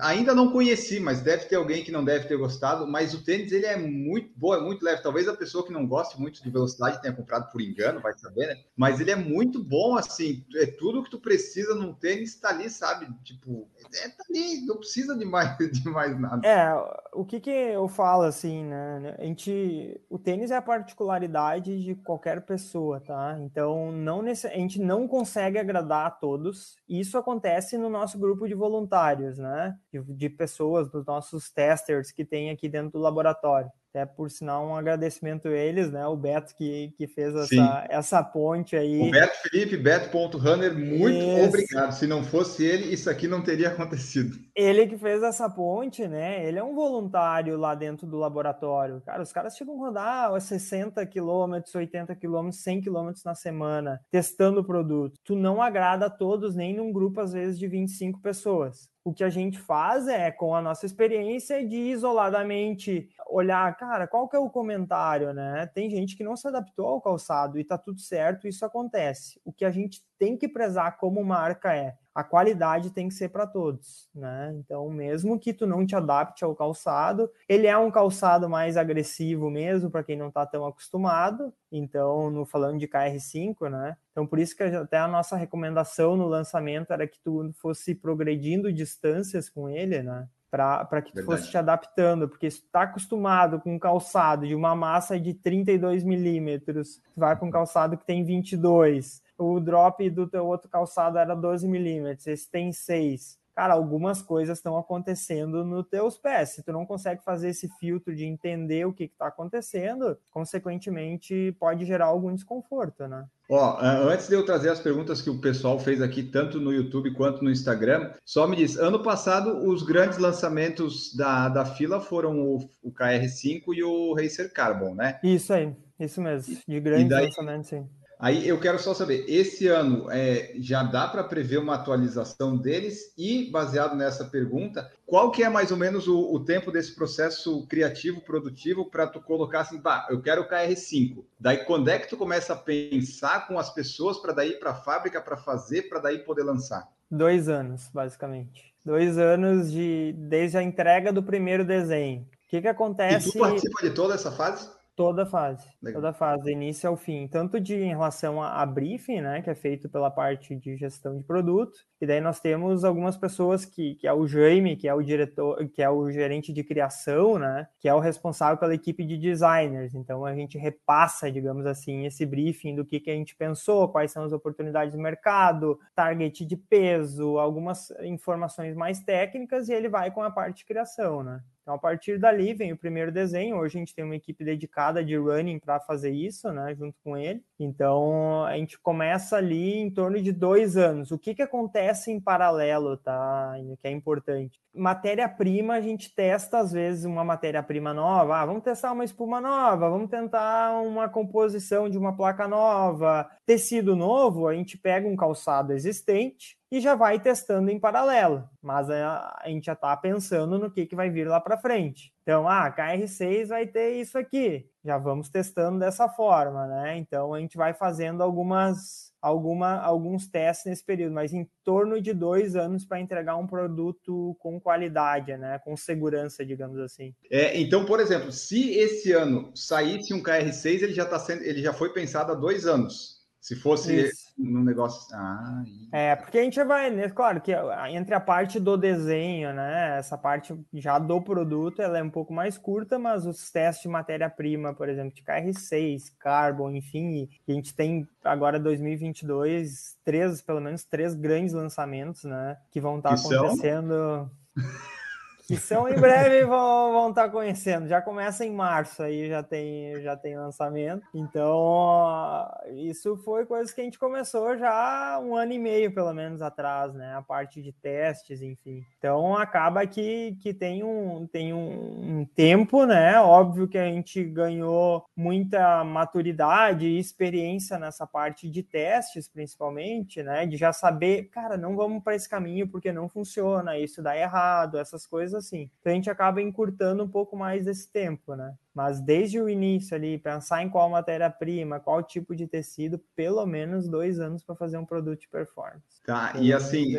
ainda 0.00 0.34
não 0.34 0.50
conheci, 0.50 0.98
mas 1.00 1.20
deve 1.20 1.46
ter 1.46 1.56
alguém 1.56 1.84
que 1.84 1.92
não 1.92 2.04
deve 2.04 2.26
ter 2.26 2.36
gostado. 2.36 2.86
Mas 2.86 3.14
o 3.14 3.24
tênis 3.24 3.52
ele 3.52 3.66
é 3.66 3.76
muito 3.76 4.30
bom, 4.36 4.54
é 4.54 4.60
muito 4.60 4.84
leve. 4.84 5.02
Talvez 5.02 5.28
a 5.28 5.36
pessoa 5.36 5.64
que 5.64 5.72
não 5.72 5.86
goste 5.86 6.20
muito 6.20 6.42
de 6.42 6.50
velocidade 6.50 7.00
tenha 7.00 7.14
comprado 7.14 7.50
por 7.50 7.60
engano, 7.60 8.00
vai 8.00 8.12
saber, 8.14 8.46
né? 8.46 8.56
Mas 8.76 9.00
ele 9.00 9.10
é 9.10 9.16
muito 9.16 9.62
bom, 9.62 9.96
assim. 9.96 10.44
É 10.56 10.66
tudo 10.66 11.02
que 11.02 11.10
tu 11.10 11.20
precisa 11.20 11.74
num 11.74 11.92
tênis 11.92 12.34
está 12.34 12.50
ali, 12.50 12.70
sabe? 12.70 13.06
Tipo, 13.22 13.68
é, 14.02 14.08
tá 14.08 14.24
ali, 14.28 14.64
não 14.66 14.76
precisa 14.76 15.16
de 15.16 15.24
mais, 15.24 15.56
de 15.70 15.88
mais 15.88 16.18
nada. 16.18 16.46
É, 16.46 16.74
o 17.12 17.24
que 17.24 17.40
que 17.40 17.50
eu 17.50 17.88
falo 17.88 18.22
assim, 18.22 18.64
né? 18.64 19.16
A 19.18 19.24
gente, 19.24 20.00
o 20.08 20.18
tênis 20.18 20.50
é 20.50 20.56
a 20.56 20.62
particularidade 20.62 21.82
de 21.82 21.94
qualquer 21.94 22.42
pessoa, 22.42 23.00
tá? 23.00 23.38
Então, 23.40 23.92
não 23.92 24.22
nesse, 24.22 24.46
a 24.46 24.56
gente 24.56 24.80
não 24.80 25.06
consegue 25.06 25.58
agradar 25.58 26.06
a 26.06 26.10
todos. 26.10 26.76
Isso 26.88 27.18
acontece 27.18 27.76
no 27.76 27.88
nosso 27.88 28.18
grupo 28.18 28.46
de 28.46 28.54
voluntários, 28.54 29.38
né? 29.38 29.73
De, 29.92 30.00
de 30.00 30.28
pessoas, 30.28 30.90
dos 30.90 31.04
nossos 31.06 31.50
testers 31.50 32.10
que 32.10 32.24
tem 32.24 32.50
aqui 32.50 32.68
dentro 32.68 32.92
do 32.92 32.98
laboratório. 32.98 33.70
Até 33.94 34.04
por 34.04 34.28
sinal, 34.28 34.66
um 34.66 34.74
agradecimento 34.74 35.46
a 35.46 35.52
eles, 35.52 35.88
né? 35.88 36.04
O 36.04 36.16
Beto 36.16 36.52
que, 36.56 36.92
que 36.98 37.06
fez 37.06 37.32
essa, 37.32 37.86
essa 37.88 38.24
ponte 38.24 38.74
aí. 38.74 39.08
O 39.08 39.10
Beto 39.12 39.36
Felipe, 39.42 39.76
Beto.runner, 39.76 40.76
muito 40.76 41.24
obrigado. 41.46 41.92
Se 41.92 42.04
não 42.04 42.24
fosse 42.24 42.64
ele, 42.64 42.92
isso 42.92 43.08
aqui 43.08 43.28
não 43.28 43.40
teria 43.40 43.68
acontecido. 43.68 44.36
Ele 44.52 44.88
que 44.88 44.98
fez 44.98 45.22
essa 45.22 45.48
ponte, 45.48 46.08
né? 46.08 46.44
Ele 46.44 46.58
é 46.58 46.64
um 46.64 46.74
voluntário 46.74 47.56
lá 47.56 47.76
dentro 47.76 48.04
do 48.04 48.16
laboratório. 48.16 49.00
Cara, 49.06 49.22
os 49.22 49.30
caras 49.30 49.56
chegam 49.56 49.76
a 49.76 49.86
rodar 49.86 50.40
60 50.40 51.06
quilômetros, 51.06 51.72
80 51.72 52.16
quilômetros, 52.16 52.64
100 52.64 52.80
quilômetros 52.80 53.22
na 53.22 53.36
semana, 53.36 54.00
testando 54.10 54.62
o 54.62 54.64
produto. 54.64 55.20
Tu 55.22 55.36
não 55.36 55.62
agrada 55.62 56.06
a 56.06 56.10
todos, 56.10 56.56
nem 56.56 56.74
num 56.74 56.92
grupo, 56.92 57.20
às 57.20 57.32
vezes, 57.32 57.56
de 57.56 57.68
25 57.68 58.20
pessoas 58.20 58.92
o 59.04 59.12
que 59.12 59.22
a 59.22 59.28
gente 59.28 59.58
faz 59.58 60.08
é, 60.08 60.30
com 60.30 60.54
a 60.54 60.62
nossa 60.62 60.86
experiência, 60.86 61.64
de 61.66 61.76
isoladamente 61.76 63.10
olhar, 63.28 63.76
cara, 63.86 64.06
qual 64.06 64.26
que 64.26 64.34
é 64.34 64.38
o 64.38 64.48
comentário, 64.48 65.34
né? 65.34 65.66
Tem 65.74 65.90
gente 65.90 66.16
que 66.16 66.24
não 66.24 66.36
se 66.36 66.48
adaptou 66.48 66.86
ao 66.86 67.02
calçado 67.02 67.58
e 67.58 67.64
tá 67.64 67.76
tudo 67.76 68.00
certo, 68.00 68.48
isso 68.48 68.64
acontece. 68.64 69.38
O 69.44 69.52
que 69.52 69.64
a 69.64 69.70
gente 69.70 70.02
tem 70.18 70.38
que 70.38 70.48
prezar 70.48 70.96
como 70.96 71.22
marca 71.22 71.74
é 71.76 71.94
a 72.14 72.24
qualidade 72.24 72.92
tem 72.92 73.08
que 73.08 73.14
ser 73.14 73.28
para 73.28 73.46
todos, 73.46 74.08
né? 74.14 74.54
Então, 74.56 74.88
mesmo 74.88 75.38
que 75.38 75.52
tu 75.52 75.66
não 75.66 75.84
te 75.84 75.94
adapte 75.94 76.44
ao 76.44 76.54
calçado, 76.54 77.30
ele 77.48 77.66
é 77.66 77.76
um 77.76 77.90
calçado 77.90 78.48
mais 78.48 78.76
agressivo 78.76 79.50
mesmo 79.50 79.90
para 79.90 80.04
quem 80.04 80.16
não 80.16 80.28
está 80.28 80.46
tão 80.46 80.64
acostumado. 80.64 81.52
Então, 81.70 82.30
no 82.30 82.46
falando 82.46 82.78
de 82.78 82.86
KR5, 82.86 83.68
né? 83.68 83.96
Então, 84.12 84.26
por 84.26 84.38
isso 84.38 84.56
que 84.56 84.62
até 84.62 84.96
a 84.96 85.08
nossa 85.08 85.36
recomendação 85.36 86.16
no 86.16 86.26
lançamento 86.26 86.92
era 86.92 87.06
que 87.06 87.18
tu 87.18 87.52
fosse 87.60 87.94
progredindo 87.94 88.72
distâncias 88.72 89.50
com 89.50 89.68
ele, 89.68 90.02
né? 90.02 90.26
Para 90.56 91.02
que 91.02 91.10
tu 91.10 91.16
Verdade. 91.16 91.40
fosse 91.40 91.50
te 91.50 91.58
adaptando, 91.58 92.28
porque 92.28 92.50
se 92.50 92.62
tu 92.62 92.68
tá 92.70 92.82
acostumado 92.82 93.60
com 93.60 93.74
um 93.74 93.78
calçado 93.78 94.46
de 94.46 94.54
uma 94.54 94.74
massa 94.74 95.18
de 95.18 95.34
32 95.34 96.04
milímetros, 96.04 97.00
tu 97.12 97.20
vai 97.20 97.34
para 97.36 97.46
um 97.46 97.50
calçado 97.50 97.96
que 97.96 98.06
tem 98.06 98.24
22, 98.24 99.22
o 99.36 99.58
drop 99.60 100.08
do 100.10 100.28
teu 100.28 100.46
outro 100.46 100.68
calçado 100.68 101.18
era 101.18 101.34
12 101.34 101.66
milímetros, 101.66 102.26
esse 102.26 102.48
tem 102.50 102.72
6. 102.72 103.38
Cara, 103.54 103.74
algumas 103.74 104.20
coisas 104.20 104.58
estão 104.58 104.76
acontecendo 104.76 105.64
nos 105.64 105.86
teus 105.86 106.18
pés. 106.18 106.50
Se 106.50 106.62
tu 106.62 106.72
não 106.72 106.84
consegue 106.84 107.22
fazer 107.22 107.50
esse 107.50 107.68
filtro 107.78 108.14
de 108.14 108.24
entender 108.24 108.84
o 108.84 108.92
que 108.92 109.04
está 109.04 109.28
acontecendo, 109.28 110.18
consequentemente 110.30 111.56
pode 111.58 111.84
gerar 111.84 112.06
algum 112.06 112.34
desconforto, 112.34 113.06
né? 113.06 113.24
Ó, 113.48 113.78
antes 113.80 114.26
de 114.26 114.34
eu 114.34 114.44
trazer 114.44 114.70
as 114.70 114.80
perguntas 114.80 115.20
que 115.20 115.28
o 115.28 115.38
pessoal 115.38 115.78
fez 115.78 116.00
aqui, 116.00 116.22
tanto 116.22 116.58
no 116.58 116.72
YouTube 116.72 117.12
quanto 117.12 117.44
no 117.44 117.50
Instagram, 117.50 118.10
só 118.24 118.48
me 118.48 118.56
diz, 118.56 118.76
ano 118.76 119.02
passado 119.02 119.68
os 119.68 119.82
grandes 119.82 120.18
lançamentos 120.18 121.14
da, 121.14 121.48
da 121.48 121.64
fila 121.64 122.00
foram 122.00 122.40
o, 122.40 122.56
o 122.82 122.90
KR5 122.90 123.62
e 123.74 123.84
o 123.84 124.14
Racer 124.14 124.50
Carbon, 124.52 124.94
né? 124.94 125.20
Isso 125.22 125.52
aí, 125.52 125.76
isso 126.00 126.22
mesmo, 126.22 126.56
de 126.66 126.80
grandes 126.80 127.08
daí, 127.08 127.26
lançamentos, 127.26 127.68
sim. 127.68 127.86
Aí 128.24 128.48
eu 128.48 128.58
quero 128.58 128.78
só 128.78 128.94
saber, 128.94 129.26
esse 129.28 129.68
ano 129.68 130.10
é, 130.10 130.54
já 130.56 130.82
dá 130.82 131.06
para 131.06 131.22
prever 131.22 131.58
uma 131.58 131.74
atualização 131.74 132.56
deles 132.56 133.12
e, 133.18 133.50
baseado 133.50 133.94
nessa 133.94 134.24
pergunta, 134.24 134.90
qual 135.04 135.30
que 135.30 135.44
é 135.44 135.48
mais 135.50 135.70
ou 135.70 135.76
menos 135.76 136.08
o, 136.08 136.32
o 136.32 136.42
tempo 136.42 136.72
desse 136.72 136.94
processo 136.94 137.66
criativo, 137.66 138.22
produtivo, 138.22 138.86
para 138.86 139.06
tu 139.06 139.20
colocar 139.20 139.60
assim, 139.60 139.78
bah, 139.78 140.06
eu 140.08 140.22
quero 140.22 140.40
o 140.40 140.48
KR5. 140.48 141.22
Daí, 141.38 141.66
quando 141.66 141.90
é 141.90 141.98
que 141.98 142.08
tu 142.08 142.16
começa 142.16 142.54
a 142.54 142.56
pensar 142.56 143.46
com 143.46 143.58
as 143.58 143.68
pessoas 143.74 144.16
para 144.16 144.32
daí 144.32 144.52
para 144.52 144.70
a 144.70 144.74
fábrica 144.74 145.20
para 145.20 145.36
fazer, 145.36 145.90
para 145.90 146.00
daí 146.00 146.20
poder 146.20 146.44
lançar? 146.44 146.88
Dois 147.10 147.50
anos, 147.50 147.90
basicamente. 147.92 148.72
Dois 148.82 149.18
anos 149.18 149.70
de 149.70 150.14
desde 150.16 150.56
a 150.56 150.62
entrega 150.62 151.12
do 151.12 151.22
primeiro 151.22 151.62
desenho. 151.62 152.22
O 152.22 152.48
que, 152.48 152.62
que 152.62 152.68
acontece? 152.68 153.28
E 153.28 153.32
tu 153.32 153.38
participa 153.38 153.82
de 153.82 153.90
toda 153.90 154.14
essa 154.14 154.32
fase? 154.32 154.66
Toda 154.96 155.26
fase, 155.26 155.68
Legal. 155.82 156.00
toda 156.00 156.14
fase, 156.14 156.52
início 156.52 156.88
ao 156.88 156.96
fim, 156.96 157.26
tanto 157.26 157.58
de 157.58 157.74
em 157.74 157.88
relação 157.88 158.40
a, 158.40 158.62
a, 158.62 158.66
briefing, 158.66 159.22
né, 159.22 159.42
que 159.42 159.50
é 159.50 159.54
feito 159.54 159.88
pela 159.88 160.08
parte 160.08 160.54
de 160.54 160.76
gestão 160.76 161.18
de 161.18 161.24
produto, 161.24 161.76
e 162.00 162.06
daí 162.06 162.20
nós 162.20 162.38
temos 162.38 162.84
algumas 162.84 163.16
pessoas 163.16 163.64
que, 163.64 163.96
que 163.96 164.06
é 164.06 164.12
o 164.12 164.24
Jaime, 164.24 164.76
que 164.76 164.86
é 164.86 164.94
o 164.94 165.02
diretor, 165.02 165.68
que 165.70 165.82
é 165.82 165.90
o 165.90 166.08
gerente 166.12 166.52
de 166.52 166.62
criação, 166.62 167.40
né, 167.40 167.66
que 167.80 167.88
é 167.88 167.94
o 167.94 167.98
responsável 167.98 168.56
pela 168.56 168.72
equipe 168.72 169.04
de 169.04 169.18
designers. 169.18 169.96
Então 169.96 170.24
a 170.24 170.32
gente 170.32 170.56
repassa, 170.56 171.28
digamos 171.28 171.66
assim, 171.66 172.06
esse 172.06 172.24
briefing 172.24 172.76
do 172.76 172.84
que, 172.84 173.00
que 173.00 173.10
a 173.10 173.14
gente 173.14 173.34
pensou, 173.34 173.88
quais 173.88 174.12
são 174.12 174.22
as 174.22 174.32
oportunidades 174.32 174.94
do 174.94 175.00
mercado, 175.00 175.76
target 175.92 176.46
de 176.46 176.56
peso, 176.56 177.36
algumas 177.36 177.90
informações 178.02 178.76
mais 178.76 179.00
técnicas, 179.00 179.68
e 179.68 179.72
ele 179.72 179.88
vai 179.88 180.12
com 180.12 180.22
a 180.22 180.30
parte 180.30 180.58
de 180.58 180.66
criação, 180.66 181.24
né. 181.24 181.42
Então, 181.64 181.76
a 181.76 181.78
partir 181.78 182.18
dali 182.18 182.52
vem 182.52 182.72
o 182.72 182.76
primeiro 182.76 183.10
desenho. 183.10 183.56
Hoje 183.56 183.78
a 183.78 183.80
gente 183.80 183.94
tem 183.94 184.04
uma 184.04 184.14
equipe 184.14 184.44
dedicada 184.44 185.02
de 185.02 185.16
running 185.16 185.58
para 185.58 185.80
fazer 185.80 186.10
isso, 186.10 186.52
né, 186.52 186.74
junto 186.74 186.94
com 187.02 187.16
ele. 187.16 187.42
Então, 187.58 188.44
a 188.44 188.54
gente 188.58 188.78
começa 188.78 189.38
ali 189.38 189.78
em 189.78 189.90
torno 189.90 190.20
de 190.20 190.30
dois 190.30 190.76
anos. 190.76 191.10
O 191.10 191.18
que, 191.18 191.34
que 191.34 191.40
acontece 191.40 192.12
em 192.12 192.20
paralelo, 192.20 192.98
tá? 192.98 193.54
Que 193.80 193.88
é 193.88 193.90
importante. 193.90 194.60
Matéria-prima, 194.74 195.74
a 195.74 195.80
gente 195.80 196.14
testa, 196.14 196.58
às 196.58 196.70
vezes, 196.70 197.06
uma 197.06 197.24
matéria-prima 197.24 197.94
nova. 197.94 198.36
Ah, 198.36 198.44
vamos 198.44 198.62
testar 198.62 198.92
uma 198.92 199.04
espuma 199.04 199.40
nova, 199.40 199.88
vamos 199.88 200.10
tentar 200.10 200.82
uma 200.82 201.08
composição 201.08 201.88
de 201.88 201.96
uma 201.96 202.14
placa 202.14 202.46
nova. 202.46 203.26
Tecido 203.46 203.96
novo, 203.96 204.48
a 204.48 204.54
gente 204.54 204.76
pega 204.76 205.08
um 205.08 205.16
calçado 205.16 205.72
existente 205.72 206.58
e 206.74 206.80
já 206.80 206.96
vai 206.96 207.20
testando 207.20 207.70
em 207.70 207.78
paralelo. 207.78 208.42
Mas 208.60 208.90
a, 208.90 209.38
a 209.40 209.48
gente 209.48 209.66
já 209.66 209.74
está 209.74 209.96
pensando 209.96 210.58
no 210.58 210.68
que, 210.68 210.86
que 210.86 210.96
vai 210.96 211.08
vir 211.08 211.28
lá 211.28 211.40
para 211.40 211.56
frente. 211.56 212.12
Então, 212.22 212.48
ah, 212.48 212.68
KR6 212.68 213.46
vai 213.46 213.64
ter 213.64 213.92
isso 213.92 214.18
aqui. 214.18 214.68
Já 214.84 214.98
vamos 214.98 215.28
testando 215.28 215.78
dessa 215.78 216.08
forma, 216.08 216.66
né? 216.66 216.98
Então 216.98 217.32
a 217.32 217.38
gente 217.38 217.56
vai 217.56 217.72
fazendo 217.74 218.24
algumas, 218.24 219.12
alguma, 219.22 219.76
alguns 219.76 220.26
testes 220.26 220.66
nesse 220.66 220.84
período, 220.84 221.12
mas 221.14 221.32
em 221.32 221.48
torno 221.62 222.02
de 222.02 222.12
dois 222.12 222.56
anos 222.56 222.84
para 222.84 222.98
entregar 222.98 223.36
um 223.36 223.46
produto 223.46 224.34
com 224.40 224.60
qualidade, 224.60 225.36
né? 225.36 225.60
Com 225.60 225.76
segurança, 225.76 226.44
digamos 226.44 226.80
assim. 226.80 227.14
É, 227.30 227.56
então, 227.56 227.84
por 227.84 228.00
exemplo, 228.00 228.32
se 228.32 228.72
esse 228.72 229.12
ano 229.12 229.52
saísse 229.54 230.12
um 230.12 230.20
KR6, 230.20 230.82
ele 230.82 230.92
já 230.92 231.04
está 231.04 231.20
sendo, 231.20 231.44
ele 231.44 231.62
já 231.62 231.72
foi 231.72 231.92
pensado 231.92 232.32
há 232.32 232.34
dois 232.34 232.66
anos. 232.66 233.23
Se 233.44 233.54
fosse 233.54 234.06
Isso. 234.06 234.32
no 234.38 234.64
negócio. 234.64 235.14
Ah, 235.14 235.62
é, 235.92 236.16
porque 236.16 236.38
a 236.38 236.42
gente 236.42 236.64
vai, 236.64 236.90
né? 236.90 237.10
Claro 237.10 237.42
que 237.42 237.52
entre 237.90 238.14
a 238.14 238.20
parte 238.20 238.58
do 238.58 238.74
desenho, 238.74 239.52
né? 239.52 239.98
Essa 239.98 240.16
parte 240.16 240.58
já 240.72 240.98
do 240.98 241.20
produto, 241.20 241.82
ela 241.82 241.98
é 241.98 242.02
um 242.02 242.08
pouco 242.08 242.32
mais 242.32 242.56
curta, 242.56 242.98
mas 242.98 243.26
os 243.26 243.50
testes 243.50 243.82
de 243.82 243.88
matéria-prima, 243.88 244.72
por 244.72 244.88
exemplo, 244.88 245.12
de 245.14 245.22
KR6, 245.22 246.04
Carbon, 246.18 246.70
enfim, 246.70 247.28
a 247.46 247.52
gente 247.52 247.76
tem 247.76 248.08
agora 248.24 248.58
2022 248.58 249.98
três, 250.02 250.40
pelo 250.40 250.62
menos 250.62 250.82
três 250.82 251.14
grandes 251.14 251.52
lançamentos, 251.52 252.24
né? 252.24 252.56
Que 252.70 252.80
vão 252.80 252.96
estar 252.96 253.14
que 253.14 253.26
acontecendo. 253.26 254.30
que 255.46 255.56
são 255.56 255.86
em 255.88 255.94
breve 255.94 256.44
vão, 256.44 256.92
vão 256.92 257.08
estar 257.10 257.24
tá 257.24 257.28
conhecendo. 257.28 257.86
Já 257.86 258.00
começa 258.00 258.44
em 258.44 258.52
março 258.52 259.02
aí, 259.02 259.28
já 259.28 259.42
tem, 259.42 260.00
já 260.00 260.16
tem 260.16 260.38
lançamento. 260.38 261.06
Então, 261.14 262.48
isso 262.74 263.16
foi 263.18 263.44
coisa 263.44 263.72
que 263.72 263.80
a 263.80 263.84
gente 263.84 263.98
começou 263.98 264.56
já 264.56 265.20
um 265.22 265.36
ano 265.36 265.52
e 265.52 265.58
meio, 265.58 265.94
pelo 265.94 266.12
menos, 266.14 266.40
atrás, 266.40 266.94
né? 266.94 267.14
A 267.14 267.22
parte 267.22 267.60
de 267.60 267.72
testes, 267.72 268.40
enfim. 268.40 268.82
Então, 268.98 269.36
acaba 269.36 269.86
que, 269.86 270.36
que 270.40 270.54
tem, 270.54 270.82
um, 270.82 271.26
tem 271.26 271.52
um, 271.52 272.20
um 272.20 272.24
tempo, 272.24 272.86
né? 272.86 273.20
Óbvio 273.20 273.68
que 273.68 273.78
a 273.78 273.84
gente 273.84 274.24
ganhou 274.24 275.04
muita 275.14 275.84
maturidade 275.84 276.86
e 276.86 276.98
experiência 276.98 277.78
nessa 277.78 278.06
parte 278.06 278.48
de 278.48 278.62
testes, 278.62 279.28
principalmente, 279.28 280.22
né? 280.22 280.46
De 280.46 280.56
já 280.56 280.72
saber, 280.72 281.24
cara, 281.24 281.58
não 281.58 281.76
vamos 281.76 282.02
para 282.02 282.14
esse 282.14 282.28
caminho 282.28 282.66
porque 282.66 282.92
não 282.92 283.10
funciona, 283.10 283.78
isso 283.78 284.02
dá 284.02 284.16
errado, 284.16 284.78
essas 284.78 285.06
coisas 285.06 285.33
assim. 285.36 285.70
Então 285.80 285.92
a 285.92 285.94
gente 285.94 286.10
acaba 286.10 286.40
encurtando 286.42 287.02
um 287.02 287.08
pouco 287.08 287.36
mais 287.36 287.64
desse 287.64 287.90
tempo, 287.90 288.34
né? 288.34 288.54
Mas 288.74 289.00
desde 289.00 289.40
o 289.40 289.48
início 289.48 289.94
ali, 289.94 290.18
pensar 290.18 290.62
em 290.62 290.68
qual 290.68 290.90
matéria-prima, 290.90 291.78
qual 291.78 292.02
tipo 292.02 292.34
de 292.34 292.46
tecido, 292.48 293.00
pelo 293.14 293.46
menos 293.46 293.88
dois 293.88 294.18
anos 294.18 294.42
para 294.42 294.56
fazer 294.56 294.76
um 294.76 294.84
produto 294.84 295.20
de 295.20 295.28
performance. 295.28 296.02
Tá, 296.04 296.32
pelo 296.32 296.44
e 296.44 296.52
assim, 296.52 296.92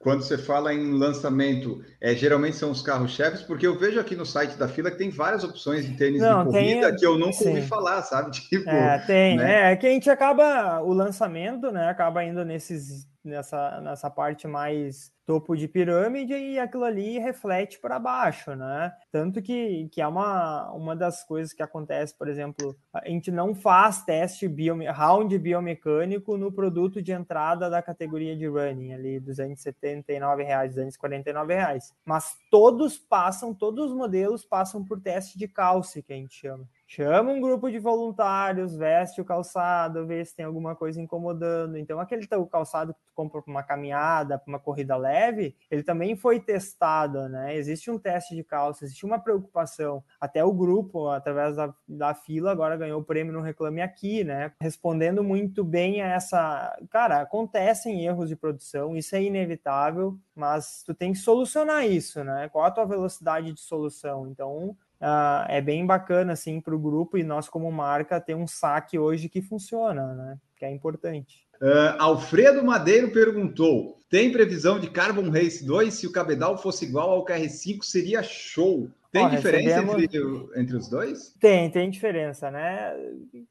quando 0.00 0.22
você 0.22 0.36
fala 0.36 0.74
em 0.74 0.98
lançamento, 0.98 1.82
é, 2.00 2.14
geralmente 2.14 2.56
são 2.56 2.72
os 2.72 2.82
carros-chefes, 2.82 3.42
porque 3.42 3.66
eu 3.66 3.78
vejo 3.78 4.00
aqui 4.00 4.16
no 4.16 4.26
site 4.26 4.56
da 4.56 4.66
fila 4.66 4.90
que 4.90 4.98
tem 4.98 5.10
várias 5.10 5.44
opções 5.44 5.86
de 5.86 5.96
tênis 5.96 6.20
Não, 6.20 6.44
de 6.44 6.50
corrida 6.50 6.88
tem... 6.88 6.96
que 6.96 7.06
eu 7.06 7.16
nunca 7.16 7.34
Sim. 7.34 7.50
ouvi 7.50 7.62
falar, 7.62 8.02
sabe? 8.02 8.32
Tipo, 8.52 8.68
é, 8.68 8.98
tem, 9.06 9.36
né? 9.36 9.72
é 9.72 9.76
que 9.76 9.86
a 9.86 9.90
gente 9.90 10.10
acaba, 10.10 10.80
o 10.82 10.92
lançamento, 10.92 11.70
né, 11.70 11.88
acaba 11.88 12.24
indo 12.24 12.44
nesses 12.44 13.06
nessa, 13.24 13.80
nessa 13.80 14.10
parte 14.10 14.46
mais 14.46 15.12
topo 15.24 15.56
de 15.56 15.68
pirâmide 15.68 16.34
e 16.34 16.58
aquilo 16.58 16.84
ali 16.84 17.18
reflete 17.18 17.78
para 17.78 17.98
baixo, 17.98 18.54
né? 18.56 18.92
Tanto 19.10 19.40
que, 19.40 19.88
que 19.92 20.00
é 20.00 20.06
uma, 20.06 20.70
uma 20.72 20.96
das 21.12 21.22
coisas 21.22 21.52
que 21.52 21.62
acontece, 21.62 22.16
por 22.16 22.26
exemplo, 22.26 22.74
a 22.92 23.06
gente 23.06 23.30
não 23.30 23.54
faz 23.54 24.02
teste 24.02 24.48
biome, 24.48 24.86
round 24.86 25.38
biomecânico 25.38 26.38
no 26.38 26.50
produto 26.50 27.02
de 27.02 27.12
entrada 27.12 27.68
da 27.68 27.82
categoria 27.82 28.34
de 28.34 28.46
running, 28.46 28.94
ali, 28.94 29.20
279 29.20 30.42
reais, 30.42 30.70
249 30.70 31.54
reais. 31.54 31.94
Mas 32.04 32.34
todos 32.50 32.98
passam, 32.98 33.54
todos 33.54 33.90
os 33.90 33.96
modelos 33.96 34.44
passam 34.44 34.82
por 34.82 35.00
teste 35.00 35.38
de 35.38 35.46
calce, 35.46 36.02
que 36.02 36.12
a 36.12 36.16
gente 36.16 36.34
chama 36.34 36.66
chama 36.94 37.32
um 37.32 37.40
grupo 37.40 37.70
de 37.70 37.78
voluntários, 37.78 38.76
veste 38.76 39.18
o 39.18 39.24
calçado, 39.24 40.06
vê 40.06 40.22
se 40.22 40.36
tem 40.36 40.44
alguma 40.44 40.76
coisa 40.76 41.00
incomodando. 41.00 41.78
Então, 41.78 41.98
aquele 41.98 42.26
teu 42.26 42.46
calçado 42.46 42.92
que 42.92 43.00
tu 43.06 43.12
compra 43.14 43.40
para 43.40 43.50
uma 43.50 43.62
caminhada, 43.62 44.38
para 44.38 44.50
uma 44.50 44.58
corrida 44.58 44.94
leve, 44.94 45.56
ele 45.70 45.82
também 45.82 46.14
foi 46.14 46.38
testado, 46.38 47.30
né? 47.30 47.56
Existe 47.56 47.90
um 47.90 47.98
teste 47.98 48.36
de 48.36 48.44
calça, 48.44 48.84
existe 48.84 49.06
uma 49.06 49.18
preocupação. 49.18 50.04
Até 50.20 50.44
o 50.44 50.52
grupo, 50.52 51.08
através 51.08 51.56
da, 51.56 51.74
da 51.88 52.12
fila, 52.12 52.52
agora 52.52 52.76
ganhou 52.76 53.00
o 53.00 53.04
prêmio 53.04 53.32
no 53.32 53.40
Reclame 53.40 53.80
Aqui, 53.80 54.22
né? 54.22 54.52
Respondendo 54.60 55.24
muito 55.24 55.64
bem 55.64 56.02
a 56.02 56.08
essa. 56.08 56.78
Cara, 56.90 57.22
acontecem 57.22 58.04
erros 58.04 58.28
de 58.28 58.36
produção, 58.36 58.94
isso 58.94 59.16
é 59.16 59.22
inevitável, 59.22 60.18
mas 60.34 60.82
tu 60.84 60.92
tem 60.92 61.12
que 61.12 61.18
solucionar 61.18 61.86
isso, 61.86 62.22
né? 62.22 62.50
Qual 62.50 62.66
a 62.66 62.70
tua 62.70 62.84
velocidade 62.84 63.50
de 63.50 63.60
solução? 63.60 64.28
Então, 64.28 64.76
uh, 65.02 65.44
é 65.48 65.60
bem 65.60 65.84
bacana 65.84 66.32
assim 66.32 66.60
para 66.60 66.74
o 66.74 66.78
grupo 66.78 67.18
e 67.18 67.24
nós 67.24 67.48
como 67.48 67.70
marca 67.70 68.20
ter 68.20 68.34
um 68.34 68.46
saque 68.46 68.98
hoje 68.98 69.28
que 69.28 69.42
funciona, 69.42 70.14
né? 70.14 70.38
Que 70.56 70.64
é 70.64 70.70
importante. 70.70 71.42
Uh, 71.60 71.94
Alfredo 71.98 72.64
Madeiro 72.64 73.10
perguntou: 73.10 73.98
tem 74.08 74.32
previsão 74.32 74.78
de 74.78 74.90
Carbon 74.90 75.30
Race 75.30 75.64
2? 75.64 75.92
Se 75.92 76.06
o 76.06 76.12
cabedal 76.12 76.56
fosse 76.56 76.84
igual 76.84 77.10
ao 77.10 77.24
KR5, 77.24 77.82
seria 77.82 78.22
show. 78.22 78.88
Tem 79.10 79.26
Ó, 79.26 79.28
diferença 79.28 79.80
recebemos... 79.80 80.02
entre, 80.02 80.60
entre 80.60 80.76
os 80.76 80.88
dois? 80.88 81.34
Tem, 81.38 81.70
tem 81.70 81.90
diferença, 81.90 82.50
né? 82.50 82.94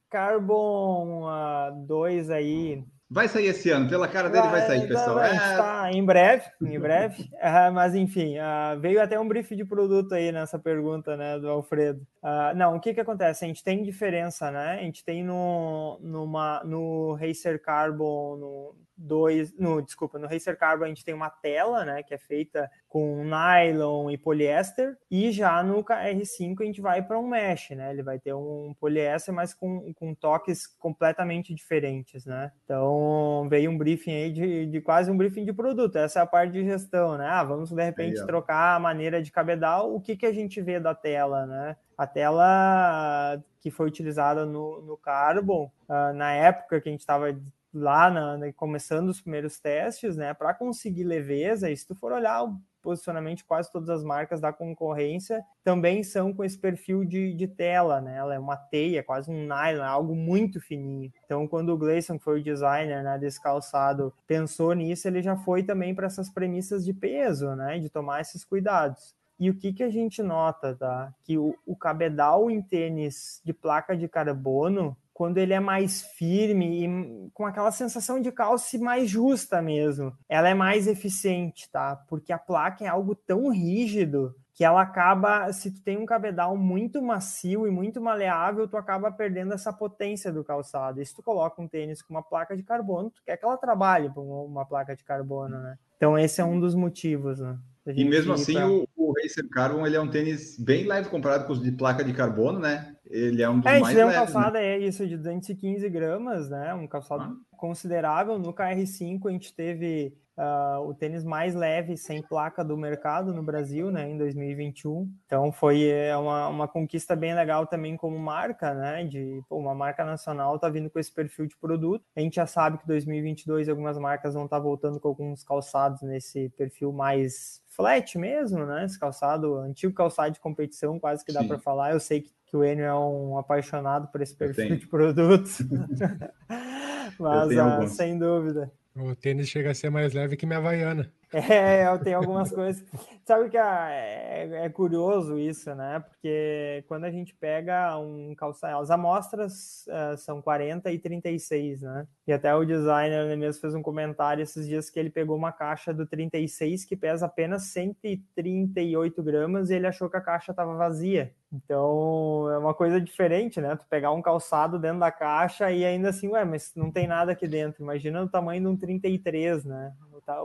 Carbon 0.09 1.23
uh, 1.23 1.85
2 1.85 2.31
aí 2.31 2.83
Vai 3.13 3.27
sair 3.27 3.47
esse 3.47 3.69
ano, 3.69 3.89
pela 3.89 4.07
cara 4.07 4.29
dele 4.29 4.47
vai, 4.47 4.61
vai 4.61 4.67
sair, 4.67 4.87
pessoal. 4.87 5.15
Vai, 5.15 5.35
é... 5.35 5.57
Tá, 5.57 5.91
em 5.91 6.05
breve, 6.05 6.45
em 6.61 6.79
breve. 6.79 7.23
uh, 7.23 7.67
mas 7.75 7.93
enfim, 7.93 8.37
uh, 8.37 8.79
veio 8.79 9.01
até 9.01 9.19
um 9.19 9.27
brief 9.27 9.53
de 9.53 9.65
produto 9.65 10.13
aí 10.13 10.31
nessa 10.31 10.57
pergunta, 10.57 11.17
né, 11.17 11.37
do 11.37 11.49
Alfredo. 11.49 12.07
Uh, 12.23 12.55
não, 12.55 12.77
o 12.77 12.79
que 12.79 12.93
que 12.93 13.01
acontece? 13.01 13.43
A 13.43 13.47
gente 13.49 13.65
tem 13.65 13.83
diferença, 13.83 14.49
né? 14.49 14.77
A 14.79 14.83
gente 14.83 15.03
tem 15.03 15.25
no, 15.25 15.99
numa, 16.01 16.63
no 16.63 17.15
Racer 17.15 17.61
Carbon, 17.61 18.37
no, 18.37 18.75
dois, 18.97 19.57
no, 19.57 19.81
desculpa, 19.81 20.19
no 20.19 20.27
Racer 20.27 20.57
Carbon 20.57 20.85
a 20.85 20.87
gente 20.87 21.03
tem 21.03 21.13
uma 21.13 21.29
tela, 21.29 21.83
né, 21.85 22.03
que 22.03 22.13
é 22.13 22.17
feita 22.17 22.69
com 22.87 23.23
nylon 23.23 24.09
e 24.11 24.17
poliéster, 24.17 24.97
e 25.09 25.31
já 25.31 25.63
no 25.63 25.83
KR5 25.83 26.61
a 26.61 26.65
gente 26.65 26.81
vai 26.81 27.01
para 27.01 27.19
um 27.19 27.27
mesh, 27.27 27.71
né, 27.71 27.91
ele 27.91 28.03
vai 28.03 28.19
ter 28.19 28.33
um 28.33 28.75
poliéster, 28.79 29.33
mas 29.33 29.53
com, 29.53 29.93
com 29.93 30.13
toques 30.13 30.67
completamente 30.67 31.53
diferentes, 31.53 32.25
né, 32.25 32.51
então 32.63 33.47
veio 33.49 33.71
um 33.71 33.77
briefing 33.77 34.11
aí 34.11 34.31
de, 34.31 34.65
de 34.65 34.81
quase 34.81 35.09
um 35.09 35.17
briefing 35.17 35.45
de 35.45 35.53
produto, 35.53 35.97
essa 35.97 36.19
é 36.19 36.21
a 36.21 36.27
parte 36.27 36.53
de 36.53 36.63
gestão, 36.63 37.17
né, 37.17 37.27
ah, 37.27 37.43
vamos 37.43 37.71
de 37.71 37.83
repente 37.83 38.19
aí, 38.19 38.25
trocar 38.25 38.75
a 38.75 38.79
maneira 38.79 39.21
de 39.21 39.31
cabedal, 39.31 39.93
o 39.95 40.01
que 40.01 40.15
que 40.15 40.25
a 40.25 40.33
gente 40.33 40.61
vê 40.61 40.79
da 40.79 40.93
tela, 40.93 41.45
né, 41.45 41.75
a 41.97 42.07
tela 42.07 43.41
que 43.61 43.69
foi 43.69 43.87
utilizada 43.87 44.45
no, 44.45 44.81
no 44.81 44.97
Carbon, 44.97 45.71
uh, 45.87 46.13
na 46.13 46.31
época 46.31 46.81
que 46.81 46.89
a 46.89 46.91
gente 46.91 47.01
estava 47.01 47.31
lá 47.73 48.09
na, 48.09 48.37
na, 48.37 48.53
começando 48.53 49.09
os 49.09 49.21
primeiros 49.21 49.59
testes, 49.59 50.17
né, 50.17 50.33
para 50.33 50.53
conseguir 50.53 51.03
leveza, 51.03 51.69
e 51.69 51.77
se 51.77 51.87
tu 51.87 51.95
for 51.95 52.11
olhar 52.11 52.43
o 52.43 52.59
posicionamento 52.81 53.45
quase 53.45 53.71
todas 53.71 53.89
as 53.89 54.03
marcas 54.03 54.41
da 54.41 54.51
concorrência 54.51 55.43
também 55.63 56.03
são 56.03 56.33
com 56.33 56.43
esse 56.43 56.57
perfil 56.57 57.05
de, 57.05 57.33
de 57.33 57.47
tela, 57.47 58.01
né? 58.01 58.17
Ela 58.17 58.33
é 58.33 58.39
uma 58.39 58.57
teia, 58.57 59.03
quase 59.03 59.29
um 59.29 59.47
nylon, 59.47 59.83
algo 59.83 60.15
muito 60.15 60.59
fininho. 60.59 61.11
Então, 61.23 61.47
quando 61.47 61.69
o 61.69 61.77
Gleison, 61.77 62.17
que 62.17 62.23
foi 62.23 62.39
o 62.39 62.43
designer 62.43 63.03
né, 63.03 63.17
desse 63.19 63.41
calçado, 63.41 64.13
pensou 64.25 64.73
nisso, 64.73 65.07
ele 65.07 65.21
já 65.21 65.37
foi 65.37 65.63
também 65.63 65.93
para 65.93 66.07
essas 66.07 66.29
premissas 66.29 66.83
de 66.83 66.93
peso, 66.93 67.55
né? 67.55 67.79
De 67.79 67.89
tomar 67.89 68.21
esses 68.21 68.43
cuidados. 68.43 69.15
E 69.39 69.49
o 69.49 69.55
que, 69.55 69.73
que 69.73 69.83
a 69.83 69.89
gente 69.89 70.21
nota, 70.21 70.75
tá? 70.75 71.13
Que 71.23 71.37
o, 71.37 71.55
o 71.65 71.75
cabedal 71.75 72.49
em 72.51 72.61
tênis 72.61 73.41
de 73.43 73.53
placa 73.53 73.95
de 73.95 74.07
carbono, 74.07 74.95
quando 75.13 75.37
ele 75.37 75.53
é 75.53 75.59
mais 75.59 76.01
firme 76.01 76.85
e 76.85 77.29
com 77.33 77.45
aquela 77.45 77.71
sensação 77.71 78.21
de 78.21 78.31
calce 78.31 78.77
mais 78.77 79.09
justa 79.09 79.61
mesmo. 79.61 80.13
Ela 80.27 80.49
é 80.49 80.53
mais 80.53 80.87
eficiente, 80.87 81.69
tá? 81.71 81.95
Porque 82.07 82.33
a 82.33 82.39
placa 82.39 82.83
é 82.83 82.87
algo 82.87 83.15
tão 83.15 83.49
rígido 83.49 84.35
que 84.53 84.65
ela 84.65 84.81
acaba, 84.81 85.51
se 85.53 85.71
tu 85.71 85.81
tem 85.81 85.97
um 85.97 86.05
cabedal 86.05 86.55
muito 86.57 87.01
macio 87.01 87.65
e 87.65 87.71
muito 87.71 88.01
maleável, 88.01 88.67
tu 88.67 88.77
acaba 88.77 89.11
perdendo 89.11 89.53
essa 89.53 89.71
potência 89.71 90.31
do 90.31 90.43
calçado. 90.43 91.01
E 91.01 91.05
se 91.05 91.15
tu 91.15 91.23
coloca 91.23 91.61
um 91.61 91.67
tênis 91.67 92.01
com 92.01 92.13
uma 92.13 92.21
placa 92.21 92.55
de 92.55 92.61
carbono, 92.61 93.09
tu 93.09 93.23
quer 93.25 93.37
que 93.37 93.45
ela 93.45 93.57
trabalhe 93.57 94.09
com 94.09 94.45
uma 94.45 94.65
placa 94.65 94.95
de 94.95 95.03
carbono, 95.03 95.57
né? 95.57 95.77
Então 95.97 96.17
esse 96.17 96.41
é 96.41 96.45
um 96.45 96.59
dos 96.59 96.75
motivos, 96.75 97.39
né? 97.39 97.57
E 97.87 98.05
mesmo 98.05 98.33
assim, 98.33 98.53
pra... 98.53 98.69
o, 98.69 98.87
o 98.95 99.13
Racer 99.19 99.49
Carbon 99.49 99.87
ele 99.87 99.95
é 99.95 100.01
um 100.01 100.09
tênis 100.09 100.59
bem 100.59 100.85
leve 100.85 101.09
comparado 101.09 101.45
com 101.45 101.53
os 101.53 101.61
de 101.61 101.71
placa 101.71 102.03
de 102.03 102.13
carbono, 102.13 102.59
né? 102.59 102.90
Ele 103.11 103.43
é 103.43 103.49
um 103.49 103.59
dos 103.59 103.65
é, 103.65 103.79
mais 103.79 103.95
leves. 103.95 104.15
É, 104.15 104.17
um 104.21 104.25
calçado, 104.25 104.53
né? 104.53 104.65
é 104.65 104.77
isso, 104.79 105.05
de 105.05 105.17
215 105.17 105.89
gramas, 105.89 106.49
né? 106.49 106.73
Um 106.73 106.87
calçado 106.87 107.23
ah. 107.23 107.57
considerável. 107.57 108.39
No 108.39 108.53
KR5 108.53 109.27
a 109.27 109.31
gente 109.31 109.53
teve 109.53 110.15
uh, 110.37 110.81
o 110.87 110.93
tênis 110.93 111.23
mais 111.23 111.53
leve 111.53 111.97
sem 111.97 112.21
placa 112.21 112.63
do 112.63 112.77
mercado 112.77 113.33
no 113.33 113.43
Brasil, 113.43 113.91
né, 113.91 114.09
em 114.09 114.17
2021. 114.17 115.11
Então 115.25 115.51
foi 115.51 115.87
é, 115.87 116.15
uma, 116.15 116.47
uma 116.47 116.67
conquista 116.67 117.15
bem 117.15 117.33
legal 117.33 117.67
também 117.67 117.95
como 117.95 118.17
marca, 118.17 118.73
né, 118.73 119.03
de 119.03 119.41
pô, 119.47 119.57
uma 119.57 119.75
marca 119.75 120.03
nacional 120.03 120.57
tá 120.59 120.69
vindo 120.69 120.89
com 120.89 120.99
esse 120.99 121.11
perfil 121.11 121.47
de 121.47 121.57
produto. 121.57 122.03
A 122.15 122.21
gente 122.21 122.35
já 122.35 122.47
sabe 122.47 122.77
que 122.77 122.87
2022 122.87 123.69
algumas 123.69 123.97
marcas 123.97 124.33
vão 124.33 124.45
estar 124.45 124.57
tá 124.57 124.63
voltando 124.63 124.99
com 124.99 125.07
alguns 125.07 125.43
calçados 125.43 126.01
nesse 126.01 126.49
perfil 126.49 126.91
mais 126.91 127.60
flat 127.71 128.17
mesmo, 128.17 128.65
né? 128.65 128.85
Esse 128.85 128.99
calçado, 128.99 129.55
antigo 129.55 129.93
calçado 129.93 130.31
de 130.31 130.39
competição, 130.39 130.99
quase 130.99 131.25
que 131.25 131.33
dá 131.33 131.43
para 131.43 131.57
falar. 131.57 131.93
Eu 131.93 131.99
sei 131.99 132.21
que, 132.21 132.31
que 132.45 132.55
o 132.55 132.63
Enio 132.63 132.85
é 132.85 132.93
um 132.93 133.37
apaixonado 133.37 134.07
por 134.07 134.21
esse 134.21 134.35
perfil 134.35 134.77
de 134.77 134.87
produtos. 134.87 135.59
Mas, 137.19 137.57
ah, 137.57 137.87
sem 137.87 138.17
dúvida. 138.19 138.71
O 138.95 139.15
tênis 139.15 139.47
chega 139.47 139.71
a 139.71 139.73
ser 139.73 139.89
mais 139.89 140.13
leve 140.13 140.35
que 140.35 140.45
minha 140.45 140.59
Havaiana. 140.59 141.11
É, 141.33 141.87
eu 141.87 141.97
tenho 141.97 142.17
algumas 142.17 142.51
coisas. 142.51 142.83
Sabe 143.23 143.49
que 143.49 143.57
é, 143.57 144.65
é, 144.65 144.69
curioso 144.69 145.39
isso, 145.39 145.73
né? 145.73 146.01
Porque 146.01 146.83
quando 146.89 147.05
a 147.05 147.09
gente 147.09 147.33
pega 147.33 147.97
um 147.97 148.35
calçado, 148.35 148.81
as 148.81 148.91
amostras 148.91 149.85
uh, 149.87 150.17
são 150.17 150.41
40 150.41 150.91
e 150.91 150.99
36, 150.99 151.83
né? 151.83 152.05
E 152.27 152.33
até 152.33 152.53
o 152.53 152.65
designer 152.65 153.37
mesmo 153.37 153.61
fez 153.61 153.73
um 153.73 153.81
comentário 153.81 154.43
esses 154.43 154.67
dias 154.67 154.89
que 154.89 154.99
ele 154.99 155.09
pegou 155.09 155.37
uma 155.37 155.53
caixa 155.53 155.93
do 155.93 156.05
36 156.05 156.83
que 156.83 156.97
pesa 156.97 157.27
apenas 157.27 157.63
138 157.63 159.23
gramas 159.23 159.69
e 159.69 159.75
ele 159.75 159.87
achou 159.87 160.09
que 160.09 160.17
a 160.17 160.21
caixa 160.21 160.51
estava 160.51 160.75
vazia. 160.75 161.33
Então 161.53 162.49
é 162.51 162.57
uma 162.57 162.73
coisa 162.73 162.99
diferente, 163.01 163.59
né? 163.59 163.75
Tu 163.75 163.85
pegar 163.89 164.11
um 164.11 164.21
calçado 164.21 164.79
dentro 164.79 164.99
da 164.99 165.11
caixa 165.11 165.71
e 165.71 165.83
ainda 165.83 166.09
assim, 166.09 166.29
ué, 166.29 166.45
mas 166.45 166.71
não 166.75 166.89
tem 166.89 167.07
nada 167.07 167.33
aqui 167.33 167.47
dentro. 167.47 167.83
Imagina 167.83 168.23
o 168.23 168.29
tamanho 168.29 168.61
de 168.61 168.67
um 168.67 168.77
33, 168.77 169.65
né? 169.65 169.93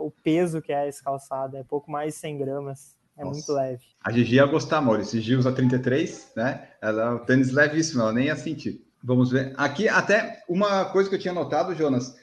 o 0.01 0.11
peso 0.11 0.61
que 0.61 0.73
é 0.73 0.89
esse 0.89 1.03
calçado, 1.03 1.57
é 1.57 1.63
pouco 1.63 1.91
mais 1.91 2.15
de 2.15 2.21
100 2.21 2.39
gramas. 2.39 2.97
É 3.17 3.25
Nossa. 3.25 3.39
muito 3.39 3.53
leve. 3.53 3.85
A 4.05 4.13
Gigi 4.13 4.37
ia 4.37 4.47
gostar, 4.47 4.81
Maurício. 4.81 5.19
Gigi 5.21 5.37
usa 5.37 5.53
33, 5.53 6.33
né? 6.37 6.69
Ela 6.83 7.03
é 7.03 7.11
o 7.11 7.19
tênis 7.21 7.51
levíssimo, 7.51 8.03
ela 8.03 8.13
nem 8.13 8.27
ia 8.27 8.37
sentir. 8.37 8.85
Vamos 9.03 9.31
ver. 9.31 9.55
Aqui, 9.57 9.89
até 9.89 10.43
uma 10.49 10.87
coisa 10.87 11.09
que 11.09 11.15
eu 11.15 11.21
tinha 11.21 11.33
notado, 11.33 11.75
Jonas, 11.75 12.15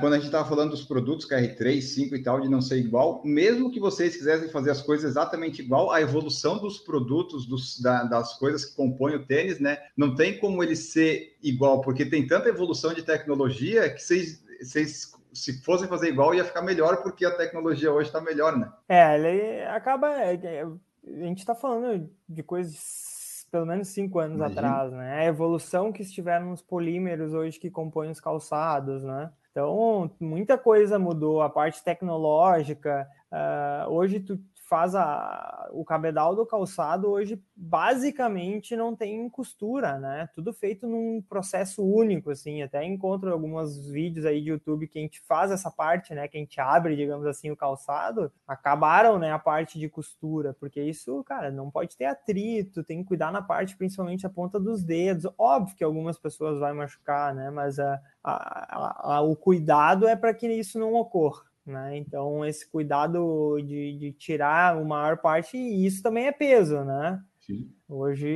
quando 0.00 0.14
a 0.14 0.16
gente 0.16 0.26
estava 0.26 0.48
falando 0.48 0.70
dos 0.70 0.84
produtos 0.84 1.28
KR3, 1.28 1.80
5 1.80 2.16
e 2.16 2.22
tal, 2.22 2.40
de 2.40 2.48
não 2.48 2.62
ser 2.62 2.78
igual, 2.78 3.20
mesmo 3.24 3.70
que 3.70 3.78
vocês 3.78 4.16
quisessem 4.16 4.48
fazer 4.48 4.70
as 4.70 4.80
coisas 4.80 5.10
exatamente 5.10 5.60
igual, 5.60 5.90
a 5.90 6.00
evolução 6.00 6.58
dos 6.58 6.78
produtos, 6.78 7.46
dos, 7.46 7.78
da, 7.80 8.04
das 8.04 8.38
coisas 8.38 8.64
que 8.64 8.74
compõem 8.74 9.16
o 9.16 9.26
tênis, 9.26 9.60
né? 9.60 9.78
Não 9.96 10.14
tem 10.14 10.38
como 10.38 10.62
ele 10.62 10.74
ser 10.74 11.36
igual, 11.42 11.82
porque 11.82 12.06
tem 12.06 12.26
tanta 12.26 12.48
evolução 12.48 12.94
de 12.94 13.02
tecnologia 13.02 13.90
que 13.90 14.02
vocês, 14.02 14.42
vocês 14.60 15.12
se 15.34 15.62
fossem 15.62 15.86
fazer 15.86 16.08
igual, 16.08 16.34
ia 16.34 16.44
ficar 16.44 16.62
melhor, 16.62 17.02
porque 17.02 17.26
a 17.26 17.36
tecnologia 17.36 17.92
hoje 17.92 18.08
está 18.08 18.20
melhor, 18.20 18.56
né? 18.56 18.72
É, 18.88 19.14
ele 19.14 19.62
acaba. 19.66 20.18
É, 20.22 20.34
é, 20.34 20.62
a 20.62 21.26
gente 21.26 21.38
está 21.38 21.54
falando 21.54 22.08
de 22.28 22.42
coisas 22.42 23.46
pelo 23.50 23.66
menos 23.66 23.88
cinco 23.88 24.18
anos 24.18 24.36
Imagina. 24.36 24.60
atrás, 24.60 24.92
né? 24.92 25.18
A 25.18 25.24
evolução 25.26 25.92
que 25.92 26.02
estiveram 26.02 26.46
nos 26.50 26.62
polímeros 26.62 27.32
hoje 27.32 27.60
que 27.60 27.70
compõem 27.70 28.10
os 28.10 28.20
calçados, 28.20 29.04
né? 29.04 29.30
Então, 29.56 30.10
muita 30.20 30.58
coisa 30.58 30.98
mudou, 30.98 31.40
a 31.40 31.48
parte 31.48 31.82
tecnológica. 31.82 33.08
Uh, 33.32 33.90
hoje, 33.90 34.20
tu 34.20 34.38
faz 34.68 34.94
a, 34.94 35.68
o 35.72 35.84
cabedal 35.84 36.34
do 36.34 36.44
calçado 36.44 37.08
hoje 37.08 37.40
basicamente 37.54 38.74
não 38.74 38.96
tem 38.96 39.28
costura, 39.30 39.98
né? 39.98 40.28
Tudo 40.34 40.52
feito 40.52 40.88
num 40.88 41.22
processo 41.22 41.84
único, 41.84 42.30
assim. 42.30 42.62
Até 42.62 42.84
encontro 42.84 43.32
alguns 43.32 43.88
vídeos 43.88 44.26
aí 44.26 44.40
de 44.40 44.50
YouTube 44.50 44.88
que 44.88 44.98
a 44.98 45.02
gente 45.02 45.20
faz 45.20 45.52
essa 45.52 45.70
parte, 45.70 46.14
né? 46.14 46.26
Que 46.26 46.36
a 46.36 46.40
gente 46.40 46.60
abre, 46.60 46.96
digamos 46.96 47.26
assim, 47.26 47.50
o 47.50 47.56
calçado. 47.56 48.32
Acabaram, 48.46 49.18
né? 49.18 49.32
A 49.32 49.38
parte 49.38 49.78
de 49.78 49.88
costura, 49.88 50.52
porque 50.58 50.82
isso, 50.82 51.22
cara, 51.22 51.50
não 51.50 51.70
pode 51.70 51.96
ter 51.96 52.06
atrito. 52.06 52.82
Tem 52.82 53.02
que 53.02 53.08
cuidar 53.08 53.30
na 53.30 53.42
parte, 53.42 53.76
principalmente 53.76 54.26
a 54.26 54.30
ponta 54.30 54.58
dos 54.58 54.82
dedos. 54.82 55.32
Óbvio 55.38 55.76
que 55.76 55.84
algumas 55.84 56.18
pessoas 56.18 56.58
vai 56.58 56.72
machucar, 56.72 57.32
né? 57.32 57.50
Mas 57.50 57.78
a, 57.78 58.00
a, 58.22 59.16
a, 59.16 59.20
o 59.20 59.36
cuidado 59.36 60.08
é 60.08 60.16
para 60.16 60.34
que 60.34 60.48
isso 60.48 60.78
não 60.78 60.94
ocorra. 60.94 61.44
Né? 61.66 61.98
Então, 61.98 62.44
esse 62.44 62.70
cuidado 62.70 63.60
de, 63.60 63.98
de 63.98 64.12
tirar 64.12 64.76
a 64.76 64.84
maior 64.84 65.18
parte, 65.18 65.56
e 65.56 65.84
isso 65.84 66.02
também 66.02 66.26
é 66.26 66.32
peso, 66.32 66.84
né? 66.84 67.20
Sim. 67.46 67.70
Hoje, 67.88 68.26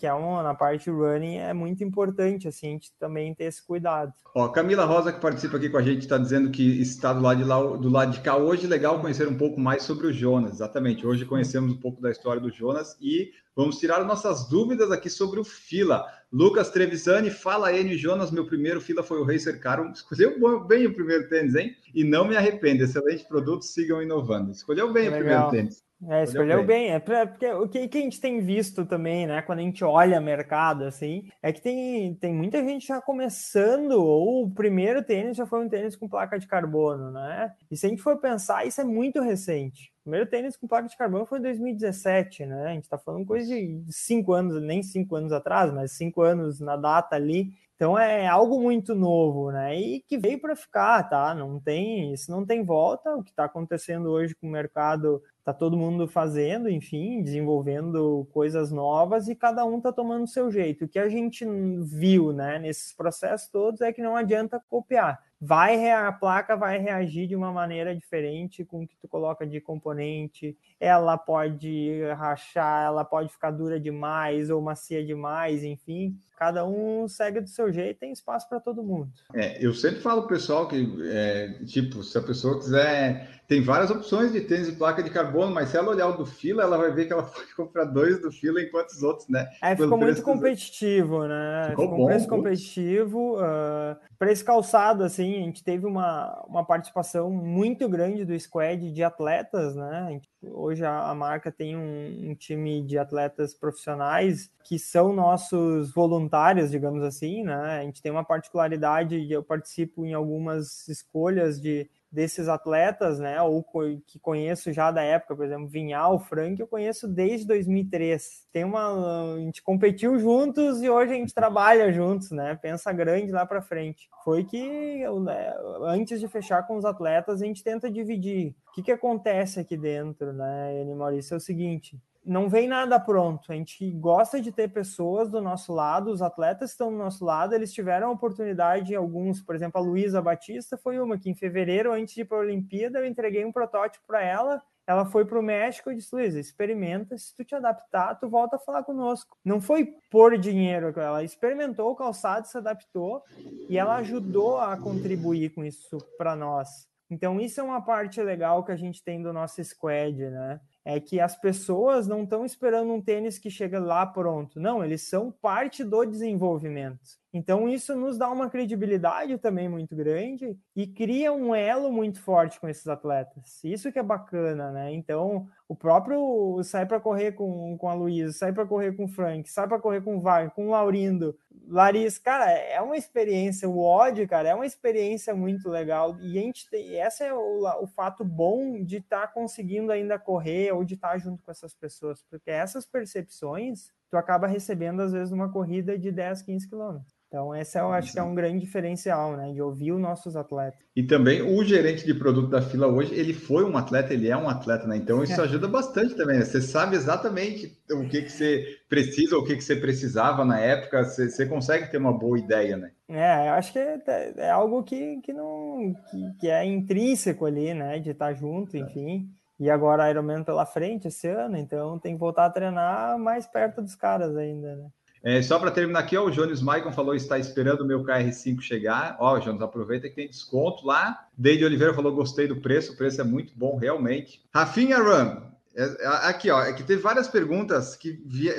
que 0.00 0.04
é 0.04 0.12
uma, 0.12 0.42
na 0.42 0.52
parte 0.52 0.90
running, 0.90 1.36
é 1.36 1.52
muito 1.52 1.84
importante 1.84 2.48
assim, 2.48 2.66
a 2.66 2.70
gente 2.70 2.92
também 2.98 3.32
ter 3.32 3.44
esse 3.44 3.64
cuidado. 3.64 4.12
Ó, 4.34 4.48
Camila 4.48 4.84
Rosa, 4.84 5.12
que 5.12 5.20
participa 5.20 5.56
aqui 5.56 5.68
com 5.68 5.76
a 5.76 5.82
gente, 5.82 6.00
está 6.00 6.18
dizendo 6.18 6.50
que 6.50 6.82
está 6.82 7.12
do 7.12 7.20
lado, 7.20 7.38
de 7.38 7.44
lá, 7.44 7.60
do 7.60 7.88
lado 7.88 8.10
de 8.10 8.20
cá. 8.20 8.36
Hoje, 8.36 8.66
legal 8.66 9.00
conhecer 9.00 9.28
um 9.28 9.38
pouco 9.38 9.60
mais 9.60 9.84
sobre 9.84 10.08
o 10.08 10.12
Jonas. 10.12 10.54
Exatamente. 10.54 11.06
Hoje 11.06 11.24
conhecemos 11.24 11.72
um 11.72 11.78
pouco 11.78 12.02
da 12.02 12.10
história 12.10 12.40
do 12.40 12.50
Jonas 12.50 12.96
e 13.00 13.30
vamos 13.54 13.78
tirar 13.78 14.04
nossas 14.04 14.48
dúvidas 14.48 14.90
aqui 14.90 15.08
sobre 15.08 15.38
o 15.38 15.44
Fila. 15.44 16.04
Lucas 16.32 16.70
Trevisani, 16.70 17.30
fala 17.30 17.68
aí, 17.68 17.96
Jonas. 17.96 18.32
Meu 18.32 18.44
primeiro 18.44 18.80
Fila 18.80 19.04
foi 19.04 19.20
o 19.20 19.24
Racer 19.24 19.60
Caro. 19.60 19.92
Escolheu 19.92 20.66
bem 20.66 20.86
o 20.86 20.94
primeiro 20.94 21.28
tênis, 21.28 21.54
hein? 21.54 21.76
E 21.94 22.02
não 22.02 22.26
me 22.26 22.36
arrependo. 22.36 22.82
Excelente 22.82 23.24
produto, 23.28 23.62
sigam 23.62 24.02
inovando. 24.02 24.50
Escolheu 24.50 24.92
bem 24.92 25.04
legal. 25.04 25.20
o 25.20 25.22
primeiro 25.22 25.50
tênis. 25.50 25.91
É, 26.08 26.24
escolheu 26.24 26.64
bem. 26.64 26.90
É 26.90 26.98
porque 26.98 27.48
o 27.52 27.68
que, 27.68 27.88
que, 27.88 27.98
a 27.98 28.00
gente 28.00 28.20
tem 28.20 28.40
visto 28.40 28.84
também, 28.84 29.26
né? 29.26 29.40
Quando 29.42 29.60
a 29.60 29.62
gente 29.62 29.84
olha 29.84 30.20
mercado, 30.20 30.84
assim, 30.84 31.28
é 31.40 31.52
que 31.52 31.60
tem, 31.60 32.14
tem 32.14 32.34
muita 32.34 32.62
gente 32.62 32.86
já 32.86 33.00
começando, 33.00 33.92
ou 33.92 34.44
o 34.44 34.50
primeiro 34.50 35.02
tênis 35.02 35.36
já 35.36 35.46
foi 35.46 35.64
um 35.64 35.68
tênis 35.68 35.94
com 35.94 36.08
placa 36.08 36.38
de 36.38 36.46
carbono, 36.46 37.10
né? 37.10 37.52
E 37.70 37.76
se 37.76 37.86
a 37.86 37.88
gente 37.88 38.02
for 38.02 38.18
pensar, 38.18 38.66
isso 38.66 38.80
é 38.80 38.84
muito 38.84 39.20
recente. 39.20 39.92
O 40.00 40.02
primeiro 40.02 40.28
tênis 40.28 40.56
com 40.56 40.66
placa 40.66 40.88
de 40.88 40.96
carbono 40.96 41.24
foi 41.24 41.38
em 41.38 41.42
2017, 41.42 42.46
né? 42.46 42.70
A 42.70 42.74
gente 42.74 42.88
tá 42.88 42.98
falando 42.98 43.24
coisa 43.24 43.46
de 43.46 43.84
cinco 43.90 44.32
anos, 44.32 44.60
nem 44.60 44.82
cinco 44.82 45.14
anos 45.14 45.32
atrás, 45.32 45.72
mas 45.72 45.92
cinco 45.92 46.22
anos 46.22 46.58
na 46.58 46.76
data 46.76 47.14
ali. 47.14 47.52
Então 47.76 47.98
é 47.98 48.28
algo 48.28 48.60
muito 48.60 48.94
novo, 48.94 49.50
né? 49.50 49.76
E 49.76 50.00
que 50.02 50.16
veio 50.16 50.40
para 50.40 50.54
ficar, 50.54 51.02
tá? 51.08 51.34
Não 51.34 51.58
tem, 51.58 52.12
isso 52.12 52.30
não 52.30 52.46
tem 52.46 52.64
volta. 52.64 53.14
O 53.16 53.22
que 53.22 53.30
está 53.30 53.44
acontecendo 53.44 54.08
hoje 54.08 54.34
com 54.36 54.46
o 54.46 54.50
mercado 54.50 55.20
tá 55.44 55.52
todo 55.52 55.76
mundo 55.76 56.06
fazendo, 56.06 56.68
enfim, 56.68 57.22
desenvolvendo 57.22 58.28
coisas 58.32 58.70
novas 58.70 59.28
e 59.28 59.34
cada 59.34 59.64
um 59.64 59.80
tá 59.80 59.92
tomando 59.92 60.24
o 60.24 60.28
seu 60.28 60.50
jeito. 60.50 60.84
O 60.84 60.88
que 60.88 60.98
a 60.98 61.08
gente 61.08 61.44
viu, 61.82 62.32
né, 62.32 62.58
nesses 62.58 62.92
processos 62.92 63.48
todos 63.48 63.80
é 63.80 63.92
que 63.92 64.02
não 64.02 64.16
adianta 64.16 64.62
copiar 64.68 65.18
vai 65.44 65.90
a 65.90 66.12
placa 66.12 66.54
vai 66.54 66.78
reagir 66.78 67.26
de 67.26 67.34
uma 67.34 67.50
maneira 67.50 67.92
diferente 67.96 68.64
com 68.64 68.84
o 68.84 68.86
que 68.86 68.96
tu 68.96 69.08
coloca 69.08 69.44
de 69.44 69.60
componente. 69.60 70.56
Ela 70.78 71.18
pode 71.18 72.00
rachar, 72.16 72.84
ela 72.84 73.04
pode 73.04 73.32
ficar 73.32 73.50
dura 73.50 73.80
demais 73.80 74.50
ou 74.50 74.62
macia 74.62 75.04
demais, 75.04 75.64
enfim. 75.64 76.16
Cada 76.38 76.64
um 76.64 77.08
segue 77.08 77.40
do 77.40 77.48
seu 77.48 77.72
jeito, 77.72 77.98
tem 77.98 78.12
espaço 78.12 78.48
para 78.48 78.60
todo 78.60 78.84
mundo. 78.84 79.10
É, 79.34 79.64
eu 79.64 79.74
sempre 79.74 80.00
falo 80.00 80.22
pro 80.22 80.36
pessoal 80.36 80.68
que, 80.68 80.96
é, 81.10 81.58
tipo, 81.66 82.04
se 82.04 82.16
a 82.16 82.22
pessoa 82.22 82.60
quiser, 82.60 83.41
tem 83.52 83.60
várias 83.60 83.90
opções 83.90 84.32
de 84.32 84.40
tênis 84.40 84.66
de 84.66 84.72
placa 84.72 85.02
de 85.02 85.10
carbono, 85.10 85.52
mas 85.52 85.68
se 85.68 85.76
ela 85.76 85.90
olhar 85.90 86.08
o 86.08 86.16
do 86.16 86.24
fila, 86.24 86.62
ela 86.62 86.78
vai 86.78 86.90
ver 86.90 87.04
que 87.04 87.12
ela 87.12 87.22
pode 87.28 87.54
comprar 87.54 87.84
dois 87.84 88.18
do 88.18 88.32
fila 88.32 88.62
enquanto 88.62 88.88
os 88.88 89.02
outros, 89.02 89.28
né? 89.28 89.46
É, 89.60 89.76
ficou 89.76 89.98
muito 89.98 90.22
competitivo, 90.22 91.26
né? 91.26 91.66
Ficou, 91.68 91.84
ficou 91.84 91.98
bom, 91.98 92.04
um 92.04 92.06
preço 92.06 92.26
competitivo. 92.26 93.36
Uh, 93.36 93.94
preço 94.18 94.42
calçado, 94.42 95.04
assim, 95.04 95.34
a 95.34 95.44
gente 95.44 95.62
teve 95.62 95.84
uma, 95.84 96.42
uma 96.48 96.64
participação 96.64 97.30
muito 97.30 97.86
grande 97.90 98.24
do 98.24 98.38
squad 98.40 98.90
de 98.90 99.04
atletas, 99.04 99.76
né? 99.76 100.18
Hoje 100.42 100.82
a, 100.82 101.10
a 101.10 101.14
marca 101.14 101.52
tem 101.52 101.76
um, 101.76 102.30
um, 102.30 102.34
time 102.34 102.82
de 102.82 102.96
atletas 102.96 103.52
profissionais 103.52 104.50
que 104.64 104.78
são 104.78 105.12
nossos 105.12 105.92
voluntários, 105.92 106.70
digamos 106.70 107.02
assim, 107.02 107.44
né? 107.44 107.80
A 107.80 107.82
gente 107.82 108.00
tem 108.00 108.10
uma 108.10 108.24
particularidade, 108.24 109.30
eu 109.30 109.42
participo 109.42 110.06
em 110.06 110.14
algumas 110.14 110.88
escolhas 110.88 111.60
de 111.60 111.90
desses 112.12 112.46
atletas, 112.46 113.18
né, 113.18 113.40
ou 113.40 113.64
que 114.06 114.18
conheço 114.18 114.70
já 114.70 114.90
da 114.90 115.02
época, 115.02 115.34
por 115.34 115.46
exemplo, 115.46 115.66
Vinhal, 115.66 116.18
Frank, 116.18 116.60
eu 116.60 116.66
conheço 116.66 117.08
desde 117.08 117.46
2003. 117.46 118.46
Tem 118.52 118.64
uma, 118.64 119.34
a 119.34 119.38
gente 119.38 119.62
competiu 119.62 120.18
juntos 120.18 120.82
e 120.82 120.90
hoje 120.90 121.12
a 121.12 121.16
gente 121.16 121.32
trabalha 121.32 121.90
juntos, 121.90 122.30
né? 122.30 122.58
Pensa 122.60 122.92
grande 122.92 123.32
lá 123.32 123.46
para 123.46 123.62
frente. 123.62 124.10
Foi 124.22 124.44
que 124.44 125.08
né, 125.20 125.54
antes 125.82 126.20
de 126.20 126.28
fechar 126.28 126.66
com 126.66 126.76
os 126.76 126.84
atletas, 126.84 127.40
a 127.40 127.46
gente 127.46 127.64
tenta 127.64 127.90
dividir. 127.90 128.54
O 128.68 128.72
que 128.72 128.82
que 128.82 128.92
acontece 128.92 129.58
aqui 129.58 129.76
dentro, 129.76 130.32
né, 130.32 130.84
Maurício? 130.94 131.34
É 131.34 131.36
o 131.38 131.40
seguinte, 131.40 131.98
não 132.24 132.48
vem 132.48 132.68
nada 132.68 132.98
pronto. 133.00 133.50
A 133.50 133.54
gente 133.54 133.90
gosta 133.92 134.40
de 134.40 134.52
ter 134.52 134.68
pessoas 134.68 135.30
do 135.30 135.40
nosso 135.40 135.72
lado, 135.72 136.10
os 136.10 136.22
atletas 136.22 136.70
estão 136.70 136.90
do 136.90 136.96
nosso 136.96 137.24
lado, 137.24 137.54
eles 137.54 137.72
tiveram 137.72 138.08
a 138.08 138.12
oportunidade, 138.12 138.94
alguns, 138.94 139.40
por 139.42 139.54
exemplo, 139.54 139.80
a 139.80 139.84
Luísa 139.84 140.22
Batista 140.22 140.76
foi 140.76 141.00
uma 141.00 141.18
que 141.18 141.30
em 141.30 141.34
fevereiro, 141.34 141.92
antes 141.92 142.14
de 142.14 142.20
ir 142.20 142.24
para 142.24 142.38
a 142.38 142.42
Olimpíada, 142.42 143.00
eu 143.00 143.06
entreguei 143.06 143.44
um 143.44 143.52
protótipo 143.52 144.06
para 144.06 144.22
ela. 144.22 144.62
Ela 144.84 145.06
foi 145.06 145.24
para 145.24 145.38
o 145.38 145.42
México 145.42 145.92
e 145.92 145.94
disse: 145.94 146.14
Luísa, 146.14 146.40
experimenta, 146.40 147.16
se 147.16 147.34
tu 147.36 147.44
te 147.44 147.54
adaptar, 147.54 148.16
tu 148.18 148.28
volta 148.28 148.56
a 148.56 148.58
falar 148.58 148.82
conosco. 148.82 149.36
Não 149.44 149.60
foi 149.60 149.94
por 150.10 150.36
dinheiro, 150.36 150.92
ela 150.98 151.22
experimentou 151.22 151.92
o 151.92 151.96
calçado, 151.96 152.48
se 152.48 152.58
adaptou 152.58 153.22
e 153.68 153.78
ela 153.78 153.96
ajudou 153.96 154.58
a 154.58 154.76
contribuir 154.76 155.50
com 155.54 155.64
isso 155.64 155.98
para 156.18 156.34
nós. 156.34 156.88
Então, 157.08 157.38
isso 157.38 157.60
é 157.60 157.62
uma 157.62 157.84
parte 157.84 158.22
legal 158.22 158.64
que 158.64 158.72
a 158.72 158.76
gente 158.76 159.04
tem 159.04 159.22
do 159.22 159.32
nosso 159.32 159.62
squad, 159.62 160.18
né? 160.30 160.60
É 160.84 160.98
que 160.98 161.20
as 161.20 161.36
pessoas 161.36 162.06
não 162.06 162.24
estão 162.24 162.44
esperando 162.44 162.92
um 162.92 163.00
tênis 163.00 163.38
que 163.38 163.50
chega 163.50 163.78
lá 163.78 164.04
pronto. 164.04 164.60
Não, 164.60 164.84
eles 164.84 165.02
são 165.08 165.30
parte 165.30 165.84
do 165.84 166.04
desenvolvimento. 166.04 167.21
Então, 167.32 167.68
isso 167.68 167.96
nos 167.96 168.18
dá 168.18 168.30
uma 168.30 168.50
credibilidade 168.50 169.38
também 169.38 169.68
muito 169.68 169.96
grande 169.96 170.58
e 170.76 170.86
cria 170.86 171.32
um 171.32 171.54
elo 171.54 171.90
muito 171.90 172.20
forte 172.20 172.60
com 172.60 172.68
esses 172.68 172.86
atletas. 172.86 173.62
Isso 173.64 173.90
que 173.90 173.98
é 173.98 174.02
bacana, 174.02 174.70
né? 174.70 174.92
Então, 174.92 175.48
o 175.66 175.74
próprio 175.74 176.62
sai 176.62 176.84
para 176.84 177.00
correr 177.00 177.32
com, 177.32 177.76
com 177.78 177.88
a 177.88 177.94
Luísa, 177.94 178.32
sai 178.32 178.52
para 178.52 178.66
correr 178.66 178.92
com 178.92 179.04
o 179.04 179.08
Frank, 179.08 179.48
sai 179.48 179.66
para 179.66 179.80
correr 179.80 180.02
com 180.02 180.16
o 180.16 180.20
Wagner, 180.20 180.50
com 180.50 180.66
o 180.66 180.70
Laurindo, 180.70 181.34
Larissa, 181.66 182.20
cara, 182.20 182.50
é 182.50 182.80
uma 182.80 182.96
experiência. 182.96 183.68
O 183.68 183.78
ódio, 183.78 184.28
cara, 184.28 184.50
é 184.50 184.54
uma 184.54 184.66
experiência 184.66 185.34
muito 185.34 185.68
legal. 185.68 186.18
E 186.20 186.38
a 186.38 186.42
gente 186.42 186.68
tem, 186.68 186.96
esse 187.00 187.24
é 187.24 187.32
o, 187.32 187.64
o 187.82 187.86
fato 187.86 188.24
bom 188.24 188.82
de 188.82 188.98
estar 188.98 189.22
tá 189.22 189.28
conseguindo 189.28 189.90
ainda 189.92 190.18
correr 190.18 190.72
ou 190.72 190.84
de 190.84 190.94
estar 190.94 191.12
tá 191.12 191.18
junto 191.18 191.42
com 191.42 191.50
essas 191.50 191.74
pessoas, 191.74 192.22
porque 192.28 192.50
essas 192.50 192.84
percepções 192.84 193.90
tu 194.10 194.16
acaba 194.16 194.46
recebendo 194.46 195.00
às 195.00 195.12
vezes 195.12 195.30
numa 195.30 195.50
corrida 195.50 195.98
de 195.98 196.12
10, 196.12 196.42
15 196.42 196.68
quilômetros. 196.68 197.11
Então, 197.32 197.56
esse 197.56 197.78
eu 197.78 197.90
acho 197.90 198.12
que 198.12 198.18
é 198.18 198.22
um 198.22 198.34
grande 198.34 198.58
diferencial, 198.58 199.38
né? 199.38 199.54
De 199.54 199.62
ouvir 199.62 199.90
os 199.92 199.98
nossos 199.98 200.36
atletas. 200.36 200.78
E 200.94 201.02
também 201.02 201.40
o 201.40 201.64
gerente 201.64 202.04
de 202.04 202.12
produto 202.12 202.50
da 202.50 202.60
fila 202.60 202.86
hoje, 202.86 203.14
ele 203.14 203.32
foi 203.32 203.64
um 203.64 203.74
atleta, 203.78 204.12
ele 204.12 204.28
é 204.28 204.36
um 204.36 204.50
atleta, 204.50 204.86
né? 204.86 204.98
Então 204.98 205.24
isso 205.24 205.40
é. 205.40 205.44
ajuda 205.44 205.66
bastante 205.66 206.14
também. 206.14 206.38
Né? 206.38 206.44
Você 206.44 206.60
sabe 206.60 206.94
exatamente 206.94 207.74
o 207.90 208.06
que, 208.06 208.20
que 208.20 208.28
você 208.28 208.76
precisa, 208.86 209.38
o 209.38 209.44
que, 209.46 209.56
que 209.56 209.64
você 209.64 209.74
precisava 209.74 210.44
na 210.44 210.60
época, 210.60 211.04
você, 211.04 211.30
você 211.30 211.46
consegue 211.46 211.90
ter 211.90 211.96
uma 211.96 212.12
boa 212.12 212.38
ideia, 212.38 212.76
né? 212.76 212.90
É, 213.08 213.48
eu 213.48 213.54
acho 213.54 213.72
que 213.72 213.78
é, 213.78 214.34
é 214.36 214.50
algo 214.50 214.82
que, 214.82 215.18
que 215.22 215.32
não 215.32 215.94
que, 216.10 216.38
que, 216.38 216.48
é 216.50 216.66
intrínseco 216.66 217.46
ali, 217.46 217.72
né? 217.72 217.98
De 217.98 218.10
estar 218.10 218.34
junto, 218.34 218.76
enfim. 218.76 219.26
E 219.58 219.70
agora 219.70 220.10
Ironman 220.10 220.44
pela 220.44 220.66
frente 220.66 221.08
esse 221.08 221.28
ano, 221.28 221.56
então 221.56 221.98
tem 221.98 222.12
que 222.12 222.20
voltar 222.20 222.44
a 222.44 222.50
treinar 222.50 223.18
mais 223.18 223.46
perto 223.46 223.80
dos 223.80 223.94
caras 223.94 224.36
ainda, 224.36 224.76
né? 224.76 224.90
É, 225.24 225.40
só 225.40 225.58
para 225.58 225.70
terminar 225.70 226.00
aqui, 226.00 226.16
ó, 226.16 226.24
o 226.24 226.30
Jones 226.30 226.60
Maicon 226.60 226.90
falou 226.90 227.14
está 227.14 227.38
esperando 227.38 227.82
o 227.82 227.86
meu 227.86 228.02
KR5 228.02 228.60
chegar. 228.60 229.16
Ó, 229.20 229.38
Jones, 229.38 229.62
aproveita 229.62 230.08
que 230.08 230.16
tem 230.16 230.28
desconto 230.28 230.84
lá. 230.84 231.26
Deide 231.38 231.64
Oliveira 231.64 231.94
falou 231.94 232.14
gostei 232.14 232.48
do 232.48 232.60
preço, 232.60 232.92
o 232.92 232.96
preço 232.96 233.20
é 233.20 233.24
muito 233.24 233.52
bom, 233.56 233.76
realmente. 233.76 234.44
Rafinha 234.52 234.98
Run, 234.98 235.40
é, 235.74 235.84
é, 235.84 236.06
aqui, 236.28 236.50
ó, 236.50 236.62
é 236.62 236.72
que 236.72 236.82
teve 236.82 237.00
várias 237.00 237.28
perguntas 237.28 237.96
que 237.96 238.12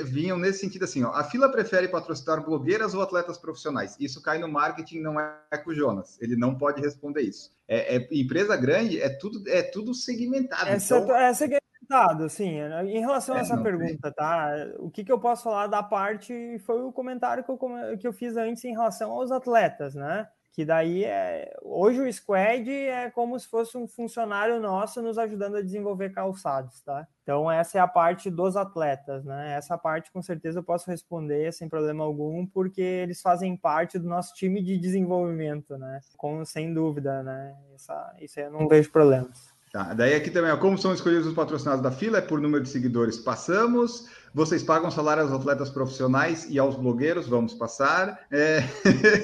vinham 0.04 0.36
nesse 0.36 0.60
sentido 0.60 0.84
assim, 0.84 1.04
ó. 1.04 1.12
A 1.12 1.22
fila 1.22 1.48
prefere 1.48 1.86
patrocinar 1.86 2.44
blogueiras 2.44 2.94
ou 2.94 3.02
atletas 3.02 3.38
profissionais? 3.38 3.96
Isso 4.00 4.20
cai 4.20 4.38
no 4.38 4.48
marketing, 4.48 5.00
não 5.00 5.20
é 5.20 5.58
com 5.62 5.70
o 5.70 5.74
Jonas. 5.74 6.18
Ele 6.20 6.34
não 6.34 6.56
pode 6.56 6.80
responder 6.80 7.22
isso. 7.22 7.52
É, 7.68 7.96
é 7.96 8.08
empresa 8.10 8.56
grande, 8.56 9.00
é 9.00 9.08
tudo, 9.08 9.48
é 9.48 9.62
tudo 9.62 9.94
segmentado. 9.94 10.68
Essa, 10.68 10.98
então... 10.98 11.14
é 11.16 11.63
sim. 12.28 12.60
Em 12.60 13.00
relação 13.00 13.34
a 13.34 13.38
é, 13.38 13.40
essa 13.40 13.56
pergunta, 13.56 14.12
tá? 14.12 14.52
O 14.78 14.90
que, 14.90 15.04
que 15.04 15.12
eu 15.12 15.18
posso 15.18 15.44
falar 15.44 15.66
da 15.66 15.82
parte 15.82 16.58
foi 16.60 16.82
o 16.82 16.92
comentário 16.92 17.44
que 17.44 17.50
eu, 17.50 17.58
que 17.98 18.06
eu 18.06 18.12
fiz 18.12 18.36
antes 18.36 18.64
em 18.64 18.72
relação 18.72 19.12
aos 19.12 19.30
atletas, 19.30 19.94
né? 19.94 20.28
que 20.54 20.64
daí 20.64 21.04
é 21.04 21.52
hoje 21.62 22.00
o 22.00 22.12
squad 22.12 22.70
é 22.70 23.10
como 23.10 23.36
se 23.38 23.48
fosse 23.48 23.76
um 23.76 23.88
funcionário 23.88 24.60
nosso 24.60 25.02
nos 25.02 25.18
ajudando 25.18 25.56
a 25.56 25.60
desenvolver 25.60 26.10
calçados, 26.10 26.80
tá? 26.82 27.08
Então 27.24 27.50
essa 27.50 27.78
é 27.78 27.80
a 27.80 27.88
parte 27.88 28.30
dos 28.30 28.56
atletas, 28.56 29.24
né? 29.24 29.54
Essa 29.54 29.76
parte 29.76 30.12
com 30.12 30.22
certeza 30.22 30.60
eu 30.60 30.62
posso 30.62 30.88
responder 30.88 31.52
sem 31.52 31.68
problema 31.68 32.04
algum, 32.04 32.46
porque 32.46 32.80
eles 32.80 33.20
fazem 33.20 33.56
parte 33.56 33.98
do 33.98 34.08
nosso 34.08 34.32
time 34.34 34.62
de 34.62 34.78
desenvolvimento, 34.78 35.76
né? 35.76 35.98
Com 36.16 36.44
sem 36.44 36.72
dúvida, 36.72 37.20
né? 37.24 37.56
Essa, 37.74 38.14
isso 38.20 38.38
aí 38.38 38.46
eu 38.46 38.52
não 38.52 38.68
vejo 38.68 38.92
problemas. 38.92 39.52
Tá, 39.74 39.92
daí 39.92 40.14
aqui 40.14 40.30
também, 40.30 40.52
ó, 40.52 40.56
como 40.56 40.78
são 40.78 40.94
escolhidos 40.94 41.26
os 41.26 41.34
patrocinados 41.34 41.82
da 41.82 41.90
fila? 41.90 42.18
É 42.18 42.20
por 42.20 42.40
número 42.40 42.62
de 42.62 42.70
seguidores. 42.70 43.18
Passamos. 43.18 44.06
Vocês 44.32 44.62
pagam 44.62 44.88
salário 44.88 45.24
aos 45.24 45.32
atletas 45.32 45.68
profissionais 45.68 46.48
e 46.48 46.60
aos 46.60 46.76
blogueiros? 46.76 47.26
Vamos 47.26 47.54
passar. 47.54 48.24
É... 48.30 48.60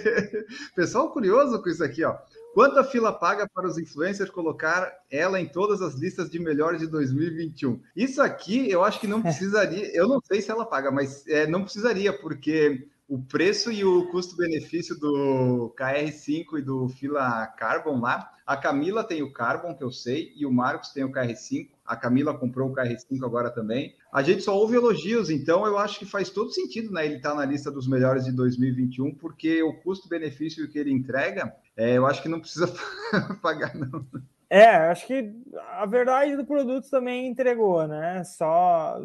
Pessoal 0.74 1.12
curioso 1.12 1.62
com 1.62 1.68
isso 1.68 1.84
aqui, 1.84 2.02
ó. 2.02 2.16
Quanto 2.52 2.80
a 2.80 2.82
fila 2.82 3.12
paga 3.12 3.48
para 3.48 3.68
os 3.68 3.78
influencers 3.78 4.28
colocar 4.28 4.92
ela 5.08 5.40
em 5.40 5.46
todas 5.46 5.80
as 5.80 5.94
listas 5.94 6.28
de 6.28 6.40
melhores 6.40 6.80
de 6.80 6.88
2021? 6.88 7.80
Isso 7.94 8.20
aqui 8.20 8.68
eu 8.68 8.82
acho 8.82 8.98
que 8.98 9.06
não 9.06 9.22
precisaria. 9.22 9.96
Eu 9.96 10.08
não 10.08 10.20
sei 10.20 10.42
se 10.42 10.50
ela 10.50 10.66
paga, 10.66 10.90
mas 10.90 11.24
é, 11.28 11.46
não 11.46 11.62
precisaria, 11.62 12.12
porque 12.12 12.88
o 13.10 13.18
preço 13.18 13.72
e 13.72 13.84
o 13.84 14.06
custo-benefício 14.06 14.96
do 14.96 15.74
KR5 15.76 16.60
e 16.60 16.62
do 16.62 16.88
Fila 16.88 17.44
Carbon 17.48 17.98
lá. 17.98 18.32
A 18.46 18.56
Camila 18.56 19.02
tem 19.02 19.20
o 19.20 19.32
Carbon, 19.32 19.74
que 19.74 19.82
eu 19.82 19.90
sei, 19.90 20.32
e 20.36 20.46
o 20.46 20.52
Marcos 20.52 20.90
tem 20.90 21.02
o 21.02 21.10
KR5. 21.10 21.70
A 21.84 21.96
Camila 21.96 22.32
comprou 22.38 22.70
o 22.70 22.72
KR5 22.72 23.24
agora 23.24 23.50
também. 23.50 23.96
A 24.12 24.22
gente 24.22 24.42
só 24.42 24.56
ouve 24.56 24.76
elogios, 24.76 25.28
então 25.28 25.66
eu 25.66 25.76
acho 25.76 25.98
que 25.98 26.06
faz 26.06 26.30
todo 26.30 26.52
sentido, 26.52 26.92
né? 26.92 27.04
Ele 27.04 27.16
estar 27.16 27.30
tá 27.30 27.34
na 27.34 27.44
lista 27.44 27.68
dos 27.68 27.88
melhores 27.88 28.26
de 28.26 28.30
2021, 28.30 29.12
porque 29.16 29.60
o 29.60 29.74
custo-benefício 29.74 30.68
que 30.70 30.78
ele 30.78 30.92
entrega, 30.92 31.52
é, 31.76 31.98
eu 31.98 32.06
acho 32.06 32.22
que 32.22 32.28
não 32.28 32.38
precisa 32.38 32.72
pagar, 33.42 33.74
não. 33.74 34.06
É, 34.48 34.66
acho 34.66 35.04
que 35.08 35.32
a 35.72 35.84
verdade 35.84 36.36
do 36.36 36.46
produto 36.46 36.88
também 36.88 37.26
entregou, 37.26 37.88
né? 37.88 38.22
Só 38.22 39.00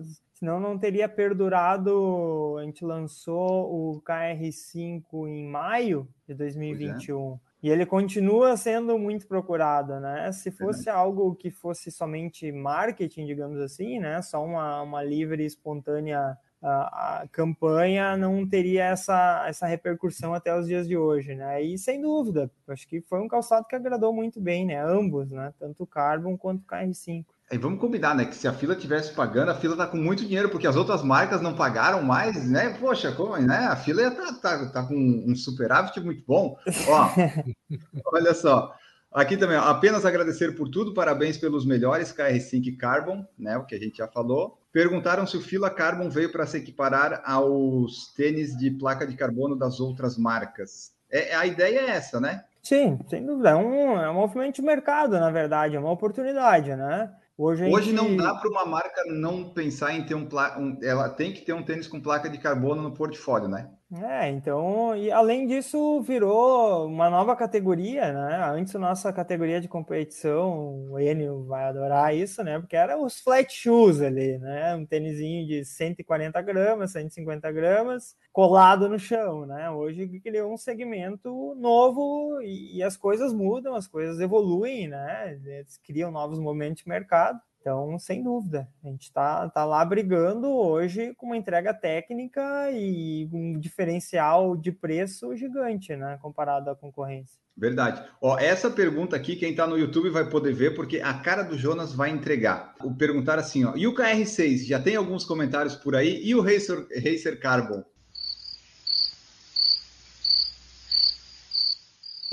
senão 0.46 0.60
não 0.60 0.78
teria 0.78 1.10
perdurado. 1.10 2.58
A 2.60 2.64
gente 2.64 2.86
lançou 2.86 3.96
o 3.96 4.02
KR5 4.04 5.28
em 5.28 5.48
maio 5.48 6.08
de 6.28 6.36
2021. 6.36 7.34
É. 7.34 7.38
E 7.64 7.70
ele 7.72 7.84
continua 7.84 8.56
sendo 8.56 9.00
muito 9.00 9.28
procurado, 9.28 10.00
né? 10.00 10.32
Se 10.32 10.52
fosse 10.52 10.88
algo 10.88 11.34
que 11.34 11.50
fosse 11.50 11.90
somente 11.90 12.52
marketing, 12.52 13.26
digamos 13.26 13.60
assim, 13.60 14.00
né? 14.00 14.22
Só 14.22 14.46
uma, 14.46 14.84
uma 14.84 15.04
livre, 15.04 15.44
espontânea 15.44 16.38
a, 16.62 17.22
a, 17.22 17.28
campanha 17.28 18.16
não 18.16 18.48
teria 18.48 18.86
essa, 18.86 19.46
essa 19.48 19.66
repercussão 19.66 20.36
até 20.36 20.56
os 20.56 20.68
dias 20.68 20.88
de 20.88 20.96
hoje, 20.96 21.34
né? 21.34 21.60
E 21.64 21.76
sem 21.78 22.00
dúvida, 22.00 22.52
acho 22.68 22.88
que 22.88 23.02
foi 23.02 23.20
um 23.20 23.28
calçado 23.28 23.66
que 23.68 23.76
agradou 23.76 24.14
muito 24.14 24.40
bem, 24.40 24.64
né? 24.64 24.80
Ambos, 24.80 25.32
né? 25.32 25.52
Tanto 25.58 25.84
o 25.84 25.88
Carbon 25.88 26.38
quanto 26.38 26.62
o 26.62 26.66
KR5. 26.66 27.26
E 27.52 27.58
vamos 27.60 27.80
combinar, 27.80 28.16
né? 28.16 28.26
Que 28.26 28.36
se 28.36 28.48
a 28.48 28.54
fila 28.54 28.76
tivesse 28.76 29.14
pagando, 29.14 29.52
a 29.52 29.56
fila 29.56 29.78
tá 29.78 29.86
com 29.86 29.98
muito 29.98 30.26
dinheiro, 30.26 30.50
porque 30.50 30.66
as 30.66 30.76
outras 30.76 31.04
marcas 31.04 31.42
não 31.42 31.56
pagaram 31.56 32.02
mais, 32.02 32.50
né? 32.50 32.76
Poxa, 32.80 33.12
como, 33.12 33.38
né? 33.38 33.68
A 33.68 33.76
fila 33.76 34.10
tá, 34.10 34.34
tá, 34.34 34.66
tá 34.70 34.84
com 34.84 34.96
um 34.96 35.36
superávit 35.36 36.00
muito 36.00 36.24
bom. 36.26 36.58
Ó, 36.88 37.10
olha 38.14 38.34
só. 38.34 38.76
Aqui 39.12 39.38
também, 39.38 39.58
ó, 39.58 39.62
apenas 39.62 40.06
agradecer 40.06 40.56
por 40.56 40.68
tudo, 40.68 40.94
parabéns 40.94 41.38
pelos 41.38 41.66
melhores 41.66 42.12
KR5 42.12 42.76
Carbon, 42.78 43.26
né? 43.38 43.56
O 43.58 43.66
que 43.66 43.76
a 43.76 43.80
gente 43.80 44.00
já 44.00 44.08
falou. 44.08 44.60
Perguntaram 44.74 45.26
se 45.26 45.38
o 45.38 45.42
Fila 45.42 45.70
Carbon 45.70 46.10
veio 46.10 46.32
para 46.32 46.46
se 46.46 46.58
equiparar 46.58 47.22
aos 47.24 48.12
tênis 48.14 48.58
de 48.58 48.72
placa 48.72 49.06
de 49.08 49.16
carbono 49.16 49.56
das 49.56 49.80
outras 49.80 50.18
marcas. 50.18 50.92
É, 51.10 51.34
a 51.36 51.46
ideia 51.46 51.80
é 51.80 51.90
essa, 51.92 52.20
né? 52.20 52.44
Sim, 52.62 53.00
sem 53.08 53.26
dúvida. 53.26 53.52
É 53.52 53.56
um, 53.56 53.98
é 54.02 54.10
um 54.10 54.16
movimento 54.16 54.56
de 54.56 54.64
mercado, 54.64 55.18
na 55.20 55.30
verdade, 55.30 55.76
é 55.76 55.80
uma 55.80 55.92
oportunidade, 55.92 56.76
né? 56.76 57.10
Hoje, 57.38 57.66
Hoje 57.66 57.92
gente... 57.92 57.96
não 57.96 58.16
dá 58.16 58.34
para 58.36 58.50
uma 58.50 58.66
marca 58.66 59.04
não 59.08 59.50
pensar 59.50 59.94
em 59.94 60.06
ter 60.06 60.16
um, 60.16 60.28
um, 60.58 60.80
Ela 60.82 61.10
tem 61.10 61.34
que 61.34 61.42
ter 61.42 61.54
um 61.54 61.64
tênis 61.64 61.88
com 61.88 62.00
placa 62.00 62.30
de 62.30 62.38
carbono 62.38 62.82
no 62.82 62.94
portfólio, 62.94 63.50
né? 63.50 63.70
É, 63.94 64.30
então, 64.30 64.96
e 64.98 65.12
além 65.12 65.46
disso, 65.46 66.02
virou 66.02 66.88
uma 66.88 67.08
nova 67.08 67.36
categoria, 67.36 68.12
né? 68.12 68.44
Antes, 68.50 68.74
nossa 68.74 69.14
categoria 69.14 69.62
de 69.62 69.68
competição, 69.68 70.90
o 70.92 71.00
Enio 71.00 71.46
vai 71.46 71.66
adorar 71.66 72.14
isso, 72.16 72.44
né? 72.44 72.60
Porque 72.60 72.76
era 72.76 72.98
os 72.98 73.20
flat 73.20 73.54
shoes 73.54 74.02
ali, 74.02 74.40
né? 74.40 74.76
Um 74.76 74.88
tênisinho 74.88 75.46
de 75.46 75.64
140 75.64 76.42
gramas, 76.42 76.92
150 76.94 77.52
gramas, 77.52 78.16
colado 78.34 78.90
no 78.90 78.98
chão, 78.98 79.46
né? 79.46 79.70
Hoje 79.70 80.20
criou 80.20 80.52
um 80.52 80.58
segmento 80.58 81.54
novo 81.56 82.42
e, 82.42 82.78
e 82.78 82.84
as 82.84 82.98
coisas 82.98 83.32
mudam, 83.34 83.76
as 83.76 83.88
coisas 83.88 84.20
evoluem, 84.20 84.88
né? 84.88 85.40
Eles 85.46 85.78
criam 85.78 86.10
novos 86.10 86.40
momentos 86.40 86.82
de 86.82 86.90
mercado. 86.90 87.40
Então, 87.66 87.98
sem 87.98 88.22
dúvida, 88.22 88.70
a 88.84 88.88
gente 88.88 89.06
está 89.06 89.50
tá 89.50 89.66
lá 89.66 89.84
brigando 89.84 90.48
hoje 90.48 91.16
com 91.16 91.26
uma 91.26 91.36
entrega 91.36 91.74
técnica 91.74 92.70
e 92.70 93.28
um 93.34 93.58
diferencial 93.60 94.56
de 94.56 94.72
preço 94.72 95.36
gigante, 95.36 95.96
né, 95.96 96.20
comparado 96.22 96.70
à 96.70 96.76
concorrência. 96.76 97.40
Verdade. 97.58 98.04
Ó, 98.22 98.38
essa 98.38 98.70
pergunta 98.70 99.16
aqui, 99.16 99.36
quem 99.36 99.50
está 99.50 99.66
no 99.66 99.80
YouTube 99.80 100.12
vai 100.12 100.30
poder 100.30 100.54
ver, 100.54 100.76
porque 100.76 101.02
a 101.02 101.16
cara 101.16 101.42
do 101.42 101.58
Jonas 101.58 101.92
vai 101.92 102.12
entregar. 102.12 102.76
O 102.84 102.94
perguntar 102.94 103.40
assim, 103.40 103.66
ó, 103.66 103.76
e 103.76 103.88
o 103.88 103.96
KR6? 103.96 104.68
Já 104.68 104.80
tem 104.80 104.96
alguns 104.96 105.26
comentários 105.26 105.76
por 105.76 105.96
aí. 105.96 106.22
E 106.24 106.36
o 106.36 106.42
Racer, 106.42 106.86
Racer 106.94 107.40
Carbon? 107.40 107.84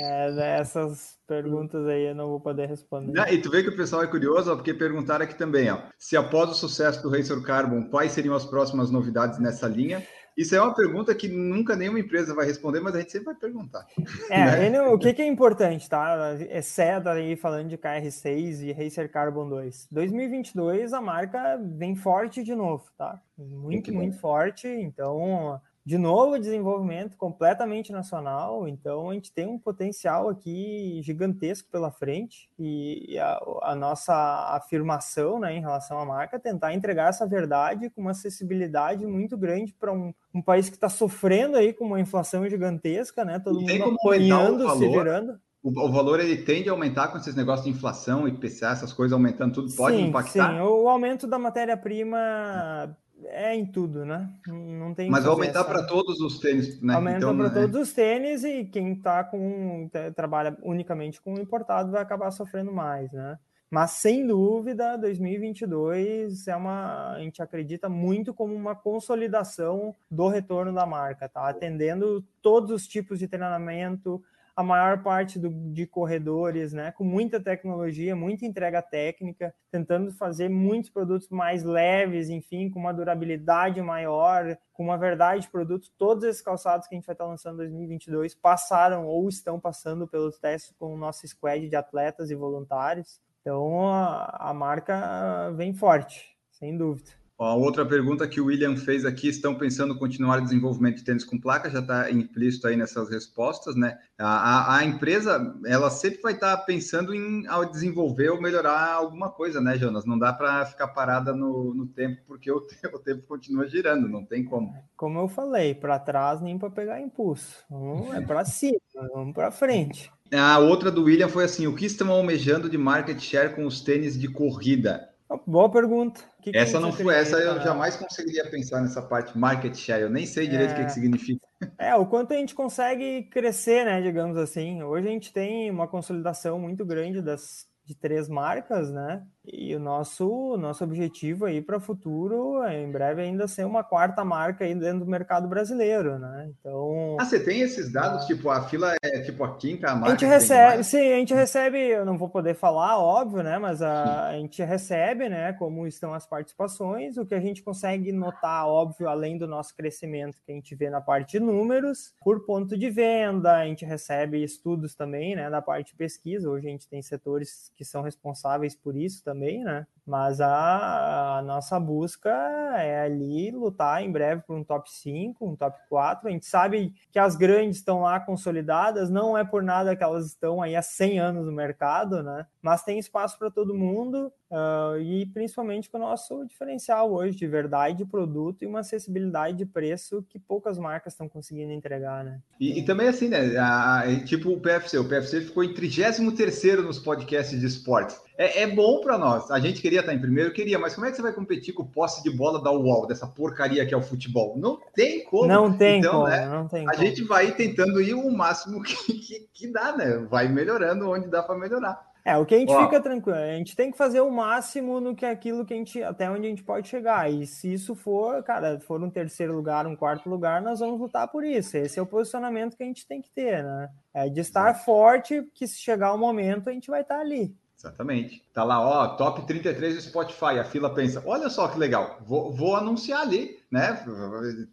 É, 0.03 0.59
essas 0.59 1.17
perguntas 1.25 1.85
aí 1.87 2.07
eu 2.07 2.15
não 2.15 2.27
vou 2.27 2.39
poder 2.39 2.67
responder. 2.67 3.13
e 3.31 3.41
tu 3.41 3.49
vê 3.49 3.63
que 3.63 3.69
o 3.69 3.75
pessoal 3.75 4.03
é 4.03 4.07
curioso, 4.07 4.51
ó, 4.51 4.55
porque 4.55 4.73
perguntaram 4.73 5.23
aqui 5.23 5.35
também, 5.35 5.71
ó, 5.71 5.79
se 5.97 6.17
após 6.17 6.49
o 6.49 6.53
sucesso 6.53 7.01
do 7.01 7.09
Racer 7.09 7.41
Carbon, 7.41 7.89
quais 7.89 8.11
seriam 8.11 8.35
as 8.35 8.45
próximas 8.45 8.91
novidades 8.91 9.39
nessa 9.39 9.67
linha? 9.67 10.05
Isso 10.35 10.55
é 10.55 10.61
uma 10.61 10.73
pergunta 10.73 11.13
que 11.13 11.27
nunca 11.27 11.75
nenhuma 11.75 11.99
empresa 11.99 12.33
vai 12.33 12.45
responder, 12.45 12.79
mas 12.79 12.95
a 12.95 12.99
gente 12.99 13.11
sempre 13.11 13.27
vai 13.27 13.35
perguntar. 13.35 13.85
É, 14.31 14.69
né? 14.69 14.81
o 14.81 14.97
que, 14.97 15.13
que, 15.13 15.21
é 15.21 15.27
importante, 15.27 15.87
tá? 15.87 16.35
Exceto 16.49 17.07
aí 17.09 17.35
falando 17.35 17.69
de 17.69 17.77
KR6 17.77 18.61
e 18.63 18.71
Racer 18.71 19.11
Carbon 19.11 19.47
2. 19.47 19.89
2022 19.91 20.91
a 20.91 20.99
marca 20.99 21.59
vem 21.61 21.95
forte 21.95 22.43
de 22.43 22.55
novo, 22.55 22.83
tá? 22.97 23.21
Muito, 23.37 23.93
muito 23.93 24.17
forte. 24.17 24.67
Então 24.67 25.61
de 25.85 25.97
novo, 25.97 26.39
desenvolvimento 26.39 27.17
completamente 27.17 27.91
nacional, 27.91 28.67
então 28.69 29.09
a 29.09 29.13
gente 29.13 29.33
tem 29.33 29.45
um 29.45 29.59
potencial 29.59 30.29
aqui 30.29 31.01
gigantesco 31.03 31.69
pela 31.69 31.91
frente 31.91 32.49
e 32.57 33.17
a, 33.19 33.37
a, 33.63 33.75
nossa 33.75 34.13
afirmação 34.55 35.39
né, 35.39 35.53
em 35.53 35.59
relação 35.59 35.99
à 35.99 36.05
marca 36.05 36.37
é 36.37 36.39
tentar 36.39 36.73
entregar 36.73 37.09
essa 37.09 37.27
verdade 37.27 37.89
com 37.89 37.99
uma 37.99 38.11
acessibilidade 38.11 39.05
muito 39.05 39.37
grande 39.37 39.73
para 39.73 39.91
um, 39.91 40.13
um, 40.33 40.41
país 40.41 40.69
que 40.69 40.75
está 40.75 40.87
sofrendo 40.87 41.57
aí 41.57 41.73
com 41.73 41.85
uma 41.85 41.99
inflação 41.99 42.47
gigantesca, 42.47 43.25
né? 43.25 43.39
Todo 43.39 43.59
e 43.61 43.79
mundo 43.79 43.97
apanhando, 43.99 44.69
se 44.77 44.87
virando. 44.87 45.37
O, 45.61 45.69
o, 45.69 45.91
valor 45.91 46.19
ele 46.19 46.43
tende 46.43 46.69
a 46.69 46.71
aumentar 46.71 47.09
com 47.09 47.17
esses 47.17 47.35
negócios 47.35 47.65
de 47.65 47.71
inflação, 47.71 48.27
IPCA, 48.27 48.71
essas 48.71 48.93
coisas 48.93 49.13
aumentando, 49.13 49.55
tudo 49.55 49.73
pode 49.75 49.97
sim, 49.97 50.07
impactar? 50.07 50.53
Sim, 50.53 50.61
o 50.61 50.87
aumento 50.87 51.27
da 51.27 51.37
matéria-prima 51.37 52.97
é 53.27 53.55
em 53.55 53.65
tudo, 53.65 54.05
né? 54.05 54.29
Não 54.47 54.93
tem. 54.93 55.09
Mas 55.09 55.23
vai 55.23 55.33
aumentar 55.33 55.63
para 55.63 55.83
todos 55.83 56.19
os 56.19 56.39
tênis, 56.39 56.81
né? 56.81 56.95
Aumenta 56.95 57.17
então, 57.17 57.37
para 57.37 57.47
é... 57.47 57.49
todos 57.49 57.81
os 57.81 57.93
tênis 57.93 58.43
e 58.43 58.65
quem 58.65 58.95
tá 58.95 59.23
com 59.23 59.89
trabalha 60.15 60.57
unicamente 60.63 61.21
com 61.21 61.39
importado 61.39 61.91
vai 61.91 62.01
acabar 62.01 62.31
sofrendo 62.31 62.71
mais, 62.71 63.11
né? 63.11 63.37
Mas 63.73 63.89
sem 63.91 64.27
dúvida, 64.27 64.95
2022 64.99 66.47
é 66.47 66.55
uma, 66.55 67.13
a 67.13 67.19
gente 67.19 67.41
acredita 67.41 67.89
muito 67.89 68.31
como 68.31 68.53
uma 68.53 68.75
consolidação 68.75 69.95
do 70.11 70.27
retorno 70.27 70.71
da 70.71 70.85
marca, 70.85 71.27
tá? 71.27 71.49
Atendendo 71.49 72.23
todos 72.39 72.69
os 72.69 72.87
tipos 72.87 73.17
de 73.17 73.27
treinamento, 73.27 74.23
a 74.55 74.63
maior 74.63 75.01
parte 75.01 75.39
do, 75.39 75.49
de 75.73 75.87
corredores, 75.87 76.73
né, 76.73 76.91
com 76.91 77.03
muita 77.03 77.39
tecnologia, 77.39 78.15
muita 78.15 78.45
entrega 78.45 78.81
técnica, 78.81 79.53
tentando 79.71 80.11
fazer 80.11 80.49
muitos 80.49 80.89
produtos 80.89 81.29
mais 81.29 81.63
leves, 81.63 82.29
enfim, 82.29 82.69
com 82.69 82.79
uma 82.79 82.93
durabilidade 82.93 83.81
maior, 83.81 84.57
com 84.71 84.83
uma 84.83 84.97
verdade 84.97 85.43
de 85.43 85.49
produto. 85.49 85.89
Todos 85.97 86.23
esses 86.23 86.41
calçados 86.41 86.87
que 86.87 86.93
a 86.93 86.97
gente 86.97 87.05
vai 87.05 87.13
estar 87.13 87.25
lançando 87.25 87.55
em 87.63 87.69
2022 87.69 88.35
passaram 88.35 89.07
ou 89.07 89.27
estão 89.27 89.59
passando 89.59 90.07
pelos 90.07 90.37
testes 90.37 90.75
com 90.77 90.93
o 90.93 90.97
nosso 90.97 91.27
squad 91.27 91.67
de 91.67 91.75
atletas 91.75 92.29
e 92.29 92.35
voluntários. 92.35 93.19
Então 93.41 93.87
a, 93.89 94.49
a 94.49 94.53
marca 94.53 95.51
vem 95.55 95.73
forte, 95.73 96.37
sem 96.51 96.77
dúvida. 96.77 97.22
A 97.39 97.55
outra 97.55 97.85
pergunta 97.85 98.27
que 98.27 98.39
o 98.39 98.45
William 98.45 98.75
fez 98.77 99.05
aqui, 99.05 99.27
estão 99.27 99.55
pensando 99.55 99.93
em 99.93 99.97
continuar 99.97 100.37
o 100.37 100.43
desenvolvimento 100.43 100.97
de 100.97 101.03
tênis 101.03 101.25
com 101.25 101.39
placa? 101.39 101.69
Já 101.69 101.79
está 101.79 102.11
implícito 102.11 102.67
aí 102.67 102.77
nessas 102.77 103.09
respostas, 103.09 103.75
né? 103.75 103.97
A, 104.17 104.27
a, 104.27 104.77
a, 104.77 104.85
empresa, 104.85 105.55
ela 105.65 105.89
sempre 105.89 106.21
vai 106.21 106.33
estar 106.33 106.55
tá 106.55 106.63
pensando 106.63 107.13
em 107.13 107.45
ao 107.47 107.65
desenvolver 107.65 108.29
ou 108.29 108.41
melhorar 108.41 108.93
alguma 108.93 109.31
coisa, 109.31 109.59
né, 109.59 109.77
Jonas? 109.77 110.05
Não 110.05 110.17
dá 110.17 110.31
para 110.31 110.65
ficar 110.67 110.89
parada 110.89 111.33
no, 111.33 111.73
no, 111.73 111.87
tempo, 111.87 112.21
porque 112.27 112.51
o, 112.51 112.57
o, 112.93 112.99
tempo 112.99 113.23
continua 113.23 113.67
girando, 113.67 114.07
não 114.07 114.23
tem 114.23 114.45
como. 114.45 114.73
Como 114.95 115.19
eu 115.19 115.27
falei, 115.27 115.73
para 115.73 115.99
trás 115.99 116.39
nem 116.39 116.57
para 116.57 116.69
pegar 116.69 117.01
impulso. 117.01 117.65
Vamos, 117.69 118.13
é 118.13 118.21
para 118.21 118.45
cima, 118.45 118.79
vamos 119.13 119.33
para 119.33 119.51
frente. 119.51 120.11
A 120.31 120.59
outra 120.59 120.91
do 120.91 121.03
William 121.03 121.27
foi 121.27 121.43
assim: 121.43 121.67
o 121.67 121.75
que 121.75 121.85
estão 121.85 122.11
almejando 122.11 122.69
de 122.69 122.77
market 122.77 123.19
share 123.19 123.55
com 123.55 123.65
os 123.65 123.81
tênis 123.81 124.19
de 124.19 124.27
corrida? 124.27 125.12
Boa 125.47 125.69
pergunta. 125.69 126.21
Que 126.41 126.51
que 126.51 126.57
essa 126.57 126.79
não 126.79 126.91
foi 126.91 127.15
essa, 127.15 127.37
eu 127.37 127.59
jamais 127.61 127.95
conseguiria 127.95 128.49
pensar 128.49 128.81
nessa 128.81 129.01
parte 129.01 129.37
market 129.37 129.75
share. 129.75 130.01
Eu 130.01 130.09
nem 130.09 130.25
sei 130.25 130.47
direito 130.47 130.71
é... 130.71 130.73
o 130.73 130.75
que, 130.77 130.83
que 130.85 130.91
é. 130.91 130.93
significa. 130.93 131.47
É, 131.77 131.95
o 131.95 132.05
quanto 132.05 132.33
a 132.33 132.37
gente 132.37 132.53
consegue 132.53 133.23
crescer, 133.23 133.85
né? 133.85 134.01
Digamos 134.01 134.37
assim. 134.37 134.83
Hoje 134.83 135.07
a 135.07 135.11
gente 135.11 135.33
tem 135.33 135.71
uma 135.71 135.87
consolidação 135.87 136.59
muito 136.59 136.85
grande 136.85 137.21
das 137.21 137.67
de 137.85 137.95
três 137.95 138.29
marcas, 138.29 138.91
né? 138.91 139.21
E 139.45 139.75
o 139.75 139.79
nosso, 139.79 140.55
nosso 140.55 140.85
objetivo 140.85 141.45
aí 141.45 141.61
para 141.61 141.75
o 141.75 141.81
futuro 141.81 142.63
é, 142.63 142.81
em 142.81 142.89
breve, 142.89 143.21
ainda 143.21 143.45
ser 143.45 143.65
uma 143.65 143.83
quarta 143.83 144.23
marca 144.23 144.63
aí 144.63 144.73
dentro 144.73 144.99
do 144.99 145.05
mercado 145.05 145.49
brasileiro, 145.49 146.17
né? 146.17 146.49
Então. 146.49 147.17
Ah, 147.19 147.25
você 147.25 147.43
tem 147.43 147.59
esses 147.59 147.91
dados? 147.91 148.25
Tipo, 148.25 148.49
a 148.49 148.63
fila 148.69 148.95
é 149.03 149.19
tipo 149.21 149.43
a 149.43 149.57
quinta 149.57 149.93
marca? 149.93 150.07
A 150.07 150.09
gente 150.11 150.25
recebe, 150.25 150.83
sim, 150.85 151.11
a 151.11 151.17
gente 151.17 151.33
recebe, 151.33 151.77
eu 151.77 152.05
não 152.05 152.17
vou 152.17 152.29
poder 152.29 152.55
falar, 152.55 152.97
óbvio, 152.97 153.43
né? 153.43 153.59
Mas 153.59 153.81
a, 153.81 154.29
a 154.29 154.33
gente 154.33 154.63
recebe, 154.63 155.27
né? 155.27 155.51
Como 155.51 155.85
estão 155.85 156.13
as 156.13 156.25
participações, 156.25 157.17
o 157.17 157.25
que 157.25 157.35
a 157.35 157.41
gente 157.41 157.61
consegue 157.61 158.13
notar, 158.13 158.65
óbvio, 158.65 159.09
além 159.09 159.37
do 159.37 159.45
nosso 159.45 159.75
crescimento 159.75 160.37
que 160.45 160.53
a 160.53 160.55
gente 160.55 160.73
vê 160.73 160.89
na 160.89 161.01
parte 161.01 161.33
de 161.33 161.41
números, 161.41 162.13
por 162.23 162.45
ponto 162.45 162.77
de 162.77 162.89
venda, 162.89 163.57
a 163.57 163.65
gente 163.65 163.83
recebe 163.83 164.41
estudos 164.41 164.95
também, 164.95 165.35
né? 165.35 165.49
Da 165.49 165.61
parte 165.61 165.87
de 165.87 165.97
pesquisa. 165.97 166.49
Hoje 166.49 166.67
a 166.67 166.71
gente 166.71 166.87
tem 166.87 167.01
setores 167.01 167.69
que 167.75 167.83
são 167.83 168.01
responsáveis 168.01 168.73
por 168.73 168.95
isso 168.95 169.21
também 169.21 169.32
também, 169.33 169.63
né? 169.63 169.87
Mas 170.05 170.41
a, 170.41 171.37
a, 171.37 171.41
nossa 171.41 171.79
busca 171.79 172.29
é 172.77 173.05
ali 173.05 173.51
lutar 173.51 174.03
em 174.03 174.11
breve 174.11 174.41
por 174.41 174.55
um 174.55 174.63
top 174.63 174.91
5, 174.91 175.47
um 175.47 175.55
top 175.55 175.77
4. 175.87 176.27
A 176.27 176.31
gente 176.31 176.45
sabe 176.45 176.93
que 177.09 177.17
as 177.17 177.37
grandes 177.37 177.77
estão 177.77 178.01
lá 178.01 178.19
consolidadas, 178.19 179.09
não 179.09 179.37
é 179.37 179.45
por 179.45 179.63
nada 179.63 179.95
que 179.95 180.03
elas 180.03 180.25
estão 180.25 180.61
aí 180.61 180.75
há 180.75 180.81
100 180.81 181.19
anos 181.19 181.45
no 181.45 181.53
mercado, 181.53 182.21
né? 182.21 182.45
Mas 182.61 182.83
tem 182.83 182.99
espaço 182.99 183.39
para 183.39 183.49
todo 183.49 183.73
mundo 183.73 184.31
uh, 184.51 184.97
e 184.99 185.25
principalmente 185.27 185.89
com 185.89 185.97
o 185.97 186.01
nosso 186.01 186.45
diferencial 186.45 187.13
hoje 187.13 187.37
de 187.37 187.47
verdade 187.47 187.99
de 187.99 188.05
produto 188.05 188.61
e 188.61 188.67
uma 188.67 188.79
acessibilidade 188.79 189.57
de 189.57 189.65
preço 189.65 190.25
que 190.29 190.37
poucas 190.37 190.77
marcas 190.77 191.13
estão 191.13 191.29
conseguindo 191.29 191.71
entregar, 191.71 192.23
né? 192.23 192.39
E, 192.59 192.79
e 192.79 192.85
também 192.85 193.07
assim, 193.07 193.29
né? 193.29 193.57
A, 193.57 194.03
tipo 194.25 194.49
o 194.51 194.59
PFC, 194.59 194.97
o 194.97 195.07
PFC 195.07 195.41
ficou 195.41 195.63
em 195.63 195.73
33 195.73 196.83
nos 196.83 196.99
podcasts 196.99 197.57
de 197.57 197.65
esportes. 197.65 198.21
É, 198.37 198.63
é 198.63 198.67
bom 198.67 198.99
para 198.99 199.17
nós. 199.17 199.49
A 199.51 199.59
gente 199.59 199.81
queria 199.81 199.92
estar 200.01 200.13
em 200.13 200.19
primeiro, 200.19 200.53
queria, 200.53 200.79
mas 200.79 200.95
como 200.95 201.05
é 201.07 201.09
que 201.09 201.15
você 201.15 201.21
vai 201.21 201.33
competir 201.33 201.73
com 201.73 201.85
posse 201.85 202.23
de 202.23 202.29
bola 202.29 202.61
da 202.61 202.71
UOL, 202.71 203.07
dessa 203.07 203.27
porcaria 203.27 203.85
que 203.85 203.93
é 203.93 203.97
o 203.97 204.01
futebol? 204.01 204.57
Não 204.57 204.79
tem 204.93 205.23
como. 205.25 205.47
Não 205.47 205.77
tem 205.77 205.99
então, 205.99 206.21
como, 206.21 206.27
né, 206.27 206.45
não 206.45 206.67
tem 206.67 206.87
A 206.87 206.91
como. 206.91 207.03
gente 207.05 207.23
vai 207.23 207.51
tentando 207.51 208.01
ir 208.01 208.13
o 208.13 208.31
máximo 208.31 208.81
que, 208.83 208.95
que, 208.95 209.47
que 209.53 209.67
dá, 209.67 209.95
né? 209.95 210.17
Vai 210.29 210.47
melhorando 210.47 211.09
onde 211.09 211.27
dá 211.27 211.43
para 211.43 211.57
melhorar. 211.57 212.13
É, 212.25 212.37
o 212.37 212.45
que 212.45 212.55
a 212.55 212.57
gente 212.57 212.71
Ó, 212.71 212.85
fica 212.85 213.01
tranquilo, 213.01 213.37
a 213.37 213.57
gente 213.57 213.75
tem 213.75 213.91
que 213.91 213.97
fazer 213.97 214.21
o 214.21 214.31
máximo 214.31 215.01
no 215.01 215.13
que 215.13 215.25
é 215.25 215.29
aquilo 215.29 215.65
que 215.65 215.73
a 215.73 215.77
gente, 215.77 216.01
até 216.01 216.31
onde 216.31 216.47
a 216.47 216.49
gente 216.49 216.63
pode 216.63 216.87
chegar. 216.87 217.29
E 217.29 217.45
se 217.45 217.73
isso 217.73 217.93
for, 217.95 218.41
cara, 218.43 218.79
for 218.79 219.03
um 219.03 219.09
terceiro 219.09 219.53
lugar, 219.53 219.85
um 219.85 219.95
quarto 219.95 220.29
lugar, 220.29 220.61
nós 220.61 220.79
vamos 220.79 221.01
lutar 221.01 221.27
por 221.27 221.43
isso. 221.43 221.75
Esse 221.75 221.99
é 221.99 222.01
o 222.01 222.05
posicionamento 222.05 222.77
que 222.77 222.83
a 222.83 222.85
gente 222.85 223.05
tem 223.05 223.21
que 223.21 223.29
ter, 223.29 223.61
né? 223.61 223.89
É 224.13 224.29
de 224.29 224.39
estar 224.39 224.73
forte, 224.73 225.43
que 225.53 225.67
se 225.67 225.81
chegar 225.81 226.13
o 226.13 226.17
momento, 226.17 226.69
a 226.69 226.73
gente 226.73 226.89
vai 226.89 227.01
estar 227.01 227.19
ali. 227.19 227.53
Exatamente. 227.83 228.41
Tá 228.53 228.63
lá, 228.63 228.79
ó, 228.79 229.07
top 229.17 229.45
33 229.45 229.95
do 229.95 230.01
Spotify. 230.01 230.57
A 230.57 230.63
fila 230.63 230.93
pensa: 230.93 231.21
olha 231.25 231.49
só 231.49 231.67
que 231.67 231.77
legal, 231.77 232.17
vou, 232.25 232.49
vou 232.49 232.77
anunciar 232.77 233.21
ali, 233.21 233.59
né? 233.69 234.05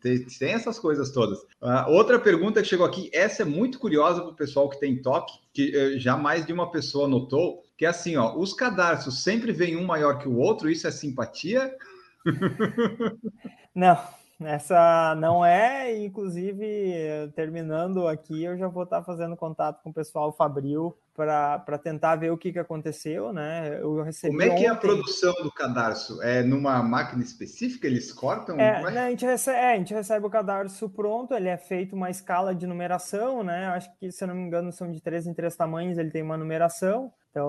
Tem, 0.00 0.24
tem 0.24 0.52
essas 0.52 0.78
coisas 0.78 1.10
todas. 1.10 1.40
Uh, 1.60 1.88
outra 1.88 2.20
pergunta 2.20 2.62
que 2.62 2.68
chegou 2.68 2.86
aqui, 2.86 3.10
essa 3.12 3.42
é 3.42 3.44
muito 3.44 3.80
curiosa 3.80 4.20
para 4.20 4.30
o 4.30 4.36
pessoal 4.36 4.70
que 4.70 4.78
tem 4.78 5.02
toque, 5.02 5.32
que 5.52 5.76
uh, 5.76 5.98
já 5.98 6.16
mais 6.16 6.46
de 6.46 6.52
uma 6.52 6.70
pessoa 6.70 7.08
notou, 7.08 7.64
que 7.76 7.84
é 7.84 7.88
assim: 7.88 8.16
ó, 8.16 8.36
os 8.36 8.54
cadarços 8.54 9.24
sempre 9.24 9.50
vem 9.50 9.76
um 9.76 9.84
maior 9.84 10.18
que 10.20 10.28
o 10.28 10.36
outro, 10.36 10.70
isso 10.70 10.86
é 10.86 10.92
simpatia? 10.92 11.74
Não. 13.74 14.19
Essa 14.42 15.14
não 15.16 15.44
é, 15.44 15.96
inclusive, 16.02 17.30
terminando 17.34 18.08
aqui, 18.08 18.44
eu 18.44 18.56
já 18.56 18.68
vou 18.68 18.84
estar 18.84 19.02
fazendo 19.02 19.36
contato 19.36 19.82
com 19.82 19.90
o 19.90 19.94
pessoal 19.94 20.32
Fabril 20.32 20.96
para 21.14 21.78
tentar 21.78 22.16
ver 22.16 22.30
o 22.30 22.38
que, 22.38 22.52
que 22.52 22.58
aconteceu, 22.58 23.32
né? 23.32 23.78
Eu 23.80 24.02
recebi 24.02 24.32
Como 24.32 24.42
é 24.42 24.48
que 24.48 24.54
ontem... 24.54 24.66
é 24.66 24.70
a 24.70 24.74
produção 24.74 25.34
do 25.42 25.52
cadarço? 25.52 26.22
É 26.22 26.42
numa 26.42 26.82
máquina 26.82 27.22
específica? 27.22 27.86
Eles 27.86 28.10
cortam? 28.12 28.58
É, 28.58 28.80
é? 28.80 28.90
Né, 28.90 29.00
a, 29.06 29.10
gente 29.10 29.26
recebe, 29.26 29.58
é, 29.58 29.72
a 29.72 29.76
gente 29.76 29.92
recebe 29.92 30.26
o 30.26 30.30
cadarço 30.30 30.88
pronto, 30.88 31.34
ele 31.34 31.48
é 31.48 31.58
feito 31.58 31.94
uma 31.94 32.08
escala 32.08 32.54
de 32.54 32.66
numeração, 32.66 33.42
né? 33.42 33.66
Acho 33.66 33.94
que, 33.98 34.10
se 34.10 34.24
eu 34.24 34.28
não 34.28 34.34
me 34.34 34.42
engano, 34.42 34.72
são 34.72 34.90
de 34.90 35.00
três 35.00 35.26
em 35.26 35.34
três 35.34 35.54
tamanhos, 35.54 35.98
ele 35.98 36.10
tem 36.10 36.22
uma 36.22 36.38
numeração. 36.38 37.12
Então, 37.30 37.46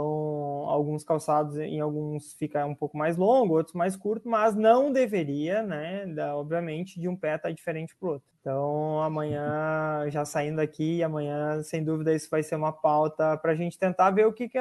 alguns 0.68 1.04
calçados 1.04 1.58
em 1.58 1.80
alguns 1.80 2.34
fica 2.34 2.66
um 2.68 2.76
pouco 2.76 2.96
mais 2.96 3.18
longo, 3.18 3.56
outros 3.56 3.74
mais 3.74 3.96
curto, 3.96 4.30
mas 4.30 4.56
não 4.56 4.92
deveria, 4.92 5.64
né? 5.64 6.06
Da, 6.06 6.36
obviamente, 6.36 7.00
de 7.00 7.10
um 7.10 7.16
pé 7.16 7.36
estar 7.36 7.50
tá 7.50 7.52
diferente 7.52 7.96
para 7.96 8.08
o 8.08 8.12
outro. 8.14 8.28
Então, 8.42 9.02
amanhã, 9.02 10.06
já 10.10 10.24
saindo 10.24 10.62
aqui, 10.62 11.02
amanhã, 11.02 11.64
sem 11.64 11.84
dúvida, 11.84 12.14
isso 12.14 12.30
vai 12.30 12.44
ser 12.44 12.56
uma 12.56 12.72
pauta 12.72 13.38
para 13.38 13.54
a 13.54 13.56
gente 13.56 13.78
tentar 13.78 14.12
ver 14.12 14.28
o 14.28 14.34
que, 14.34 14.48
que, 14.48 14.60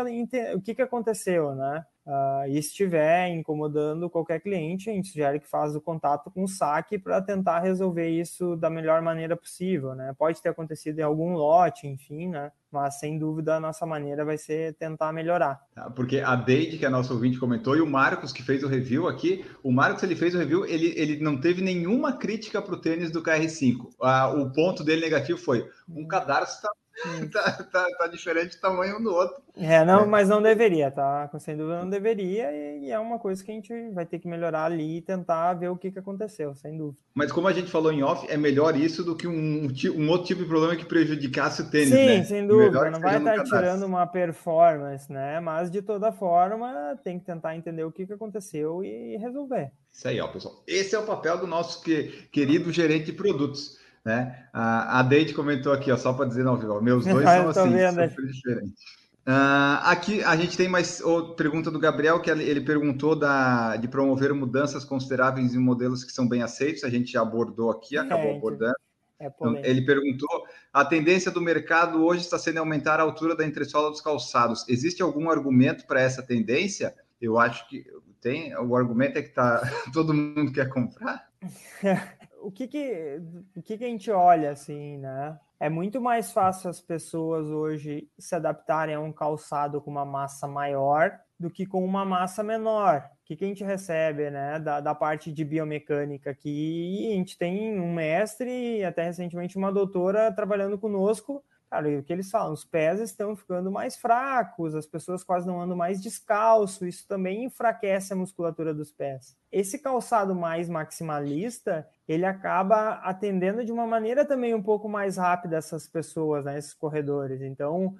o 0.54 0.60
que, 0.62 0.74
que 0.74 0.82
aconteceu, 0.82 1.54
né? 1.54 1.84
Uh, 2.10 2.48
e 2.48 2.60
se 2.60 2.70
estiver 2.70 3.28
incomodando 3.28 4.10
qualquer 4.10 4.40
cliente, 4.40 4.90
a 4.90 4.92
gente 4.92 5.10
sugere 5.10 5.38
que 5.38 5.46
faça 5.46 5.78
o 5.78 5.80
contato 5.80 6.28
com 6.28 6.42
o 6.42 6.48
saque 6.48 6.98
para 6.98 7.22
tentar 7.22 7.60
resolver 7.60 8.08
isso 8.08 8.56
da 8.56 8.68
melhor 8.68 9.00
maneira 9.00 9.36
possível, 9.36 9.94
né? 9.94 10.12
Pode 10.18 10.42
ter 10.42 10.48
acontecido 10.48 10.98
em 10.98 11.02
algum 11.02 11.34
lote, 11.34 11.86
enfim, 11.86 12.28
né? 12.28 12.50
Mas 12.68 12.98
sem 12.98 13.16
dúvida 13.16 13.54
a 13.54 13.60
nossa 13.60 13.86
maneira 13.86 14.24
vai 14.24 14.36
ser 14.36 14.74
tentar 14.74 15.12
melhorar. 15.12 15.60
Tá, 15.72 15.88
porque 15.88 16.18
a 16.18 16.34
Deide, 16.34 16.78
que 16.78 16.84
é 16.84 16.88
a 16.88 16.90
nossa 16.90 17.14
ouvinte, 17.14 17.38
comentou, 17.38 17.76
e 17.76 17.80
o 17.80 17.86
Marcos, 17.86 18.32
que 18.32 18.42
fez 18.42 18.64
o 18.64 18.68
review 18.68 19.06
aqui, 19.06 19.44
o 19.62 19.70
Marcos 19.70 20.02
ele 20.02 20.16
fez 20.16 20.34
o 20.34 20.38
review, 20.38 20.66
ele, 20.66 20.92
ele 20.96 21.22
não 21.22 21.40
teve 21.40 21.62
nenhuma 21.62 22.14
crítica 22.14 22.60
para 22.60 22.74
o 22.74 22.80
tênis 22.80 23.12
do 23.12 23.22
KR5. 23.22 23.88
Ah, 24.02 24.30
o 24.30 24.52
ponto 24.52 24.82
dele 24.82 25.02
negativo 25.02 25.38
foi 25.38 25.64
um 25.88 26.08
cadarço 26.08 26.56
está 26.56 26.70
tá, 27.32 27.52
tá, 27.64 27.86
tá, 27.98 28.06
diferente 28.06 28.56
o 28.56 28.60
tamanho 28.60 28.98
um 28.98 29.02
do 29.02 29.14
outro. 29.14 29.42
É, 29.56 29.84
não, 29.84 30.02
é. 30.02 30.06
mas 30.06 30.28
não 30.28 30.42
deveria, 30.42 30.90
tá? 30.90 31.30
Sem 31.38 31.56
dúvida 31.56 31.80
não 31.80 31.88
deveria, 31.88 32.50
e, 32.52 32.90
é 32.90 32.98
uma 32.98 33.18
coisa 33.18 33.42
que 33.42 33.50
a 33.50 33.54
gente 33.54 33.72
vai 33.90 34.04
ter 34.04 34.18
que 34.18 34.28
melhorar 34.28 34.64
ali 34.64 34.98
e 34.98 35.00
tentar 35.00 35.54
ver 35.54 35.68
o 35.68 35.76
que, 35.76 35.90
que 35.90 35.98
aconteceu, 35.98 36.54
sem 36.54 36.76
dúvida. 36.76 36.98
Mas 37.14 37.32
como 37.32 37.48
a 37.48 37.52
gente 37.52 37.70
falou 37.70 37.92
em 37.92 38.02
off, 38.02 38.26
é 38.30 38.36
melhor 38.36 38.76
isso 38.76 39.02
do 39.02 39.16
que 39.16 39.26
um, 39.26 39.68
um 39.96 40.08
outro 40.10 40.26
tipo 40.26 40.42
de 40.42 40.48
problema 40.48 40.76
que 40.76 40.84
prejudicasse 40.84 41.62
o 41.62 41.70
tênis, 41.70 41.88
Sim, 41.88 42.06
né? 42.06 42.24
sem 42.24 42.46
dúvida, 42.46 42.90
não 42.90 43.00
vai 43.00 43.18
estar 43.18 43.44
tirando 43.44 43.84
uma 43.84 44.06
performance, 44.06 45.10
né? 45.10 45.40
Mas 45.40 45.70
de 45.70 45.82
toda 45.82 46.12
forma, 46.12 46.98
tem 47.02 47.18
que 47.18 47.24
tentar 47.24 47.56
entender 47.56 47.84
o 47.84 47.92
que, 47.92 48.06
que 48.06 48.12
aconteceu 48.12 48.84
e 48.84 49.16
resolver. 49.16 49.72
Isso 49.92 50.06
aí, 50.06 50.20
ó, 50.20 50.28
pessoal. 50.28 50.62
Esse 50.66 50.94
é 50.94 50.98
o 50.98 51.06
papel 51.06 51.38
do 51.38 51.46
nosso 51.46 51.82
que, 51.82 52.28
querido 52.30 52.70
gerente 52.70 53.06
de 53.06 53.12
produtos 53.12 53.79
né? 54.04 54.46
A, 54.52 55.00
a 55.00 55.02
Deide 55.02 55.34
comentou 55.34 55.72
aqui, 55.72 55.90
ó, 55.90 55.96
só 55.96 56.12
para 56.12 56.26
dizer, 56.26 56.44
não, 56.44 56.56
viu? 56.56 56.80
Meus 56.80 57.04
dois 57.06 57.24
são 57.24 57.48
assim, 57.48 57.70
vendo. 57.70 58.08
super 58.08 58.26
diferentes. 58.26 59.00
Uh, 59.26 59.78
aqui 59.84 60.24
a 60.24 60.34
gente 60.34 60.56
tem 60.56 60.68
mais 60.68 61.00
outra 61.00 61.34
pergunta 61.36 61.70
do 61.70 61.78
Gabriel, 61.78 62.20
que 62.20 62.30
ele 62.30 62.60
perguntou 62.62 63.14
da, 63.14 63.76
de 63.76 63.86
promover 63.86 64.32
mudanças 64.32 64.84
consideráveis 64.84 65.54
em 65.54 65.58
modelos 65.58 66.02
que 66.02 66.12
são 66.12 66.26
bem 66.26 66.42
aceitos. 66.42 66.84
A 66.84 66.90
gente 66.90 67.12
já 67.12 67.20
abordou 67.20 67.70
aqui, 67.70 67.98
acabou 67.98 68.30
é, 68.30 68.36
abordando. 68.36 68.74
É 69.20 69.26
então, 69.26 69.56
ele 69.58 69.82
perguntou: 69.82 70.44
a 70.72 70.84
tendência 70.84 71.30
do 71.30 71.40
mercado 71.40 72.02
hoje 72.02 72.22
está 72.22 72.38
sendo 72.38 72.58
aumentar 72.58 72.98
a 72.98 73.02
altura 73.02 73.36
da 73.36 73.46
entressola 73.46 73.90
dos 73.90 74.00
calçados. 74.00 74.66
Existe 74.68 75.02
algum 75.02 75.30
argumento 75.30 75.86
para 75.86 76.00
essa 76.00 76.22
tendência? 76.22 76.94
Eu 77.20 77.38
acho 77.38 77.68
que 77.68 77.84
tem. 78.20 78.56
O 78.56 78.74
argumento 78.74 79.18
é 79.18 79.22
que 79.22 79.30
tá, 79.30 79.60
todo 79.92 80.14
mundo 80.14 80.50
quer 80.50 80.68
comprar. 80.70 81.28
o 82.40 82.50
que 82.50 82.66
que, 82.66 83.20
o 83.56 83.62
que 83.62 83.78
que 83.78 83.84
a 83.84 83.88
gente 83.88 84.10
olha 84.10 84.50
assim, 84.50 84.98
né? 84.98 85.38
É 85.58 85.68
muito 85.68 86.00
mais 86.00 86.32
fácil 86.32 86.70
as 86.70 86.80
pessoas 86.80 87.46
hoje 87.48 88.08
se 88.18 88.34
adaptarem 88.34 88.94
a 88.94 89.00
um 89.00 89.12
calçado 89.12 89.80
com 89.80 89.90
uma 89.90 90.06
massa 90.06 90.48
maior 90.48 91.18
do 91.38 91.50
que 91.50 91.66
com 91.66 91.84
uma 91.84 92.04
massa 92.04 92.42
menor. 92.42 93.08
O 93.22 93.24
que, 93.26 93.36
que 93.36 93.44
a 93.44 93.48
gente 93.48 93.62
recebe, 93.62 94.30
né, 94.30 94.58
da, 94.58 94.80
da 94.80 94.94
parte 94.94 95.30
de 95.32 95.44
biomecânica 95.44 96.30
aqui? 96.30 97.08
A 97.12 97.16
gente 97.16 97.36
tem 97.36 97.78
um 97.78 97.94
mestre 97.94 98.78
e 98.78 98.84
até 98.84 99.04
recentemente 99.04 99.56
uma 99.56 99.72
doutora 99.72 100.32
trabalhando 100.32 100.78
conosco 100.78 101.44
Cara, 101.70 101.88
o 102.00 102.02
que 102.02 102.12
eles 102.12 102.28
falam? 102.28 102.52
Os 102.52 102.64
pés 102.64 102.98
estão 102.98 103.36
ficando 103.36 103.70
mais 103.70 103.96
fracos, 103.96 104.74
as 104.74 104.88
pessoas 104.88 105.22
quase 105.22 105.46
não 105.46 105.60
andam 105.60 105.76
mais 105.76 106.02
descalço, 106.02 106.84
isso 106.84 107.06
também 107.06 107.44
enfraquece 107.44 108.12
a 108.12 108.16
musculatura 108.16 108.74
dos 108.74 108.90
pés. 108.90 109.36
Esse 109.52 109.78
calçado 109.78 110.34
mais 110.34 110.68
maximalista, 110.68 111.86
ele 112.08 112.26
acaba 112.26 112.94
atendendo 113.04 113.64
de 113.64 113.70
uma 113.70 113.86
maneira 113.86 114.24
também 114.24 114.52
um 114.52 114.62
pouco 114.62 114.88
mais 114.88 115.16
rápida 115.16 115.58
essas 115.58 115.86
pessoas, 115.86 116.44
né, 116.44 116.58
esses 116.58 116.74
corredores. 116.74 117.40
Então, 117.40 117.94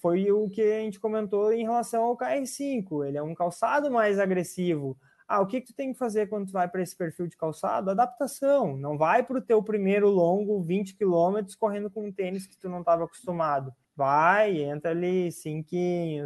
foi 0.00 0.32
o 0.32 0.48
que 0.48 0.62
a 0.62 0.80
gente 0.80 0.98
comentou 0.98 1.52
em 1.52 1.64
relação 1.64 2.04
ao 2.04 2.16
KR5, 2.16 3.04
ele 3.04 3.18
é 3.18 3.22
um 3.22 3.34
calçado 3.34 3.90
mais 3.90 4.18
agressivo, 4.18 4.96
ah, 5.30 5.40
o 5.40 5.46
que, 5.46 5.60
que 5.60 5.68
tu 5.68 5.76
tem 5.76 5.92
que 5.92 5.98
fazer 5.98 6.28
quando 6.28 6.48
tu 6.48 6.52
vai 6.52 6.66
para 6.66 6.82
esse 6.82 6.96
perfil 6.96 7.28
de 7.28 7.36
calçado? 7.36 7.88
Adaptação. 7.88 8.76
Não 8.76 8.98
vai 8.98 9.22
para 9.22 9.38
o 9.38 9.40
teu 9.40 9.62
primeiro 9.62 10.08
longo 10.08 10.60
20 10.60 10.96
quilômetros 10.96 11.54
correndo 11.54 11.88
com 11.88 12.04
um 12.04 12.10
tênis 12.10 12.48
que 12.48 12.58
tu 12.58 12.68
não 12.68 12.80
estava 12.80 13.04
acostumado. 13.04 13.72
Vai, 13.94 14.60
entra 14.60 14.90
ali 14.90 15.30
5, 15.30 15.68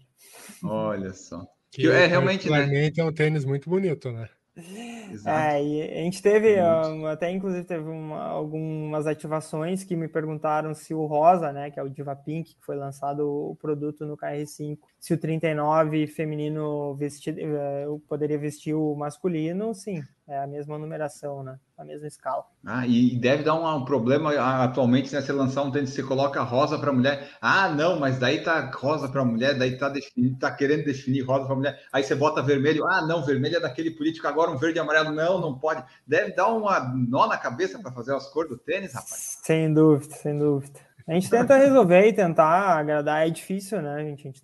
Olha 0.62 1.12
só. 1.12 1.44
Que 1.70 1.88
é 1.88 2.06
realmente. 2.06 2.48
Né? 2.48 2.90
é 2.96 3.04
um 3.04 3.12
tênis 3.12 3.44
muito 3.44 3.68
bonito, 3.68 4.10
né? 4.10 4.28
Exato. 4.56 5.36
É, 5.36 5.62
e 5.62 5.82
a 5.82 6.02
gente 6.04 6.22
teve, 6.22 6.62
um, 6.62 7.06
até 7.06 7.30
inclusive 7.30 7.64
teve 7.64 7.88
uma, 7.88 8.22
algumas 8.22 9.06
ativações 9.06 9.82
que 9.82 9.96
me 9.96 10.06
perguntaram 10.06 10.72
se 10.72 10.94
o 10.94 11.04
rosa, 11.06 11.52
né, 11.52 11.70
que 11.70 11.80
é 11.80 11.82
o 11.82 11.88
Diva 11.88 12.14
Pink, 12.14 12.54
que 12.54 12.64
foi 12.64 12.76
lançado 12.76 13.26
o 13.26 13.56
produto 13.56 14.06
no 14.06 14.16
KR5, 14.16 14.78
se 15.04 15.12
o 15.12 15.18
39 15.18 16.06
feminino 16.06 16.94
vestir, 16.94 17.38
eh, 17.38 17.84
poderia 18.08 18.38
vestir 18.38 18.72
o 18.72 18.96
masculino, 18.96 19.74
sim, 19.74 20.02
é 20.26 20.38
a 20.38 20.46
mesma 20.46 20.78
numeração, 20.78 21.42
né? 21.42 21.58
A 21.76 21.84
mesma 21.84 22.06
escala. 22.06 22.42
Ah, 22.64 22.86
e 22.86 23.14
deve 23.14 23.42
dar 23.42 23.54
um, 23.54 23.68
um 23.68 23.84
problema 23.84 24.32
atualmente, 24.64 25.12
né? 25.12 25.20
Você 25.20 25.30
lançar 25.30 25.62
um 25.62 25.70
tênis, 25.70 25.90
você 25.90 26.02
coloca 26.02 26.40
rosa 26.40 26.78
para 26.78 26.90
mulher. 26.90 27.28
Ah, 27.38 27.68
não, 27.68 28.00
mas 28.00 28.18
daí 28.18 28.42
tá 28.42 28.70
rosa 28.74 29.06
para 29.06 29.22
mulher, 29.22 29.58
daí 29.58 29.76
tá, 29.76 29.90
definido, 29.90 30.38
tá 30.38 30.50
querendo 30.50 30.86
definir 30.86 31.20
rosa 31.20 31.44
para 31.44 31.54
mulher. 31.54 31.82
Aí 31.92 32.02
você 32.02 32.14
bota 32.14 32.40
vermelho. 32.40 32.86
Ah, 32.86 33.06
não, 33.06 33.26
vermelho 33.26 33.58
é 33.58 33.60
daquele 33.60 33.90
político, 33.90 34.26
agora 34.26 34.52
um 34.52 34.56
verde 34.56 34.78
e 34.78 34.80
amarelo. 34.80 35.12
Não, 35.12 35.38
não 35.38 35.58
pode. 35.58 35.84
Deve 36.06 36.32
dar 36.32 36.48
uma 36.48 36.80
nó 36.80 37.26
na 37.26 37.36
cabeça 37.36 37.78
para 37.78 37.92
fazer 37.92 38.14
as 38.14 38.26
cores 38.30 38.48
do 38.48 38.56
tênis, 38.56 38.94
rapaz. 38.94 39.38
Sem 39.42 39.74
dúvida, 39.74 40.14
sem 40.14 40.38
dúvida. 40.38 40.80
A 41.06 41.12
gente 41.12 41.28
tenta 41.28 41.58
resolver 41.58 42.08
e 42.08 42.12
tentar 42.14 42.78
agradar, 42.78 43.26
é 43.26 43.30
difícil, 43.30 43.82
né, 43.82 44.02
gente? 44.02 44.20
A 44.20 44.24
gente 44.30 44.40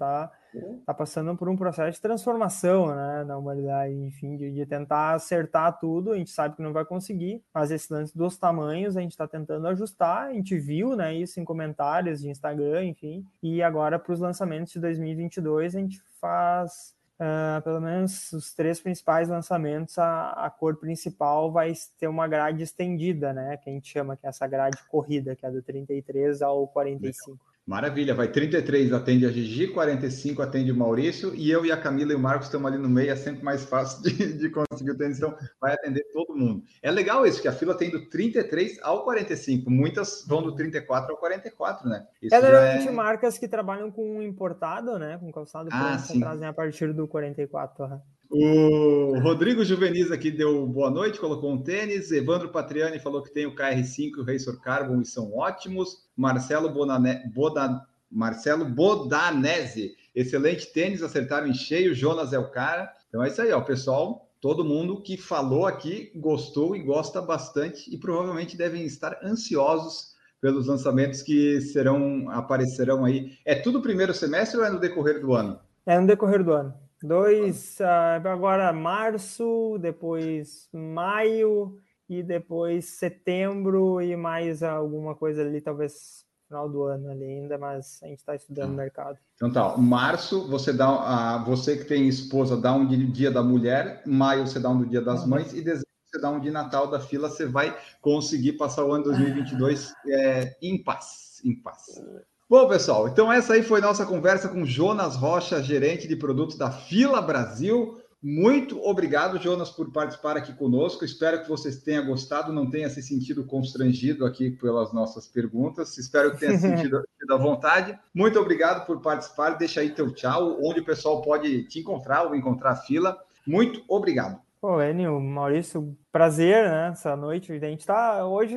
está 0.58 0.68
tá 0.86 0.94
passando 0.94 1.36
por 1.36 1.48
um 1.48 1.56
processo 1.56 1.92
de 1.92 2.00
transformação, 2.00 2.94
né, 2.94 3.24
na 3.24 3.36
humanidade, 3.36 3.94
enfim, 3.94 4.36
de, 4.36 4.52
de, 4.52 4.66
tentar 4.66 5.14
acertar 5.14 5.78
tudo. 5.78 6.12
A 6.12 6.16
gente 6.16 6.30
sabe 6.30 6.56
que 6.56 6.62
não 6.62 6.72
vai 6.72 6.84
conseguir, 6.84 7.42
mas 7.52 7.70
esse 7.70 7.92
lance 7.92 8.16
dos 8.16 8.36
tamanhos 8.36 8.96
a 8.96 9.00
gente 9.00 9.12
está 9.12 9.26
tentando 9.26 9.66
ajustar. 9.68 10.28
A 10.28 10.32
gente 10.32 10.58
viu, 10.58 10.96
né, 10.96 11.14
isso 11.14 11.40
em 11.40 11.44
comentários 11.44 12.20
de 12.20 12.28
Instagram, 12.28 12.84
enfim, 12.84 13.24
e 13.42 13.62
agora 13.62 13.98
para 13.98 14.12
os 14.12 14.20
lançamentos 14.20 14.72
de 14.72 14.80
2022 14.80 15.76
a 15.76 15.78
gente 15.78 16.00
faz 16.20 16.94
Uh, 17.20 17.60
pelo 17.60 17.82
menos 17.82 18.32
os 18.32 18.54
três 18.54 18.80
principais 18.80 19.28
lançamentos, 19.28 19.98
a, 19.98 20.30
a, 20.30 20.48
cor 20.48 20.76
principal 20.76 21.52
vai 21.52 21.70
ter 21.98 22.08
uma 22.08 22.26
grade 22.26 22.62
estendida, 22.62 23.30
né? 23.30 23.58
Que 23.58 23.68
a 23.68 23.72
gente 23.74 23.92
chama 23.92 24.16
que 24.16 24.24
é 24.24 24.30
essa 24.30 24.46
grade 24.46 24.78
corrida, 24.88 25.36
que 25.36 25.44
é 25.44 25.50
do 25.50 25.60
33 25.60 26.40
ao 26.40 26.66
45. 26.68 27.38
Maravilha, 27.70 28.16
vai 28.16 28.26
33 28.26 28.92
atende 28.92 29.24
a 29.24 29.30
Gigi, 29.30 29.68
45 29.68 30.42
atende 30.42 30.72
o 30.72 30.76
Maurício, 30.76 31.32
e 31.36 31.48
eu 31.52 31.64
e 31.64 31.70
a 31.70 31.76
Camila 31.76 32.10
e 32.10 32.16
o 32.16 32.18
Marcos 32.18 32.48
estamos 32.48 32.66
ali 32.66 32.76
no 32.76 32.88
meio, 32.88 33.12
é 33.12 33.14
sempre 33.14 33.44
mais 33.44 33.64
fácil 33.64 34.02
de, 34.02 34.10
de 34.36 34.50
conseguir 34.50 34.90
o 34.90 34.96
tênis, 34.96 35.18
então 35.18 35.38
vai 35.60 35.74
atender 35.74 36.02
todo 36.12 36.34
mundo. 36.34 36.64
É 36.82 36.90
legal 36.90 37.24
isso, 37.24 37.40
que 37.40 37.46
a 37.46 37.52
fila 37.52 37.72
tem 37.76 37.88
do 37.88 38.10
33 38.10 38.80
ao 38.82 39.04
45, 39.04 39.70
muitas 39.70 40.24
vão 40.26 40.42
do 40.42 40.52
34 40.56 41.12
ao 41.12 41.20
44, 41.20 41.88
né? 41.88 42.08
Isso 42.20 42.34
é 42.34 42.40
geralmente 42.40 42.88
é... 42.88 42.90
marcas 42.90 43.38
que 43.38 43.46
trabalham 43.46 43.88
com 43.88 44.20
importado, 44.20 44.98
né? 44.98 45.16
Com 45.18 45.30
calçado 45.30 45.68
ah, 45.70 45.96
que 46.04 46.18
trazem 46.18 46.48
a 46.48 46.52
partir 46.52 46.92
do 46.92 47.06
44. 47.06 47.84
Uhum. 47.84 48.00
O 48.32 49.18
Rodrigo 49.18 49.64
Juvenis 49.64 50.12
aqui 50.12 50.30
deu 50.30 50.64
boa 50.64 50.88
noite, 50.88 51.18
colocou 51.18 51.50
um 51.52 51.60
tênis. 51.60 52.12
Evandro 52.12 52.50
Patriani 52.50 53.00
falou 53.00 53.24
que 53.24 53.34
tem 53.34 53.44
o 53.44 53.56
KR5 53.56 53.98
e 53.98 54.20
o 54.20 54.24
Racer 54.24 54.56
Carbon 54.60 55.00
e 55.00 55.04
são 55.04 55.36
ótimos. 55.36 56.08
Marcelo, 56.16 56.70
Bonane... 56.70 57.28
Boda... 57.34 57.84
Marcelo 58.08 58.64
Bodanese, 58.64 59.96
excelente 60.14 60.72
tênis, 60.72 61.02
acertaram 61.02 61.48
em 61.48 61.54
cheio. 61.54 61.92
Jonas 61.92 62.32
é 62.32 62.38
o 62.38 62.52
cara. 62.52 62.92
Então 63.08 63.22
é 63.22 63.26
isso 63.26 63.42
aí, 63.42 63.50
ó, 63.50 63.60
pessoal. 63.62 64.28
Todo 64.40 64.64
mundo 64.64 65.02
que 65.02 65.16
falou 65.16 65.66
aqui 65.66 66.12
gostou 66.14 66.76
e 66.76 66.82
gosta 66.84 67.20
bastante 67.20 67.92
e 67.92 67.98
provavelmente 67.98 68.56
devem 68.56 68.84
estar 68.84 69.18
ansiosos 69.24 70.14
pelos 70.40 70.68
lançamentos 70.68 71.20
que 71.20 71.60
serão 71.60 72.30
aparecerão 72.30 73.04
aí. 73.04 73.32
É 73.44 73.56
tudo 73.56 73.82
primeiro 73.82 74.14
semestre 74.14 74.58
ou 74.58 74.64
é 74.64 74.70
no 74.70 74.78
decorrer 74.78 75.20
do 75.20 75.34
ano? 75.34 75.58
É 75.84 75.98
no 75.98 76.06
decorrer 76.06 76.44
do 76.44 76.52
ano. 76.52 76.72
Dois, 77.02 77.78
uh, 77.80 78.28
agora 78.28 78.72
março, 78.72 79.78
depois 79.80 80.68
maio 80.72 81.78
e 82.08 82.22
depois 82.22 82.86
setembro 82.86 84.02
e 84.02 84.14
mais 84.16 84.62
alguma 84.62 85.14
coisa 85.14 85.42
ali, 85.42 85.60
talvez 85.60 86.24
final 86.46 86.68
do 86.68 86.82
ano 86.82 87.10
ali 87.10 87.24
ainda, 87.24 87.56
mas 87.56 88.00
a 88.02 88.06
gente 88.08 88.18
está 88.18 88.34
estudando 88.34 88.72
o 88.72 88.76
tá. 88.76 88.82
mercado. 88.82 89.18
Então 89.36 89.50
tá, 89.52 89.76
março 89.78 90.48
você 90.48 90.72
dá, 90.72 90.88
a 90.88 91.44
você 91.44 91.76
que 91.76 91.84
tem 91.84 92.08
esposa 92.08 92.56
dá 92.56 92.74
um 92.74 92.86
dia 92.86 93.30
da 93.30 93.42
mulher, 93.42 94.02
maio 94.04 94.46
você 94.46 94.58
dá 94.58 94.68
um 94.68 94.78
do 94.78 94.86
dia 94.86 95.00
das 95.00 95.24
mães 95.24 95.52
e 95.52 95.62
dezembro 95.62 95.88
você 96.04 96.20
dá 96.20 96.28
um 96.28 96.40
de 96.40 96.50
Natal 96.50 96.88
da 96.88 96.98
fila, 96.98 97.30
você 97.30 97.46
vai 97.46 97.76
conseguir 98.00 98.54
passar 98.54 98.84
o 98.84 98.92
ano 98.92 99.04
2022 99.04 99.94
é, 100.08 100.56
em 100.60 100.82
paz, 100.82 101.40
em 101.44 101.54
paz. 101.54 102.02
Bom, 102.50 102.66
pessoal, 102.66 103.06
então 103.06 103.32
essa 103.32 103.52
aí 103.52 103.62
foi 103.62 103.80
nossa 103.80 104.04
conversa 104.04 104.48
com 104.48 104.66
Jonas 104.66 105.14
Rocha, 105.14 105.62
gerente 105.62 106.08
de 106.08 106.16
produtos 106.16 106.58
da 106.58 106.68
Fila 106.68 107.22
Brasil. 107.22 108.02
Muito 108.20 108.76
obrigado, 108.82 109.38
Jonas, 109.38 109.70
por 109.70 109.92
participar 109.92 110.36
aqui 110.36 110.52
conosco. 110.54 111.04
Espero 111.04 111.40
que 111.42 111.48
vocês 111.48 111.80
tenham 111.80 112.04
gostado, 112.06 112.52
não 112.52 112.68
tenha 112.68 112.90
se 112.90 113.00
sentido 113.04 113.44
constrangido 113.44 114.26
aqui 114.26 114.50
pelas 114.50 114.92
nossas 114.92 115.28
perguntas. 115.28 115.96
Espero 115.96 116.32
que 116.32 116.40
tenha 116.40 116.58
sentido 116.58 117.04
à 117.30 117.36
vontade. 117.36 117.96
Muito 118.12 118.36
obrigado 118.40 118.84
por 118.84 119.00
participar. 119.00 119.50
Deixa 119.50 119.80
aí 119.80 119.90
teu 119.90 120.10
tchau, 120.10 120.58
onde 120.60 120.80
o 120.80 120.84
pessoal 120.84 121.22
pode 121.22 121.68
te 121.68 121.78
encontrar 121.78 122.24
ou 122.24 122.34
encontrar 122.34 122.72
a 122.72 122.76
fila. 122.76 123.16
Muito 123.46 123.80
obrigado. 123.86 124.40
Pô, 124.60 124.78
Enio, 124.82 125.18
Maurício, 125.18 125.96
prazer, 126.12 126.68
né? 126.68 126.88
Essa 126.88 127.16
noite. 127.16 127.50
A 127.50 127.58
gente 127.58 127.86
tá. 127.86 128.26
Hoje, 128.26 128.54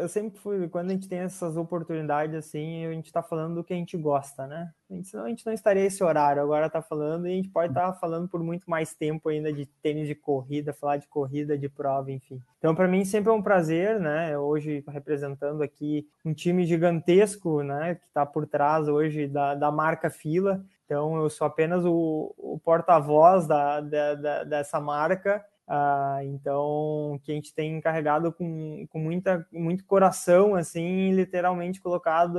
eu 0.00 0.08
sempre 0.08 0.36
fui. 0.40 0.68
Quando 0.68 0.90
a 0.90 0.94
gente 0.94 1.08
tem 1.08 1.20
essas 1.20 1.56
oportunidades 1.56 2.34
assim, 2.34 2.84
a 2.84 2.92
gente 2.92 3.12
tá 3.12 3.22
falando 3.22 3.54
do 3.54 3.62
que 3.62 3.72
a 3.72 3.76
gente 3.76 3.96
gosta, 3.96 4.48
né? 4.48 4.72
A 4.90 4.94
gente, 4.94 5.06
senão 5.06 5.26
a 5.26 5.28
gente 5.28 5.46
não 5.46 5.52
estaria 5.52 5.84
esse 5.84 6.02
horário. 6.02 6.42
Agora 6.42 6.68
tá 6.68 6.82
falando 6.82 7.28
e 7.28 7.32
a 7.32 7.36
gente 7.36 7.50
pode 7.50 7.68
estar 7.68 7.92
tá 7.92 7.98
falando 8.00 8.28
por 8.28 8.42
muito 8.42 8.68
mais 8.68 8.94
tempo 8.94 9.28
ainda 9.28 9.52
de 9.52 9.64
tênis 9.80 10.08
de 10.08 10.16
corrida, 10.16 10.72
falar 10.72 10.96
de 10.96 11.06
corrida, 11.06 11.56
de 11.56 11.68
prova, 11.68 12.10
enfim. 12.10 12.40
Então, 12.58 12.74
para 12.74 12.88
mim, 12.88 13.04
sempre 13.04 13.30
é 13.30 13.32
um 13.32 13.42
prazer, 13.42 14.00
né? 14.00 14.36
Hoje, 14.36 14.82
representando 14.88 15.62
aqui 15.62 16.04
um 16.24 16.34
time 16.34 16.66
gigantesco, 16.66 17.62
né? 17.62 17.94
Que 17.94 18.10
tá 18.12 18.26
por 18.26 18.44
trás 18.44 18.88
hoje 18.88 19.28
da, 19.28 19.54
da 19.54 19.70
marca 19.70 20.10
Fila. 20.10 20.64
Então, 20.84 21.16
eu 21.16 21.30
sou 21.30 21.46
apenas 21.46 21.84
o, 21.84 22.34
o 22.36 22.58
porta-voz 22.62 23.46
da, 23.46 23.80
da, 23.80 24.14
da, 24.14 24.44
dessa 24.44 24.80
marca. 24.80 25.44
Ah, 25.66 26.18
então, 26.24 27.18
que 27.22 27.32
a 27.32 27.34
gente 27.34 27.54
tem 27.54 27.78
encarregado 27.78 28.30
com, 28.30 28.86
com 28.90 28.98
muita, 28.98 29.46
muito 29.50 29.84
coração, 29.86 30.54
assim, 30.54 31.12
literalmente 31.12 31.80
colocado 31.80 32.36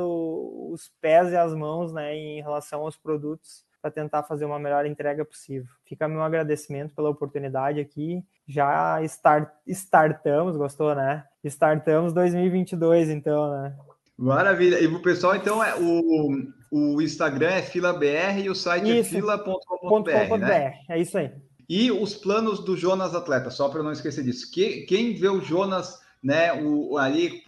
os 0.72 0.92
pés 1.02 1.32
e 1.32 1.36
as 1.36 1.54
mãos 1.56 1.92
né, 1.92 2.16
em 2.16 2.42
relação 2.42 2.82
aos 2.82 2.96
produtos 2.96 3.66
para 3.82 3.92
tentar 3.92 4.24
fazer 4.24 4.46
uma 4.46 4.60
melhor 4.60 4.86
entrega 4.86 5.24
possível. 5.24 5.72
Fica 5.86 6.08
meu 6.08 6.22
agradecimento 6.22 6.94
pela 6.96 7.10
oportunidade 7.10 7.80
aqui. 7.80 8.24
Já 8.48 9.02
start, 9.04 9.50
startamos, 9.68 10.58
gostou, 10.58 10.96
né? 10.96 11.24
Startamos 11.44 12.14
2022, 12.14 13.10
então, 13.10 13.52
né? 13.52 13.76
Maravilha. 14.18 14.80
E 14.80 14.88
o 14.88 15.02
pessoal, 15.02 15.36
então, 15.36 15.64
é 15.64 15.76
o, 15.76 16.32
o 16.72 17.02
Instagram 17.02 17.50
é 17.50 17.62
filabr 17.62 18.40
e 18.40 18.50
o 18.50 18.56
site 18.56 18.90
é 18.90 19.00
isso. 19.00 19.16
é 19.16 19.20
fila.com.br. 19.20 20.38
Né? 20.40 20.80
É 20.90 21.00
isso 21.00 21.18
aí. 21.18 21.32
E 21.68 21.92
os 21.92 22.14
planos 22.14 22.64
do 22.64 22.78
Jonas 22.78 23.16
Atleta, 23.16 23.50
só 23.50 23.70
para 23.70 23.84
não 23.84 23.92
esquecer 23.92 24.24
disso. 24.24 24.50
Que, 24.52 24.82
quem 24.82 25.16
vê 25.16 25.28
o 25.28 25.42
Jonas, 25.42 26.00
né, 26.24 26.54
o, 26.54 26.98
ali, 26.98 27.44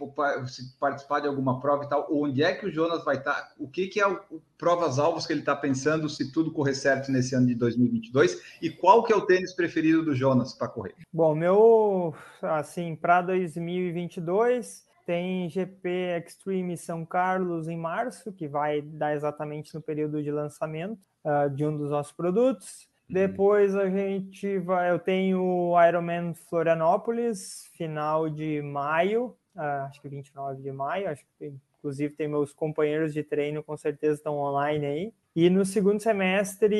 se 0.47 0.75
participar 0.79 1.19
de 1.19 1.27
alguma 1.27 1.59
prova 1.59 1.85
e 1.85 1.89
tal, 1.89 2.07
onde 2.11 2.43
é 2.43 2.53
que 2.53 2.65
o 2.65 2.71
Jonas 2.71 3.05
vai 3.05 3.17
estar? 3.17 3.33
Tá? 3.33 3.53
O 3.59 3.67
que, 3.67 3.87
que 3.87 4.01
é 4.01 4.07
o, 4.07 4.19
o 4.31 4.41
provas-alvos 4.57 5.27
que 5.27 5.33
ele 5.33 5.41
está 5.41 5.55
pensando, 5.55 6.09
se 6.09 6.31
tudo 6.31 6.51
correr 6.51 6.73
certo 6.73 7.11
nesse 7.11 7.35
ano 7.35 7.45
de 7.45 7.55
2022? 7.55 8.41
E 8.59 8.71
qual 8.71 9.03
que 9.03 9.13
é 9.13 9.15
o 9.15 9.25
tênis 9.25 9.53
preferido 9.53 10.03
do 10.03 10.15
Jonas 10.15 10.53
para 10.53 10.67
correr? 10.67 10.95
Bom, 11.13 11.35
meu, 11.35 12.15
assim, 12.41 12.95
para 12.95 13.21
2022 13.21 14.86
tem 15.07 15.49
GP 15.49 16.21
Extreme 16.25 16.75
São 16.75 17.05
Carlos 17.05 17.69
em 17.69 17.77
março, 17.77 18.33
que 18.33 18.45
vai 18.45 18.81
dar 18.81 19.15
exatamente 19.15 19.73
no 19.73 19.81
período 19.81 20.21
de 20.21 20.29
lançamento 20.29 20.99
uh, 21.23 21.49
de 21.49 21.65
um 21.65 21.75
dos 21.75 21.89
nossos 21.89 22.11
produtos. 22.11 22.89
Uhum. 23.07 23.13
Depois 23.13 23.73
a 23.73 23.89
gente 23.89 24.59
vai. 24.59 24.91
Eu 24.91 24.99
tenho 24.99 25.41
o 25.41 25.81
Ironman 25.81 26.33
Florianópolis, 26.33 27.71
final 27.77 28.29
de 28.29 28.61
maio, 28.61 29.27
uh, 29.55 29.87
acho 29.87 30.01
que 30.01 30.09
29 30.09 30.61
de 30.61 30.73
maio. 30.73 31.09
Acho 31.09 31.25
que 31.39 31.53
inclusive 31.79 32.13
tem 32.13 32.27
meus 32.27 32.51
companheiros 32.51 33.13
de 33.13 33.23
treino, 33.23 33.63
com 33.63 33.77
certeza 33.77 34.15
estão 34.15 34.37
online 34.37 34.85
aí. 34.85 35.13
E 35.33 35.49
no 35.49 35.63
segundo 35.63 36.01
semestre, 36.01 36.75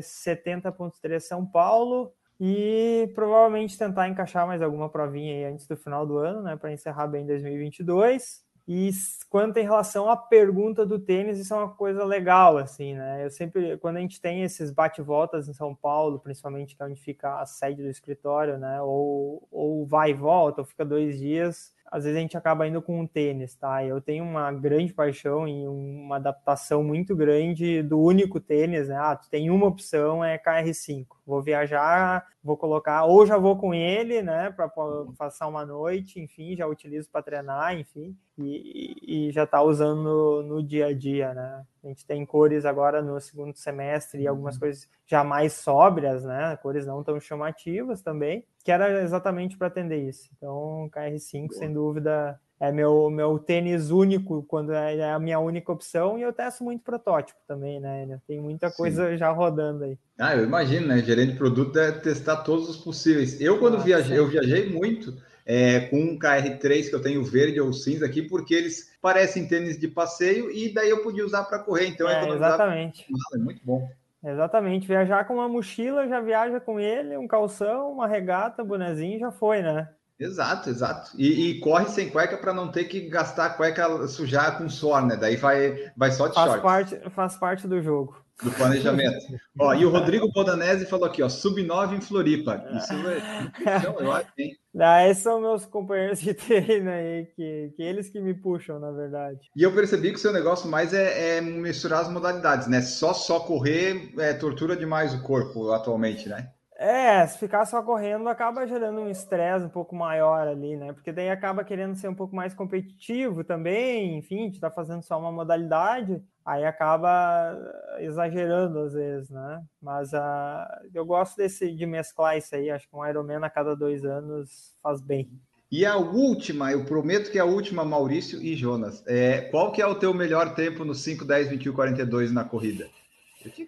70.3 0.00 1.18
São 1.18 1.44
Paulo, 1.44 2.12
e 2.40 3.12
provavelmente 3.14 3.76
tentar 3.76 4.08
encaixar 4.08 4.46
mais 4.46 4.62
alguma 4.62 4.88
provinha 4.88 5.34
aí 5.34 5.44
antes 5.52 5.66
do 5.66 5.76
final 5.76 6.06
do 6.06 6.16
ano, 6.16 6.40
né, 6.40 6.56
para 6.56 6.72
encerrar 6.72 7.06
bem 7.06 7.26
2022. 7.26 8.42
E 8.66 8.90
quanto 9.28 9.56
em 9.58 9.64
relação 9.64 10.08
à 10.08 10.16
pergunta 10.16 10.86
do 10.86 10.98
tênis, 10.98 11.38
isso 11.38 11.52
é 11.52 11.56
uma 11.56 11.74
coisa 11.74 12.04
legal, 12.04 12.56
assim, 12.56 12.94
né? 12.94 13.24
Eu 13.24 13.30
sempre, 13.30 13.76
quando 13.78 13.96
a 13.96 14.00
gente 14.00 14.20
tem 14.20 14.44
esses 14.44 14.70
bate-voltas 14.70 15.48
em 15.48 15.52
São 15.52 15.74
Paulo, 15.74 16.20
principalmente 16.20 16.76
que 16.76 16.82
é 16.82 16.86
onde 16.86 17.00
fica 17.00 17.40
a 17.40 17.46
sede 17.46 17.82
do 17.82 17.88
escritório, 17.88 18.58
né? 18.58 18.80
Ou, 18.80 19.46
ou 19.50 19.84
vai 19.84 20.10
e 20.10 20.14
volta, 20.14 20.60
ou 20.60 20.64
fica 20.64 20.84
dois 20.84 21.18
dias, 21.18 21.72
às 21.90 22.04
vezes 22.04 22.16
a 22.16 22.20
gente 22.20 22.36
acaba 22.36 22.66
indo 22.66 22.80
com 22.80 23.00
um 23.00 23.06
tênis, 23.06 23.54
tá? 23.54 23.84
Eu 23.84 24.00
tenho 24.00 24.24
uma 24.24 24.52
grande 24.52 24.94
paixão 24.94 25.48
e 25.48 25.66
uma 25.66 26.16
adaptação 26.16 26.84
muito 26.84 27.16
grande 27.16 27.82
do 27.82 28.00
único 28.00 28.38
tênis, 28.38 28.88
né? 28.88 28.96
Ah, 28.96 29.16
tu 29.16 29.28
tem 29.28 29.50
uma 29.50 29.66
opção, 29.66 30.24
é 30.24 30.38
KR5. 30.38 31.06
Vou 31.26 31.42
viajar, 31.42 32.24
vou 32.42 32.56
colocar, 32.56 33.04
ou 33.04 33.26
já 33.26 33.36
vou 33.36 33.56
com 33.56 33.74
ele, 33.74 34.22
né, 34.22 34.50
para 34.50 34.70
passar 35.18 35.46
uma 35.46 35.64
noite, 35.64 36.18
enfim, 36.18 36.56
já 36.56 36.66
utilizo 36.66 37.08
para 37.10 37.22
treinar, 37.22 37.78
enfim, 37.78 38.16
e, 38.38 39.28
e 39.28 39.30
já 39.30 39.46
tá 39.46 39.62
usando 39.62 40.02
no, 40.02 40.42
no, 40.42 40.62
dia 40.62 40.86
a 40.86 40.94
dia, 40.94 41.34
né? 41.34 41.62
A 41.82 41.88
gente 41.88 42.04
tem 42.04 42.26
cores 42.26 42.64
agora 42.64 43.00
no 43.00 43.18
segundo 43.20 43.56
semestre 43.56 44.22
e 44.22 44.26
algumas 44.26 44.54
uhum. 44.54 44.60
coisas 44.60 44.88
já 45.06 45.24
mais 45.24 45.54
sóbrias, 45.54 46.24
né? 46.24 46.56
Cores 46.62 46.86
não 46.86 47.02
tão 47.02 47.18
chamativas 47.18 48.02
também, 48.02 48.44
que 48.62 48.70
era 48.70 49.02
exatamente 49.02 49.56
para 49.56 49.68
atender 49.68 50.06
isso. 50.06 50.28
Então, 50.36 50.90
KR5, 50.94 51.48
Boa. 51.48 51.58
sem 51.58 51.72
dúvida, 51.72 52.38
é 52.60 52.70
meu, 52.70 53.08
meu 53.08 53.38
tênis 53.38 53.90
único, 53.90 54.42
quando 54.42 54.74
é, 54.74 54.96
é 54.96 55.10
a 55.10 55.18
minha 55.18 55.38
única 55.38 55.72
opção, 55.72 56.18
e 56.18 56.22
eu 56.22 56.32
testo 56.32 56.62
muito 56.62 56.84
protótipo 56.84 57.40
também, 57.48 57.80
né? 57.80 58.20
Tem 58.28 58.38
muita 58.38 58.70
coisa 58.70 59.10
Sim. 59.10 59.16
já 59.16 59.30
rodando 59.30 59.84
aí. 59.84 59.98
Ah, 60.18 60.36
eu 60.36 60.44
imagino, 60.44 60.86
né? 60.86 60.98
Gerente 60.98 61.32
de 61.32 61.38
produto 61.38 61.78
é 61.78 61.90
testar 61.90 62.42
todos 62.42 62.68
os 62.68 62.76
possíveis. 62.76 63.40
Eu, 63.40 63.58
quando 63.58 63.78
ah, 63.78 63.80
viajei, 63.80 64.18
eu 64.18 64.28
viajei 64.28 64.68
muito 64.68 65.16
é, 65.46 65.80
com 65.80 65.96
um 65.96 66.18
KR3 66.18 66.90
que 66.90 66.94
eu 66.94 67.00
tenho 67.00 67.24
verde 67.24 67.58
ou 67.58 67.72
cinza 67.72 68.04
aqui, 68.04 68.20
porque 68.20 68.54
eles 68.54 68.89
parecem 69.00 69.46
tênis 69.46 69.78
de 69.78 69.88
passeio 69.88 70.50
e 70.50 70.72
daí 70.72 70.90
eu 70.90 71.02
podia 71.02 71.24
usar 71.24 71.44
para 71.44 71.58
correr. 71.58 71.86
Então, 71.86 72.08
é, 72.08 72.28
exatamente. 72.28 73.06
É 73.34 73.38
muito 73.38 73.60
bom. 73.64 73.88
Exatamente, 74.22 74.86
viajar 74.86 75.24
com 75.24 75.34
uma 75.34 75.48
mochila, 75.48 76.06
já 76.06 76.20
viaja 76.20 76.60
com 76.60 76.78
ele, 76.78 77.16
um 77.16 77.26
calção, 77.26 77.90
uma 77.90 78.06
regata, 78.06 78.62
bonezinho, 78.62 79.18
já 79.18 79.32
foi, 79.32 79.62
né? 79.62 79.88
Exato, 80.18 80.68
exato. 80.68 81.12
E, 81.16 81.52
e 81.52 81.60
corre 81.60 81.86
sem 81.86 82.10
cueca 82.10 82.36
para 82.36 82.52
não 82.52 82.70
ter 82.70 82.84
que 82.84 83.08
gastar 83.08 83.46
a 83.46 83.50
cueca 83.50 84.06
sujar 84.06 84.58
com 84.58 84.68
suor, 84.68 85.06
né? 85.06 85.16
Daí 85.16 85.36
vai, 85.36 85.90
vai 85.96 86.10
só 86.10 86.28
de 86.28 86.34
faz 86.34 86.50
shorts. 86.50 86.62
Parte, 86.62 87.10
faz 87.10 87.36
parte 87.38 87.66
do 87.66 87.80
jogo. 87.80 88.14
Do 88.42 88.50
planejamento. 88.52 89.26
ó, 89.58 89.74
e 89.74 89.84
o 89.84 89.90
Rodrigo 89.90 90.30
Bodanese 90.32 90.86
falou 90.86 91.06
aqui, 91.06 91.22
ó, 91.22 91.28
sub-9 91.28 91.96
em 91.96 92.00
Floripa. 92.00 92.64
Isso 92.74 92.92
é, 92.92 94.02
eu 94.02 94.12
acho, 94.12 94.30
hein? 94.38 94.56
Ah, 94.78 95.06
esses 95.06 95.22
são 95.22 95.40
meus 95.40 95.66
companheiros 95.66 96.20
de 96.20 96.32
treino 96.32 96.90
aí, 96.90 97.26
que, 97.36 97.72
que 97.76 97.82
eles 97.82 98.08
que 98.08 98.20
me 98.20 98.34
puxam, 98.34 98.78
na 98.78 98.90
verdade. 98.92 99.40
E 99.56 99.62
eu 99.62 99.74
percebi 99.74 100.10
que 100.10 100.16
o 100.16 100.20
seu 100.20 100.32
negócio 100.32 100.70
mais 100.70 100.94
é, 100.94 101.38
é 101.38 101.40
misturar 101.40 102.02
as 102.02 102.08
modalidades, 102.08 102.68
né? 102.68 102.80
Só 102.80 103.12
só 103.12 103.40
correr 103.40 104.12
é, 104.18 104.32
tortura 104.32 104.76
demais 104.76 105.12
o 105.12 105.22
corpo 105.22 105.72
atualmente, 105.72 106.28
né? 106.28 106.50
É, 106.82 107.26
se 107.26 107.38
ficar 107.38 107.66
só 107.66 107.82
correndo 107.82 108.26
acaba 108.26 108.66
gerando 108.66 109.02
um 109.02 109.10
estresse 109.10 109.66
um 109.66 109.68
pouco 109.68 109.94
maior 109.94 110.48
ali, 110.48 110.78
né? 110.78 110.94
Porque 110.94 111.12
daí 111.12 111.28
acaba 111.28 111.62
querendo 111.62 111.94
ser 111.94 112.08
um 112.08 112.14
pouco 112.14 112.34
mais 112.34 112.54
competitivo 112.54 113.44
também, 113.44 114.16
enfim, 114.16 114.48
de 114.48 114.56
estar 114.56 114.70
tá 114.70 114.74
fazendo 114.74 115.02
só 115.02 115.18
uma 115.18 115.30
modalidade, 115.30 116.22
aí 116.44 116.64
acaba 116.64 117.56
exagerando 117.98 118.78
às 118.80 118.92
vezes, 118.92 119.30
né? 119.30 119.62
Mas 119.80 120.12
uh, 120.12 120.66
eu 120.94 121.04
gosto 121.04 121.36
desse 121.36 121.72
de 121.72 121.86
mesclar 121.86 122.36
isso 122.36 122.54
aí, 122.54 122.70
acho 122.70 122.88
que 122.88 122.96
um 122.96 123.06
Ironman 123.06 123.44
a 123.44 123.50
cada 123.50 123.76
dois 123.76 124.04
anos 124.04 124.74
faz 124.82 125.00
bem. 125.00 125.30
E 125.70 125.86
a 125.86 125.96
última, 125.96 126.72
eu 126.72 126.84
prometo 126.84 127.30
que 127.30 127.38
é 127.38 127.40
a 127.40 127.44
última, 127.44 127.84
Maurício 127.84 128.42
e 128.42 128.56
Jonas. 128.56 129.04
É, 129.06 129.42
qual 129.42 129.70
que 129.70 129.80
é 129.80 129.86
o 129.86 129.94
teu 129.94 130.12
melhor 130.12 130.52
tempo 130.54 130.84
no 130.84 130.96
5, 130.96 131.24
10, 131.24 131.50
21, 131.50 131.72
42 131.72 132.32
na 132.32 132.42
corrida? 132.42 132.88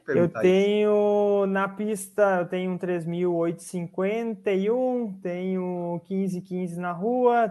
Eu, 0.08 0.16
eu 0.16 0.28
tenho 0.28 1.44
isso. 1.44 1.46
na 1.46 1.68
pista, 1.68 2.40
eu 2.40 2.46
tenho 2.46 2.72
um 2.72 2.78
3.851, 2.78 5.14
tenho 5.22 6.02
15,15 6.10 6.76
na 6.76 6.90
rua, 6.92 7.48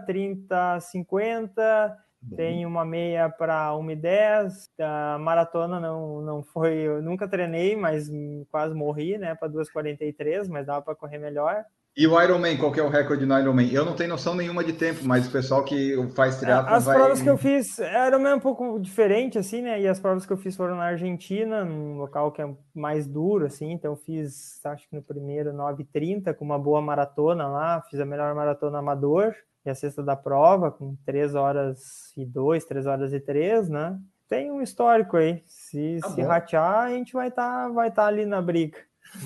30,50, 2.30 2.36
tenho 2.36 2.68
uma 2.68 2.84
meia 2.84 3.28
para 3.28 3.70
1,10. 3.72 4.68
A 4.80 5.18
maratona 5.18 5.80
não, 5.80 6.20
não 6.20 6.42
foi, 6.42 6.74
eu 6.78 7.02
nunca 7.02 7.28
treinei, 7.28 7.76
mas 7.76 8.10
quase 8.50 8.74
morri, 8.74 9.18
né, 9.18 9.34
para 9.34 9.48
2,43, 9.48 10.48
mas 10.48 10.66
dava 10.66 10.82
para 10.82 10.94
correr 10.94 11.18
melhor. 11.18 11.64
E 11.94 12.06
o 12.06 12.18
Ironman, 12.18 12.56
qual 12.56 12.72
que 12.72 12.80
é 12.80 12.82
o 12.82 12.88
recorde 12.88 13.26
no 13.26 13.38
Ironman? 13.38 13.70
Eu 13.70 13.84
não 13.84 13.94
tenho 13.94 14.08
noção 14.08 14.34
nenhuma 14.34 14.64
de 14.64 14.72
tempo, 14.72 15.00
mas 15.04 15.28
o 15.28 15.30
pessoal 15.30 15.62
que 15.62 15.94
faz 16.16 16.40
triatlo 16.40 16.74
As 16.74 16.86
vai... 16.86 16.96
provas 16.96 17.20
que 17.20 17.28
eu 17.28 17.36
fiz, 17.36 17.78
é 17.78 18.34
um 18.34 18.40
pouco 18.40 18.80
diferente, 18.80 19.38
assim, 19.38 19.60
né? 19.60 19.78
E 19.78 19.86
as 19.86 20.00
provas 20.00 20.24
que 20.24 20.32
eu 20.32 20.38
fiz 20.38 20.56
foram 20.56 20.74
na 20.74 20.84
Argentina, 20.84 21.66
num 21.66 21.98
local 21.98 22.32
que 22.32 22.40
é 22.40 22.48
mais 22.74 23.06
duro, 23.06 23.44
assim. 23.44 23.72
Então 23.72 23.92
eu 23.92 23.96
fiz, 23.96 24.64
acho 24.64 24.88
que 24.88 24.96
no 24.96 25.02
primeiro 25.02 25.52
9,30, 25.52 26.32
com 26.32 26.46
uma 26.46 26.58
boa 26.58 26.80
maratona 26.80 27.46
lá. 27.46 27.82
Fiz 27.90 28.00
a 28.00 28.06
melhor 28.06 28.34
maratona 28.34 28.78
amador 28.78 29.34
e 29.64 29.70
a 29.70 29.74
sexta 29.74 30.02
da 30.02 30.16
prova, 30.16 30.70
com 30.70 30.96
3 31.04 31.34
horas 31.34 32.12
e 32.16 32.24
2, 32.24 32.64
3 32.64 32.86
horas 32.86 33.12
e 33.12 33.20
3, 33.20 33.68
né? 33.68 33.98
Tem 34.28 34.50
um 34.50 34.62
histórico 34.62 35.16
aí. 35.16 35.42
Se, 35.46 35.98
tá 36.00 36.10
se 36.10 36.22
ratear, 36.22 36.86
a 36.86 36.90
gente 36.90 37.12
vai 37.12 37.28
estar 37.28 37.66
tá, 37.66 37.68
vai 37.68 37.90
tá 37.90 38.06
ali 38.06 38.24
na 38.24 38.40
briga. 38.40 38.78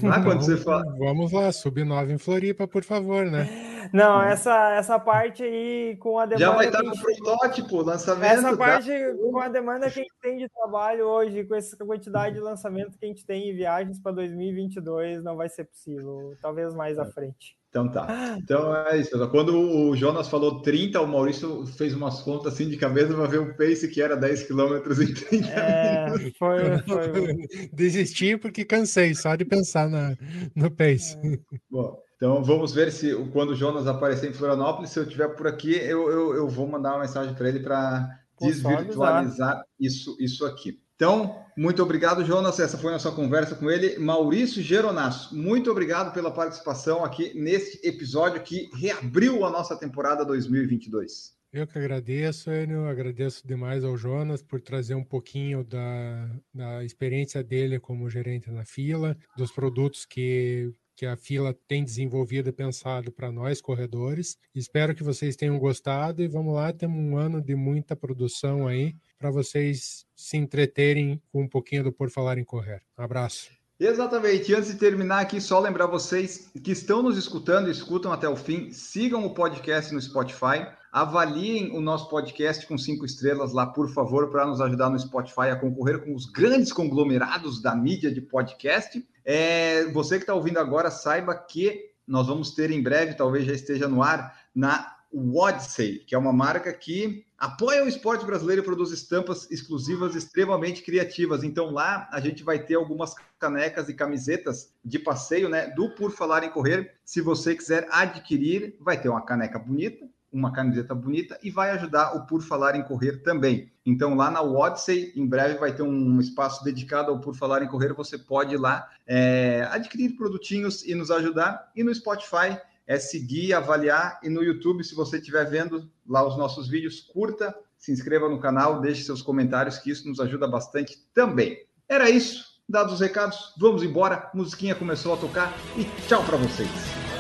Ah, 0.02 0.22
quando 0.22 0.42
você 0.42 0.56
fala. 0.56 0.84
Vamos 0.98 1.32
lá, 1.32 1.50
sub-9 1.52 2.10
em 2.10 2.18
Floripa, 2.18 2.66
por 2.66 2.82
favor, 2.82 3.24
né? 3.24 3.46
Não, 3.92 4.22
essa, 4.22 4.72
essa 4.74 4.98
parte 4.98 5.42
aí 5.42 5.96
com 5.96 6.18
a 6.18 6.26
demanda. 6.26 6.44
Já 6.44 6.52
vai 6.54 6.66
estar 6.66 6.82
no 6.82 6.92
protótipo, 6.98 7.82
lançamento. 7.82 8.32
Essa 8.32 8.50
tá? 8.50 8.56
parte 8.56 8.90
com 9.20 9.38
a 9.38 9.48
demanda 9.48 9.90
que 9.90 10.00
a 10.00 10.02
gente 10.02 10.14
tem 10.20 10.38
de 10.38 10.48
trabalho 10.48 11.04
hoje, 11.06 11.44
com 11.44 11.54
essa 11.54 11.76
quantidade 11.76 12.34
de 12.36 12.40
lançamento 12.40 12.98
que 12.98 13.04
a 13.04 13.08
gente 13.08 13.24
tem 13.24 13.50
em 13.50 13.54
viagens 13.54 14.00
para 14.00 14.12
2022, 14.12 15.22
não 15.22 15.36
vai 15.36 15.48
ser 15.48 15.64
possível. 15.64 16.34
Talvez 16.40 16.74
mais 16.74 16.98
à 16.98 17.02
é. 17.02 17.06
frente. 17.06 17.56
Então 17.76 17.90
tá. 17.90 18.38
Então 18.38 18.74
é 18.74 18.98
isso. 18.98 19.10
Quando 19.28 19.54
o 19.54 19.94
Jonas 19.94 20.28
falou 20.28 20.62
30, 20.62 20.98
o 21.00 21.06
Maurício 21.06 21.66
fez 21.66 21.94
umas 21.94 22.22
contas 22.22 22.54
assim 22.54 22.70
de 22.70 22.76
cabeça 22.78 23.12
para 23.12 23.26
ver 23.26 23.38
o 23.38 23.54
pace 23.54 23.88
que 23.88 24.00
era 24.00 24.16
10 24.16 24.44
km 24.44 24.76
em 25.02 25.14
30 25.14 25.48
é, 25.48 26.04
minutos. 26.06 26.32
Foi, 26.38 26.78
foi... 26.78 27.34
Desisti 27.74 28.38
porque 28.38 28.64
cansei 28.64 29.14
só 29.14 29.36
de 29.36 29.44
pensar 29.44 29.90
na, 29.90 30.16
no 30.54 30.70
pace. 30.70 31.18
É. 31.22 31.38
Bom, 31.70 32.00
então 32.16 32.42
vamos 32.42 32.72
ver 32.72 32.90
se 32.90 33.14
quando 33.32 33.50
o 33.50 33.54
Jonas 33.54 33.86
aparecer 33.86 34.30
em 34.30 34.32
Florianópolis, 34.32 34.90
se 34.90 34.98
eu 34.98 35.04
estiver 35.04 35.28
por 35.28 35.46
aqui, 35.46 35.74
eu, 35.74 36.10
eu, 36.10 36.34
eu 36.34 36.48
vou 36.48 36.66
mandar 36.66 36.92
uma 36.92 37.02
mensagem 37.02 37.34
para 37.34 37.48
ele 37.48 37.60
para 37.60 38.08
desvirtualizar 38.40 39.62
isso, 39.78 40.16
isso 40.18 40.44
aqui. 40.44 40.80
Então, 40.94 41.44
muito 41.58 41.82
obrigado, 41.82 42.24
Jonas. 42.24 42.58
Essa 42.58 42.78
foi 42.78 42.88
a 42.88 42.92
nossa 42.94 43.12
conversa 43.12 43.54
com 43.54 43.70
ele. 43.70 43.98
Maurício 43.98 44.62
Geronasso, 44.62 45.36
muito 45.36 45.70
obrigado 45.70 46.12
pela 46.14 46.30
participação 46.30 47.04
aqui 47.04 47.38
neste 47.38 47.86
episódio 47.86 48.42
que 48.42 48.70
reabriu 48.74 49.44
a 49.44 49.50
nossa 49.50 49.76
temporada 49.76 50.24
2022. 50.24 51.36
Eu 51.52 51.66
que 51.66 51.78
agradeço, 51.78 52.50
Enio, 52.50 52.86
agradeço 52.86 53.46
demais 53.46 53.84
ao 53.84 53.96
Jonas 53.96 54.42
por 54.42 54.60
trazer 54.60 54.94
um 54.94 55.04
pouquinho 55.04 55.64
da, 55.64 56.30
da 56.52 56.84
experiência 56.84 57.42
dele 57.44 57.78
como 57.78 58.10
gerente 58.10 58.50
na 58.50 58.64
fila, 58.64 59.16
dos 59.36 59.52
produtos 59.52 60.04
que 60.04 60.72
que 60.96 61.04
a 61.04 61.16
fila 61.16 61.54
tem 61.68 61.84
desenvolvido 61.84 62.48
e 62.48 62.52
pensado 62.52 63.12
para 63.12 63.30
nós, 63.30 63.60
corredores. 63.60 64.38
Espero 64.54 64.94
que 64.94 65.02
vocês 65.02 65.36
tenham 65.36 65.58
gostado 65.58 66.22
e 66.22 66.28
vamos 66.28 66.54
lá, 66.54 66.72
temos 66.72 66.98
um 66.98 67.16
ano 67.16 67.40
de 67.40 67.54
muita 67.54 67.94
produção 67.94 68.66
aí 68.66 68.96
para 69.18 69.30
vocês 69.30 70.06
se 70.14 70.36
entreterem 70.36 71.20
com 71.30 71.42
um 71.42 71.48
pouquinho 71.48 71.84
do 71.84 71.92
Por 71.92 72.10
Falar 72.10 72.38
em 72.38 72.44
Correr. 72.44 72.82
Um 72.98 73.02
abraço. 73.02 73.50
Exatamente. 73.78 74.54
Antes 74.54 74.72
de 74.72 74.78
terminar 74.78 75.20
aqui, 75.20 75.38
só 75.38 75.60
lembrar 75.60 75.86
vocês 75.86 76.50
que 76.64 76.72
estão 76.72 77.02
nos 77.02 77.18
escutando, 77.18 77.70
escutam 77.70 78.10
até 78.10 78.26
o 78.26 78.34
fim, 78.34 78.70
sigam 78.72 79.26
o 79.26 79.34
podcast 79.34 79.92
no 79.92 80.00
Spotify, 80.00 80.66
avaliem 80.90 81.70
o 81.76 81.80
nosso 81.80 82.08
podcast 82.08 82.66
com 82.66 82.78
cinco 82.78 83.04
estrelas 83.04 83.52
lá, 83.52 83.66
por 83.66 83.92
favor, 83.92 84.30
para 84.30 84.46
nos 84.46 84.62
ajudar 84.62 84.88
no 84.88 84.98
Spotify 84.98 85.48
a 85.50 85.56
concorrer 85.56 86.02
com 86.02 86.14
os 86.14 86.24
grandes 86.24 86.72
conglomerados 86.72 87.60
da 87.60 87.76
mídia 87.76 88.10
de 88.10 88.22
podcast. 88.22 89.06
É, 89.28 89.86
você 89.86 90.18
que 90.18 90.22
está 90.22 90.34
ouvindo 90.34 90.60
agora, 90.60 90.88
saiba 90.88 91.34
que 91.34 91.90
nós 92.06 92.28
vamos 92.28 92.52
ter 92.52 92.70
em 92.70 92.80
breve, 92.80 93.14
talvez 93.14 93.44
já 93.44 93.52
esteja 93.52 93.88
no 93.88 94.00
ar, 94.00 94.40
na 94.54 94.96
Wodsey, 95.12 95.98
que 95.98 96.14
é 96.14 96.18
uma 96.18 96.32
marca 96.32 96.72
que 96.72 97.24
apoia 97.36 97.84
o 97.84 97.88
esporte 97.88 98.24
brasileiro 98.24 98.62
e 98.62 98.64
produz 98.64 98.92
estampas 98.92 99.50
exclusivas 99.50 100.14
extremamente 100.14 100.82
criativas. 100.82 101.42
Então 101.42 101.72
lá 101.72 102.08
a 102.12 102.20
gente 102.20 102.44
vai 102.44 102.60
ter 102.60 102.76
algumas 102.76 103.14
canecas 103.36 103.88
e 103.88 103.94
camisetas 103.94 104.72
de 104.84 104.98
passeio, 104.98 105.48
né, 105.48 105.68
do 105.70 105.90
Por 105.90 106.12
Falar 106.12 106.44
em 106.44 106.50
Correr. 106.50 106.94
Se 107.04 107.20
você 107.20 107.56
quiser 107.56 107.88
adquirir, 107.90 108.76
vai 108.78 109.00
ter 109.00 109.08
uma 109.08 109.24
caneca 109.24 109.58
bonita, 109.58 110.08
uma 110.36 110.52
camiseta 110.52 110.94
bonita 110.94 111.38
e 111.42 111.50
vai 111.50 111.70
ajudar 111.70 112.14
o 112.14 112.26
Por 112.26 112.42
Falar 112.42 112.76
em 112.76 112.82
Correr 112.82 113.22
também. 113.22 113.70
Então, 113.84 114.14
lá 114.14 114.30
na 114.30 114.42
Odyssey, 114.42 115.12
em 115.16 115.26
breve 115.26 115.58
vai 115.58 115.74
ter 115.74 115.82
um 115.82 116.20
espaço 116.20 116.62
dedicado 116.62 117.10
ao 117.10 117.20
Por 117.20 117.34
Falar 117.34 117.62
em 117.62 117.68
Correr. 117.68 117.94
Você 117.94 118.18
pode 118.18 118.54
ir 118.54 118.58
lá 118.58 118.88
é, 119.06 119.66
adquirir 119.70 120.16
produtinhos 120.16 120.84
e 120.84 120.94
nos 120.94 121.10
ajudar. 121.10 121.70
E 121.74 121.82
no 121.82 121.94
Spotify 121.94 122.58
é 122.86 122.98
seguir, 122.98 123.52
avaliar 123.52 124.20
e 124.22 124.28
no 124.28 124.42
YouTube, 124.42 124.84
se 124.84 124.94
você 124.94 125.16
estiver 125.16 125.48
vendo 125.48 125.90
lá 126.06 126.26
os 126.26 126.36
nossos 126.36 126.68
vídeos, 126.68 127.00
curta, 127.00 127.54
se 127.78 127.90
inscreva 127.90 128.28
no 128.28 128.38
canal, 128.38 128.80
deixe 128.80 129.02
seus 129.02 129.22
comentários, 129.22 129.78
que 129.78 129.90
isso 129.90 130.08
nos 130.08 130.20
ajuda 130.20 130.46
bastante 130.46 130.98
também. 131.12 131.58
Era 131.88 132.08
isso, 132.08 132.44
dados 132.68 132.94
os 132.94 133.00
recados, 133.00 133.54
vamos 133.58 133.82
embora, 133.82 134.30
musiquinha 134.34 134.74
começou 134.74 135.14
a 135.14 135.16
tocar 135.16 135.52
e 135.76 135.84
tchau 136.06 136.24
para 136.24 136.36
vocês. 136.36 137.15